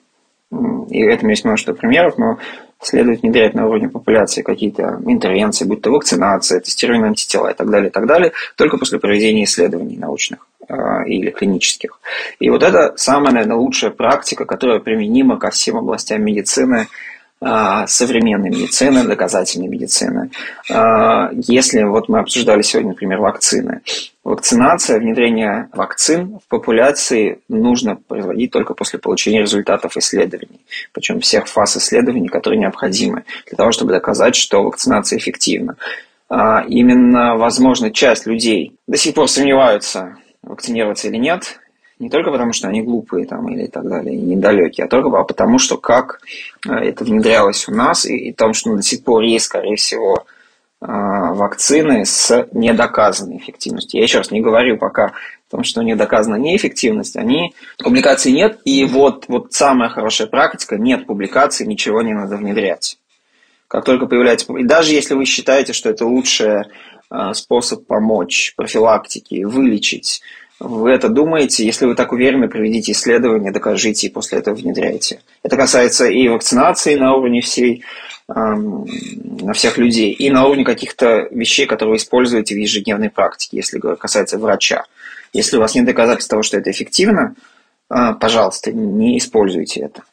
и 0.89 1.01
этому 1.01 1.31
есть 1.31 1.43
множество 1.43 1.73
примеров, 1.73 2.17
но 2.17 2.37
следует 2.81 3.21
внедрять 3.21 3.53
на 3.53 3.67
уровне 3.67 3.89
популяции 3.89 4.41
какие-то 4.41 5.01
интервенции, 5.05 5.65
будь 5.65 5.81
то 5.81 5.91
вакцинация, 5.91 6.59
тестирование 6.59 7.07
антитела 7.07 7.49
и 7.49 7.53
так 7.53 7.69
далее, 7.69 7.89
и 7.89 7.91
так 7.91 8.05
далее, 8.05 8.31
только 8.55 8.77
после 8.77 8.99
проведения 8.99 9.43
исследований 9.43 9.97
научных 9.97 10.47
э, 10.56 10.56
или 10.69 11.29
клинических. 11.29 11.99
И 12.39 12.49
вот 12.49 12.63
это 12.63 12.93
самая, 12.97 13.33
наверное, 13.33 13.57
лучшая 13.57 13.91
практика, 13.91 14.45
которая 14.45 14.79
применима 14.79 15.37
ко 15.37 15.49
всем 15.49 15.77
областям 15.77 16.23
медицины, 16.23 16.87
а, 17.39 17.85
современной 17.85 18.49
медицины, 18.49 19.03
доказательной 19.03 19.67
медицины. 19.67 20.31
А, 20.71 21.29
если 21.33 21.83
вот 21.83 22.09
мы 22.09 22.19
обсуждали 22.19 22.63
сегодня, 22.63 22.89
например, 22.89 23.19
вакцины. 23.19 23.81
Вакцинация, 24.23 24.99
внедрение 24.99 25.69
вакцин 25.71 26.39
в 26.43 26.47
популяции 26.49 27.39
нужно 27.47 27.95
производить 27.95 28.51
только 28.51 28.73
после 28.73 28.97
получения 28.97 29.41
результатов 29.41 29.95
исследований. 29.97 30.61
Причем 30.93 31.19
всех 31.19 31.47
фаз 31.47 31.77
исследований, 31.77 32.27
которые 32.27 32.59
необходимы 32.59 33.23
для 33.45 33.55
того, 33.55 33.71
чтобы 33.71 33.91
доказать, 33.91 34.35
что 34.35 34.63
вакцинация 34.63 35.19
эффективна. 35.19 35.75
А, 36.29 36.63
именно, 36.67 37.37
возможно, 37.37 37.91
часть 37.91 38.25
людей 38.25 38.73
до 38.87 38.97
сих 38.97 39.13
пор 39.13 39.29
сомневаются, 39.29 40.17
вакцинироваться 40.47 41.07
или 41.07 41.17
нет, 41.17 41.59
не 41.99 42.09
только 42.09 42.31
потому, 42.31 42.53
что 42.53 42.67
они 42.67 42.81
глупые 42.81 43.25
там, 43.25 43.49
или 43.49 43.65
так 43.67 43.87
далее, 43.87 44.15
и 44.15 44.21
недалекие, 44.21 44.85
а 44.85 44.89
только 44.89 45.09
потому, 45.23 45.57
что 45.57 45.77
как 45.77 46.19
э, 46.67 46.71
это 46.71 47.03
внедрялось 47.03 47.67
у 47.67 47.71
нас, 47.71 48.05
и, 48.05 48.15
и 48.15 48.33
том, 48.33 48.53
что 48.53 48.75
до 48.75 48.83
сих 48.83 49.03
пор 49.03 49.23
есть, 49.23 49.45
скорее 49.45 49.75
всего, 49.77 50.25
э, 50.79 50.85
вакцины 50.85 52.05
с 52.05 52.47
недоказанной 52.51 53.37
эффективностью. 53.37 53.99
Я 53.99 54.03
еще 54.03 54.19
раз 54.19 54.29
не 54.29 54.41
говорю 54.41 54.77
пока 54.77 55.05
о 55.05 55.11
том, 55.49 55.63
что 55.63 55.81
не 55.81 55.95
доказана 55.95 56.35
неэффективность, 56.35 57.15
они 57.15 57.55
публикаций 57.79 58.31
нет, 58.31 58.59
и 58.63 58.85
вот, 58.85 59.25
вот 59.27 59.53
самая 59.53 59.89
хорошая 59.89 60.27
практика, 60.27 60.77
нет 60.77 61.07
публикаций, 61.07 61.65
ничего 61.65 62.03
не 62.03 62.13
надо 62.13 62.37
внедрять. 62.37 62.99
Как 63.67 63.83
только 63.83 64.05
появляется... 64.05 64.53
И 64.53 64.63
даже 64.63 64.93
если 64.93 65.13
вы 65.13 65.25
считаете, 65.25 65.73
что 65.73 65.89
это 65.89 66.05
лучший 66.05 66.47
э, 66.47 66.63
способ 67.33 67.85
помочь 67.85 68.53
профилактике, 68.55 69.45
вылечить, 69.45 70.21
вы 70.59 70.89
это 70.89 71.09
думаете, 71.09 71.65
если 71.65 71.85
вы 71.85 71.93
так 71.93 72.11
уверены, 72.11 72.47
проведите 72.47 72.91
исследование, 72.91 73.51
докажите 73.51 74.07
и 74.07 74.09
после 74.09 74.39
этого 74.39 74.55
внедряйте. 74.55 75.21
Это 75.43 75.55
касается 75.55 76.07
и 76.07 76.27
вакцинации 76.27 76.95
на 76.95 77.13
уровне 77.13 77.41
всей, 77.41 77.83
эм, 78.27 78.87
на 79.39 79.53
всех 79.53 79.77
людей, 79.77 80.11
и 80.11 80.31
на 80.31 80.45
уровне 80.45 80.65
каких-то 80.65 81.27
вещей, 81.29 81.67
которые 81.67 81.91
вы 81.91 81.97
используете 81.97 82.55
в 82.55 82.57
ежедневной 82.57 83.11
практике, 83.11 83.57
если 83.57 83.79
касается 83.79 84.39
врача. 84.39 84.85
Если 85.31 85.57
у 85.57 85.59
вас 85.59 85.75
нет 85.75 85.85
доказательств 85.85 86.31
того, 86.31 86.41
что 86.41 86.57
это 86.57 86.71
эффективно, 86.71 87.35
э, 87.91 88.13
пожалуйста, 88.19 88.71
не 88.71 89.19
используйте 89.19 89.81
это. 89.81 90.03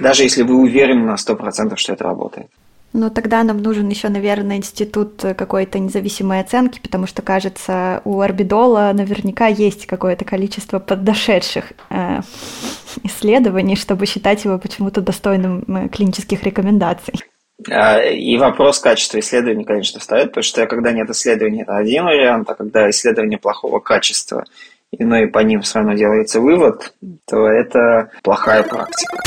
Даже 0.00 0.24
если 0.24 0.42
вы 0.42 0.56
уверены 0.56 1.04
на 1.04 1.16
100%, 1.16 1.78
что 1.78 1.92
это 1.92 2.02
работает. 2.02 2.48
Ну, 2.94 3.10
тогда 3.10 3.42
нам 3.42 3.58
нужен 3.58 3.88
еще, 3.88 4.08
наверное, 4.08 4.56
институт 4.56 5.22
какой-то 5.36 5.78
независимой 5.78 6.40
оценки, 6.40 6.80
потому 6.80 7.06
что, 7.06 7.20
кажется, 7.20 8.00
у 8.04 8.20
орбидола 8.20 8.92
наверняка 8.94 9.46
есть 9.46 9.86
какое-то 9.86 10.24
количество 10.24 10.78
подошедших 10.78 11.72
э, 11.90 12.20
исследований, 13.02 13.76
чтобы 13.76 14.06
считать 14.06 14.44
его 14.44 14.58
почему-то 14.58 15.02
достойным 15.02 15.64
э, 15.68 15.88
клинических 15.88 16.42
рекомендаций. 16.42 17.14
А, 17.70 18.00
и 18.00 18.36
вопрос 18.38 18.78
качества 18.78 19.18
исследований, 19.18 19.64
конечно, 19.64 20.00
встает, 20.00 20.28
потому 20.28 20.42
что 20.42 20.66
когда 20.66 20.92
нет 20.92 21.10
исследований, 21.10 21.62
это 21.62 21.76
один 21.76 22.04
вариант, 22.04 22.48
а 22.48 22.54
когда 22.54 22.88
исследование 22.88 23.38
плохого 23.38 23.80
качества, 23.80 24.44
и, 24.92 25.04
ну, 25.04 25.16
и 25.16 25.26
по 25.26 25.40
ним 25.40 25.60
все 25.62 25.80
равно 25.80 25.94
делается 25.94 26.40
вывод, 26.40 26.94
то 27.26 27.46
это 27.46 28.10
плохая 28.22 28.62
практика. 28.62 29.18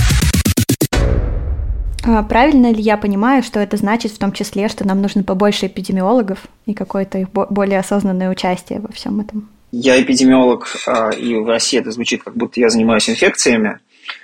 А 2.04 2.24
правильно 2.24 2.72
ли 2.72 2.82
я 2.82 2.98
понимаю, 2.98 3.44
что 3.44 3.60
это 3.60 3.78
значит 3.78 4.12
в 4.12 4.18
том 4.18 4.32
числе, 4.32 4.68
что 4.70 4.88
нам 4.88 5.02
нужно 5.02 5.24
побольше 5.24 5.68
эпидемиологов 5.68 6.40
и 6.66 6.74
какое-то 6.74 7.20
их 7.20 7.30
более 7.32 7.80
осознанное 7.80 8.30
участие 8.30 8.80
во 8.80 8.92
всем 8.92 9.20
этом? 9.20 9.50
Я 9.72 10.02
эпидемиолог, 10.02 10.68
а, 10.88 11.12
и 11.12 11.36
в 11.36 11.48
России 11.48 11.80
это 11.80 11.92
звучит, 11.92 12.24
как 12.24 12.36
будто 12.36 12.60
я 12.60 12.70
занимаюсь 12.70 13.10
инфекциями. 13.10 13.80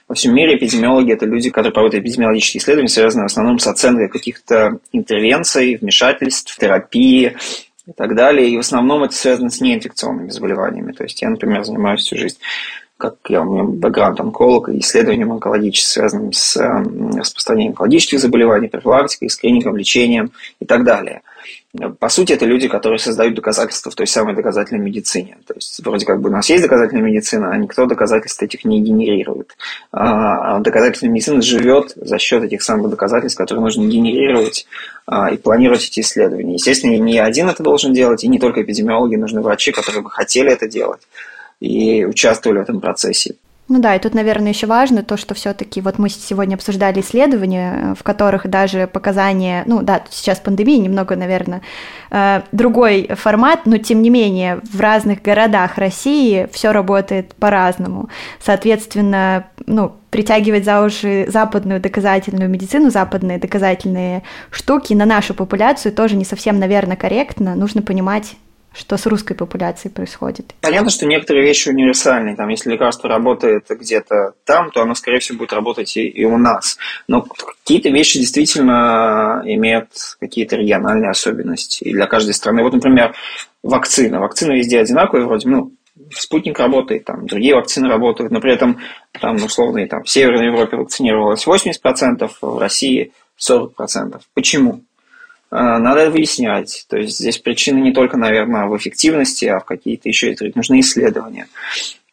Во 0.08 0.16
всем 0.16 0.34
мире 0.34 0.58
эпидемиологи– 0.58 1.12
это 1.14 1.26
люди, 1.26 1.50
которые 1.50 1.72
проводят 1.72 2.02
эпидемиологические 2.02 2.62
исследования, 2.62 2.90
связанные 2.90 3.28
в 3.28 3.32
основном 3.32 3.60
с 3.60 3.68
оценкой 3.68 4.10
каких-то 4.10 4.80
интервенций, 4.92 5.78
вмешательств, 5.78 6.58
терапии 6.58 7.38
и 7.86 7.92
так 7.94 8.16
далее. 8.16 8.50
И 8.50 8.58
в 8.58 8.62
основном 8.62 9.04
это 9.04 9.14
связано 9.14 9.50
с 9.50 9.62
неинфекционными 9.62 10.30
заболеваниями. 10.30 10.92
То 10.92 11.04
есть 11.04 11.22
я, 11.22 11.30
например, 11.30 11.64
занимаюсь 11.64 12.02
всю 12.02 12.18
жизнь 12.18 12.38
как 12.98 13.16
я, 13.30 13.42
у 13.42 13.46
меня 13.46 13.64
бэкграунд 13.64 14.20
онколог 14.20 14.70
исследованием 14.70 15.32
онкологическим, 15.32 16.02
связанным 16.02 16.34
с 16.34 16.58
эм, 16.58 17.12
распространением 17.18 17.72
онкологических 17.74 18.20
заболеваний, 18.20 18.70
профилактикой, 18.70 19.30
скринингом, 19.30 19.78
лечением 19.78 20.32
и 20.60 20.66
так 20.66 20.84
далее. 20.84 21.22
По 22.00 22.10
сути, 22.10 22.34
это 22.34 22.46
люди, 22.46 22.68
которые 22.68 22.98
создают 22.98 23.36
доказательства 23.36 23.92
в 23.92 23.96
той 23.96 24.08
самой 24.08 24.36
доказательной 24.36 24.84
медицине. 24.84 25.38
То 25.46 25.54
есть, 25.54 25.80
вроде 25.86 26.06
как 26.08 26.22
бы 26.22 26.30
у 26.30 26.32
нас 26.32 26.50
есть 26.50 26.64
доказательная 26.64 27.04
медицина, 27.04 27.52
а 27.52 27.58
никто 27.58 27.86
доказательств 27.86 28.42
этих 28.42 28.66
не 28.66 28.82
генерирует. 28.82 29.56
А, 29.92 30.56
а 30.56 30.60
доказательная 30.60 31.14
медицина 31.14 31.42
живет 31.42 31.94
за 31.96 32.18
счет 32.18 32.44
этих 32.44 32.64
самых 32.64 32.90
доказательств, 32.90 33.38
которые 33.38 33.64
нужно 33.64 33.86
генерировать 33.86 34.66
а, 35.06 35.30
и 35.30 35.38
планировать 35.38 35.86
эти 35.88 36.00
исследования. 36.00 36.54
Естественно, 36.54 36.98
не 36.98 37.20
один 37.20 37.48
это 37.48 37.62
должен 37.62 37.94
делать, 37.94 38.24
и 38.24 38.28
не 38.28 38.40
только 38.40 38.64
эпидемиологи, 38.64 39.16
нужны 39.16 39.42
врачи, 39.42 39.72
которые 39.72 40.02
бы 40.02 40.10
хотели 40.10 40.52
это 40.52 40.68
делать 40.68 41.02
и 41.60 42.06
участвовали 42.06 42.60
в 42.60 42.62
этом 42.62 42.82
процессе. 42.82 43.36
Ну 43.70 43.80
да, 43.82 43.96
и 43.96 44.00
тут, 44.00 44.14
наверное, 44.14 44.54
еще 44.54 44.66
важно 44.66 45.04
то, 45.04 45.18
что 45.18 45.34
все-таки 45.36 45.82
вот 45.82 46.00
мы 46.00 46.08
сегодня 46.08 46.56
обсуждали 46.56 47.02
исследования, 47.02 47.96
в 48.00 48.04
которых 48.04 48.48
даже 48.48 48.88
показания, 48.88 49.64
ну 49.66 49.82
да, 49.82 50.04
сейчас 50.10 50.40
пандемия, 50.40 50.78
немного, 50.78 51.18
наверное, 51.18 51.62
э, 52.10 52.44
другой 52.54 53.10
формат, 53.16 53.66
но 53.66 53.78
тем 53.78 54.02
не 54.02 54.10
менее 54.10 54.62
в 54.72 54.80
разных 54.80 55.22
городах 55.22 55.78
России 55.78 56.48
все 56.54 56.72
работает 56.72 57.36
по-разному. 57.36 58.08
Соответственно, 58.40 59.48
ну, 59.66 59.98
притягивать 60.12 60.64
за 60.64 60.82
уши 60.82 61.26
западную 61.28 61.82
доказательную 61.82 62.50
медицину, 62.50 62.90
западные 62.90 63.38
доказательные 63.38 64.24
штуки 64.50 64.94
на 64.94 65.06
нашу 65.06 65.34
популяцию 65.34 65.92
тоже 65.92 66.16
не 66.16 66.24
совсем, 66.24 66.58
наверное, 66.58 66.96
корректно. 66.96 67.54
Нужно 67.56 67.82
понимать 67.82 68.38
что 68.78 68.98
с 68.98 69.06
русской 69.06 69.34
популяцией 69.34 69.94
происходит? 69.94 70.54
Понятно, 70.62 70.90
что 70.90 71.06
некоторые 71.06 71.46
вещи 71.46 71.70
универсальные. 71.70 72.36
Там, 72.36 72.50
если 72.50 72.72
лекарство 72.72 73.10
работает 73.10 73.66
где-то 73.70 74.34
там, 74.46 74.72
то 74.72 74.82
оно, 74.82 74.94
скорее 74.96 75.20
всего, 75.20 75.40
будет 75.40 75.54
работать 75.54 75.98
и, 75.98 76.08
и 76.08 76.26
у 76.26 76.38
нас. 76.38 76.78
Но 77.08 77.24
какие-то 77.24 77.90
вещи 77.90 78.20
действительно 78.20 79.42
имеют 79.46 79.90
какие-то 80.20 80.56
региональные 80.58 81.10
особенности. 81.10 81.84
И 81.84 81.94
для 81.94 82.06
каждой 82.06 82.34
страны. 82.34 82.64
Вот, 82.64 82.74
например, 82.74 83.16
вакцина. 83.64 84.20
Вакцины 84.20 84.54
везде 84.54 84.80
одинаковые, 84.80 85.26
вроде, 85.26 85.50
ну, 85.50 85.72
спутник 86.12 86.60
работает, 86.60 87.06
там, 87.06 87.26
другие 87.26 87.56
вакцины 87.56 87.88
работают, 87.88 88.32
но 88.32 88.40
при 88.40 88.54
этом, 88.54 88.80
там, 89.20 89.36
условно, 89.38 89.86
там, 89.88 90.04
в 90.04 90.10
Северной 90.10 90.48
Европе 90.48 90.78
вакцинировалось 90.78 91.46
80%, 91.46 92.30
в 92.42 92.60
России 92.60 93.12
40%. 93.40 94.22
Почему? 94.34 94.82
А, 95.50 95.80
надо 95.80 96.10
выяснять. 96.10 96.86
То 96.90 96.98
есть 96.98 97.18
здесь 97.18 97.38
причины 97.38 97.80
не 97.80 97.94
только, 97.94 98.18
наверное, 98.18 98.66
в 98.68 98.78
эффективности, 98.78 99.46
а 99.46 99.60
в 99.60 99.66
какие-то 99.66 100.10
еще 100.10 100.36
нужны 100.56 100.80
исследования. 100.82 101.48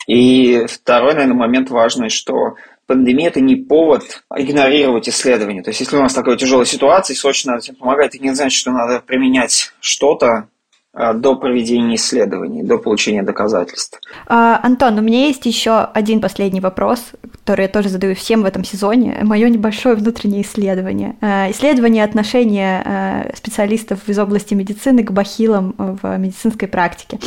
И 0.07 0.67
второй, 0.69 1.15
наверное, 1.15 1.37
момент 1.37 1.71
важный, 1.71 2.11
что 2.11 2.57
пандемия– 2.87 3.29
это 3.31 3.41
не 3.41 3.57
повод 3.57 4.23
игнорировать 4.35 5.09
исследования. 5.09 5.63
То 5.63 5.71
есть 5.71 5.81
если 5.81 5.97
у 5.97 6.03
нас 6.03 6.15
такая 6.15 6.37
тяжелая 6.37 6.67
ситуация, 6.67 7.15
и 7.15 7.17
срочно 7.17 7.53
надо 7.53 7.63
всем 7.63 7.77
помогать, 7.77 8.15
это 8.15 8.23
не 8.23 8.35
значит, 8.35 8.59
что 8.59 8.71
надо 8.71 9.01
применять 9.01 9.73
что-то 9.81 10.49
до 10.95 11.35
проведения 11.35 11.97
исследований, 11.97 12.63
до 12.63 12.79
получения 12.79 13.23
доказательств. 13.23 14.01
А, 14.27 14.61
Антон, 14.63 14.99
у 14.99 15.03
меня 15.03 15.27
есть 15.27 15.45
еще 15.47 15.81
один 15.93 16.21
последний 16.21 16.61
вопрос, 16.61 17.13
который 17.45 17.63
я 17.63 17.69
тоже 17.69 17.91
задаю 17.91 18.15
всем 18.15 18.43
в 18.43 18.47
этом 18.47 18.65
сезоне, 18.65 19.19
мое 19.23 19.51
небольшое 19.51 19.97
внутреннее 19.97 20.43
исследование. 20.43 21.17
Э, 21.21 21.51
исследование 21.51 22.03
отношения 22.05 22.83
э, 22.85 23.37
специалистов 23.37 24.09
из 24.09 24.19
области 24.19 24.55
медицины 24.55 25.03
к 25.05 25.11
бахилам 25.11 25.75
в 25.77 26.17
медицинской 26.17 26.69
практике. 26.69 27.19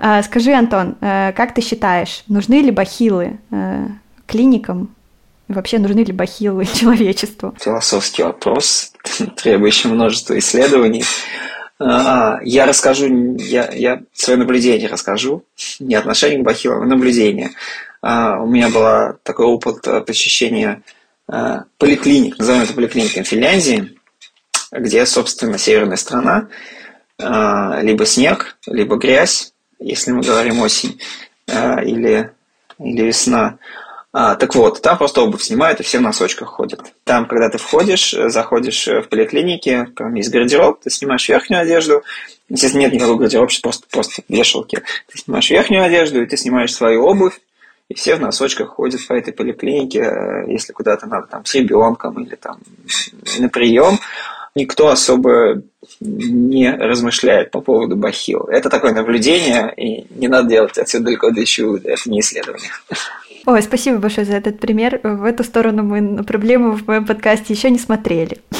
Э, 0.00 0.22
скажи, 0.22 0.52
Антон, 0.52 0.96
как 1.00 1.54
ты 1.54 1.60
считаешь, 1.60 2.24
нужны 2.26 2.62
ли 2.62 2.70
бахилы 2.70 3.38
клиникам 4.26 4.88
вообще 5.48 5.78
нужны 5.78 6.00
ли 6.00 6.12
бахилы 6.12 6.64
человечеству? 6.74 7.54
Философский 7.60 8.22
вопрос, 8.22 8.92
требующий 9.36 9.88
множества 9.88 10.38
исследований. 10.38 11.04
А, 11.80 12.38
я 12.42 12.66
расскажу, 12.66 13.36
я, 13.36 13.70
я 13.72 14.02
свое 14.12 14.38
наблюдение 14.38 14.86
расскажу, 14.86 15.44
не 15.78 15.94
отношение 15.94 16.38
к 16.38 16.44
бахилам, 16.44 16.82
а 16.82 16.84
наблюдение. 16.84 17.52
А, 18.02 18.38
у 18.38 18.46
меня 18.46 18.68
был 18.68 19.16
такой 19.22 19.46
опыт 19.46 19.86
посещения 20.06 20.82
а, 21.26 21.64
поликлиник, 21.78 22.38
назовем 22.38 22.62
это 22.62 22.74
поликлиникой 22.74 23.22
в 23.22 23.28
Финляндии, 23.28 23.96
где, 24.70 25.06
собственно, 25.06 25.58
северная 25.58 25.96
страна, 25.96 26.48
либо 27.18 28.06
снег, 28.06 28.56
либо 28.66 28.96
грязь, 28.96 29.52
если 29.78 30.12
мы 30.12 30.22
говорим 30.22 30.60
осень, 30.60 30.98
или, 31.46 32.30
или 32.78 33.02
весна. 33.02 33.58
А, 34.12 34.34
так 34.34 34.56
вот, 34.56 34.82
там 34.82 34.98
просто 34.98 35.22
обувь 35.22 35.42
снимают 35.42 35.78
и 35.78 35.84
все 35.84 35.98
в 35.98 36.02
носочках 36.02 36.48
ходят. 36.48 36.80
Там, 37.04 37.26
когда 37.26 37.48
ты 37.48 37.58
входишь, 37.58 38.12
э, 38.12 38.28
заходишь 38.28 38.88
э, 38.88 39.02
в 39.02 39.08
поликлинике, 39.08 39.86
там 39.94 40.14
есть 40.14 40.30
гардероб, 40.30 40.80
ты 40.80 40.90
снимаешь 40.90 41.28
верхнюю 41.28 41.62
одежду. 41.62 42.02
Естественно, 42.48 42.82
нет 42.82 42.92
никакого 42.92 43.18
гардероба, 43.18 43.52
просто, 43.62 43.86
просто 43.88 44.22
вешалки. 44.28 44.82
Ты 45.12 45.18
снимаешь 45.18 45.48
верхнюю 45.50 45.84
одежду, 45.84 46.20
и 46.20 46.26
ты 46.26 46.36
снимаешь 46.36 46.74
свою 46.74 47.04
обувь, 47.04 47.40
и 47.88 47.94
все 47.94 48.16
в 48.16 48.20
носочках 48.20 48.70
ходят 48.70 49.06
по 49.06 49.12
этой 49.12 49.32
поликлинике, 49.32 50.00
э, 50.00 50.50
если 50.50 50.72
куда-то 50.72 51.06
надо 51.06 51.28
там 51.28 51.44
с 51.44 51.54
ребенком 51.54 52.20
или 52.20 52.34
там 52.34 52.58
на 53.38 53.48
прием. 53.48 54.00
Никто 54.56 54.88
особо 54.88 55.62
не 56.00 56.68
размышляет 56.72 57.52
по 57.52 57.60
поводу 57.60 57.94
бахил. 57.94 58.40
Это 58.46 58.68
такое 58.68 58.92
наблюдение, 58.92 59.72
и 59.76 60.04
не 60.18 60.26
надо 60.26 60.48
делать 60.48 60.76
отсюда 60.76 61.04
далеко 61.04 61.30
до 61.30 61.42
это 61.42 62.10
не 62.10 62.18
исследование. 62.18 62.70
Ой, 63.46 63.62
спасибо 63.62 63.98
большое 63.98 64.26
за 64.26 64.34
этот 64.34 64.60
пример. 64.60 65.00
В 65.02 65.24
эту 65.24 65.44
сторону 65.44 65.82
мы 65.82 66.00
на 66.00 66.24
проблему 66.24 66.72
в 66.72 66.86
моем 66.86 67.06
подкасте 67.06 67.54
еще 67.54 67.70
не 67.70 67.78
смотрели. 67.78 68.38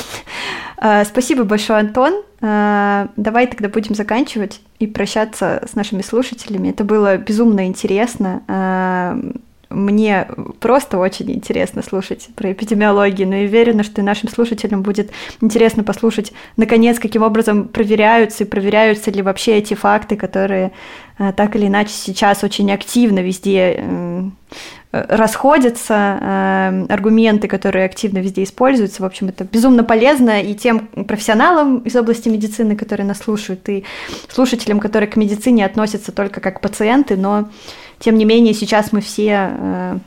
А, 0.83 1.05
спасибо 1.05 1.45
большое, 1.45 1.81
Антон. 1.81 2.22
А, 2.41 3.09
давай 3.16 3.47
тогда 3.47 3.68
будем 3.68 3.95
заканчивать 3.95 4.62
и 4.78 4.87
прощаться 4.87 5.62
с 5.70 5.74
нашими 5.74 6.01
слушателями. 6.01 6.70
Это 6.70 6.85
было 6.85 7.18
безумно 7.18 7.66
интересно. 7.66 8.43
А, 8.49 9.20
мне 9.68 10.26
просто 10.59 10.97
очень 10.97 11.31
интересно 11.33 11.83
слушать 11.83 12.31
про 12.35 12.53
эпидемиологию, 12.53 13.28
но 13.28 13.37
я 13.37 13.45
уверена, 13.45 13.83
что 13.83 14.01
и 14.01 14.05
нашим 14.05 14.31
слушателям 14.31 14.83
будет 14.83 15.11
интересно 15.43 15.85
послушать, 15.85 16.33
наконец, 16.57 16.99
каким 16.99 17.22
образом 17.22 17.68
проверяются 17.68 18.45
и 18.45 18.47
проверяются 18.47 19.11
ли 19.11 19.20
вообще 19.20 19.59
эти 19.59 19.74
факты, 19.74 20.16
которые 20.16 20.72
так 21.37 21.55
или 21.55 21.66
иначе 21.66 21.93
сейчас 21.93 22.43
очень 22.43 22.72
активно 22.72 23.20
везде 23.20 23.85
расходятся, 24.93 26.18
э, 26.21 26.87
аргументы, 26.89 27.47
которые 27.47 27.85
активно 27.85 28.18
везде 28.18 28.43
используются. 28.43 29.03
В 29.03 29.07
общем, 29.07 29.29
это 29.29 29.45
безумно 29.45 29.85
полезно 29.85 30.43
и 30.43 30.55
тем 30.55 30.89
профессионалам 30.89 31.79
из 31.79 31.95
области 31.95 32.29
медицины, 32.29 32.75
которые 32.77 33.07
нас 33.07 33.18
слушают, 33.18 33.68
и 33.68 33.85
слушателям, 34.29 34.81
которые 34.81 35.09
к 35.09 35.16
медицине 35.16 35.64
относятся 35.64 36.11
только 36.12 36.41
как 36.41 36.61
пациенты, 36.61 37.16
но 37.16 37.49
тем 38.01 38.16
не 38.16 38.25
менее, 38.25 38.55
сейчас 38.55 38.93
мы 38.93 39.01
все 39.01 39.51
э, 39.53 39.99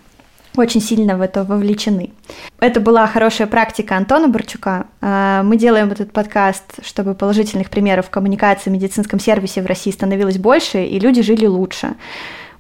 очень 0.56 0.82
сильно 0.82 1.18
в 1.18 1.22
это 1.22 1.44
вовлечены. 1.44 2.12
Это 2.60 2.80
была 2.80 3.08
хорошая 3.08 3.48
практика 3.48 3.96
Антона 3.96 4.28
Борчука. 4.28 4.88
Э, 5.02 5.42
мы 5.44 5.58
делаем 5.58 5.92
этот 5.92 6.12
подкаст, 6.12 6.64
чтобы 6.84 7.14
положительных 7.16 7.70
примеров 7.70 8.10
коммуникации 8.10 8.70
в 8.70 8.74
медицинском 8.74 9.20
сервисе 9.20 9.62
в 9.62 9.66
России 9.66 9.92
становилось 9.92 10.38
больше, 10.38 10.84
и 10.84 11.00
люди 11.00 11.22
жили 11.22 11.46
лучше. 11.46 11.96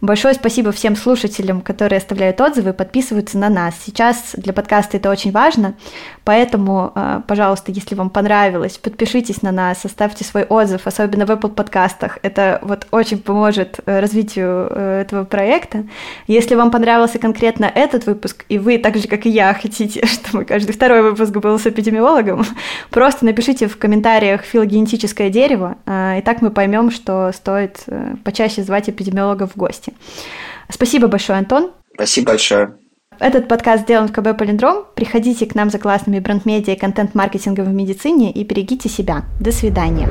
Большое 0.01 0.33
спасибо 0.33 0.71
всем 0.71 0.95
слушателям, 0.95 1.61
которые 1.61 1.97
оставляют 1.97 2.41
отзывы 2.41 2.71
и 2.71 2.73
подписываются 2.73 3.37
на 3.37 3.49
нас. 3.49 3.75
Сейчас 3.85 4.31
для 4.33 4.53
подкаста 4.53 4.97
это 4.97 5.09
очень 5.09 5.31
важно, 5.31 5.75
поэтому, 6.23 6.91
э, 6.95 7.21
пожалуйста, 7.27 7.71
если 7.71 7.95
вам 7.95 8.09
понравилось, 8.09 8.77
подпишитесь 8.77 9.41
на 9.41 9.51
нас, 9.51 9.85
оставьте 9.85 10.23
свой 10.23 10.43
отзыв, 10.43 10.87
особенно 10.87 11.25
в 11.25 11.31
Apple 11.31 11.53
подкастах. 11.53 12.19
Это 12.21 12.59
вот 12.61 12.87
очень 12.91 13.19
поможет 13.19 13.79
э, 13.85 13.99
развитию 13.99 14.67
э, 14.69 15.01
этого 15.01 15.25
проекта. 15.25 15.85
Если 16.27 16.55
вам 16.55 16.71
понравился 16.71 17.19
конкретно 17.19 17.65
этот 17.65 18.05
выпуск, 18.05 18.45
и 18.49 18.57
вы, 18.57 18.77
так 18.77 18.97
же, 18.97 19.07
как 19.07 19.25
и 19.25 19.29
я, 19.29 19.53
хотите, 19.61 20.05
чтобы 20.05 20.45
каждый 20.45 20.71
второй 20.71 21.01
выпуск 21.01 21.31
был 21.31 21.59
с 21.59 21.67
эпидемиологом, 21.67 22.45
просто 22.89 23.25
напишите 23.25 23.67
в 23.67 23.77
комментариях 23.77 24.41
филогенетическое 24.41 25.29
дерево, 25.29 25.77
и 25.85 26.21
так 26.23 26.41
мы 26.41 26.49
поймем, 26.49 26.91
что 26.91 27.31
стоит 27.33 27.85
почаще 28.23 28.63
звать 28.63 28.89
эпидемиологов 28.89 29.51
в 29.53 29.57
гости. 29.57 29.93
Спасибо 30.69 31.07
большое, 31.07 31.39
Антон. 31.39 31.71
Спасибо 31.93 32.31
большое. 32.31 32.75
Этот 33.19 33.47
подкаст 33.47 33.83
сделан 33.83 34.07
в 34.07 34.11
КБ 34.11 34.37
Полиндром. 34.37 34.85
Приходите 34.95 35.45
к 35.45 35.55
нам 35.55 35.69
за 35.69 35.79
классными 35.79 36.19
бренд-медиа 36.19 36.73
и 36.73 36.79
контент-маркетингом 36.79 37.65
в 37.65 37.73
медицине 37.73 38.31
и 38.31 38.43
берегите 38.43 38.89
себя. 38.89 39.23
До 39.39 39.51
свидания. 39.51 40.07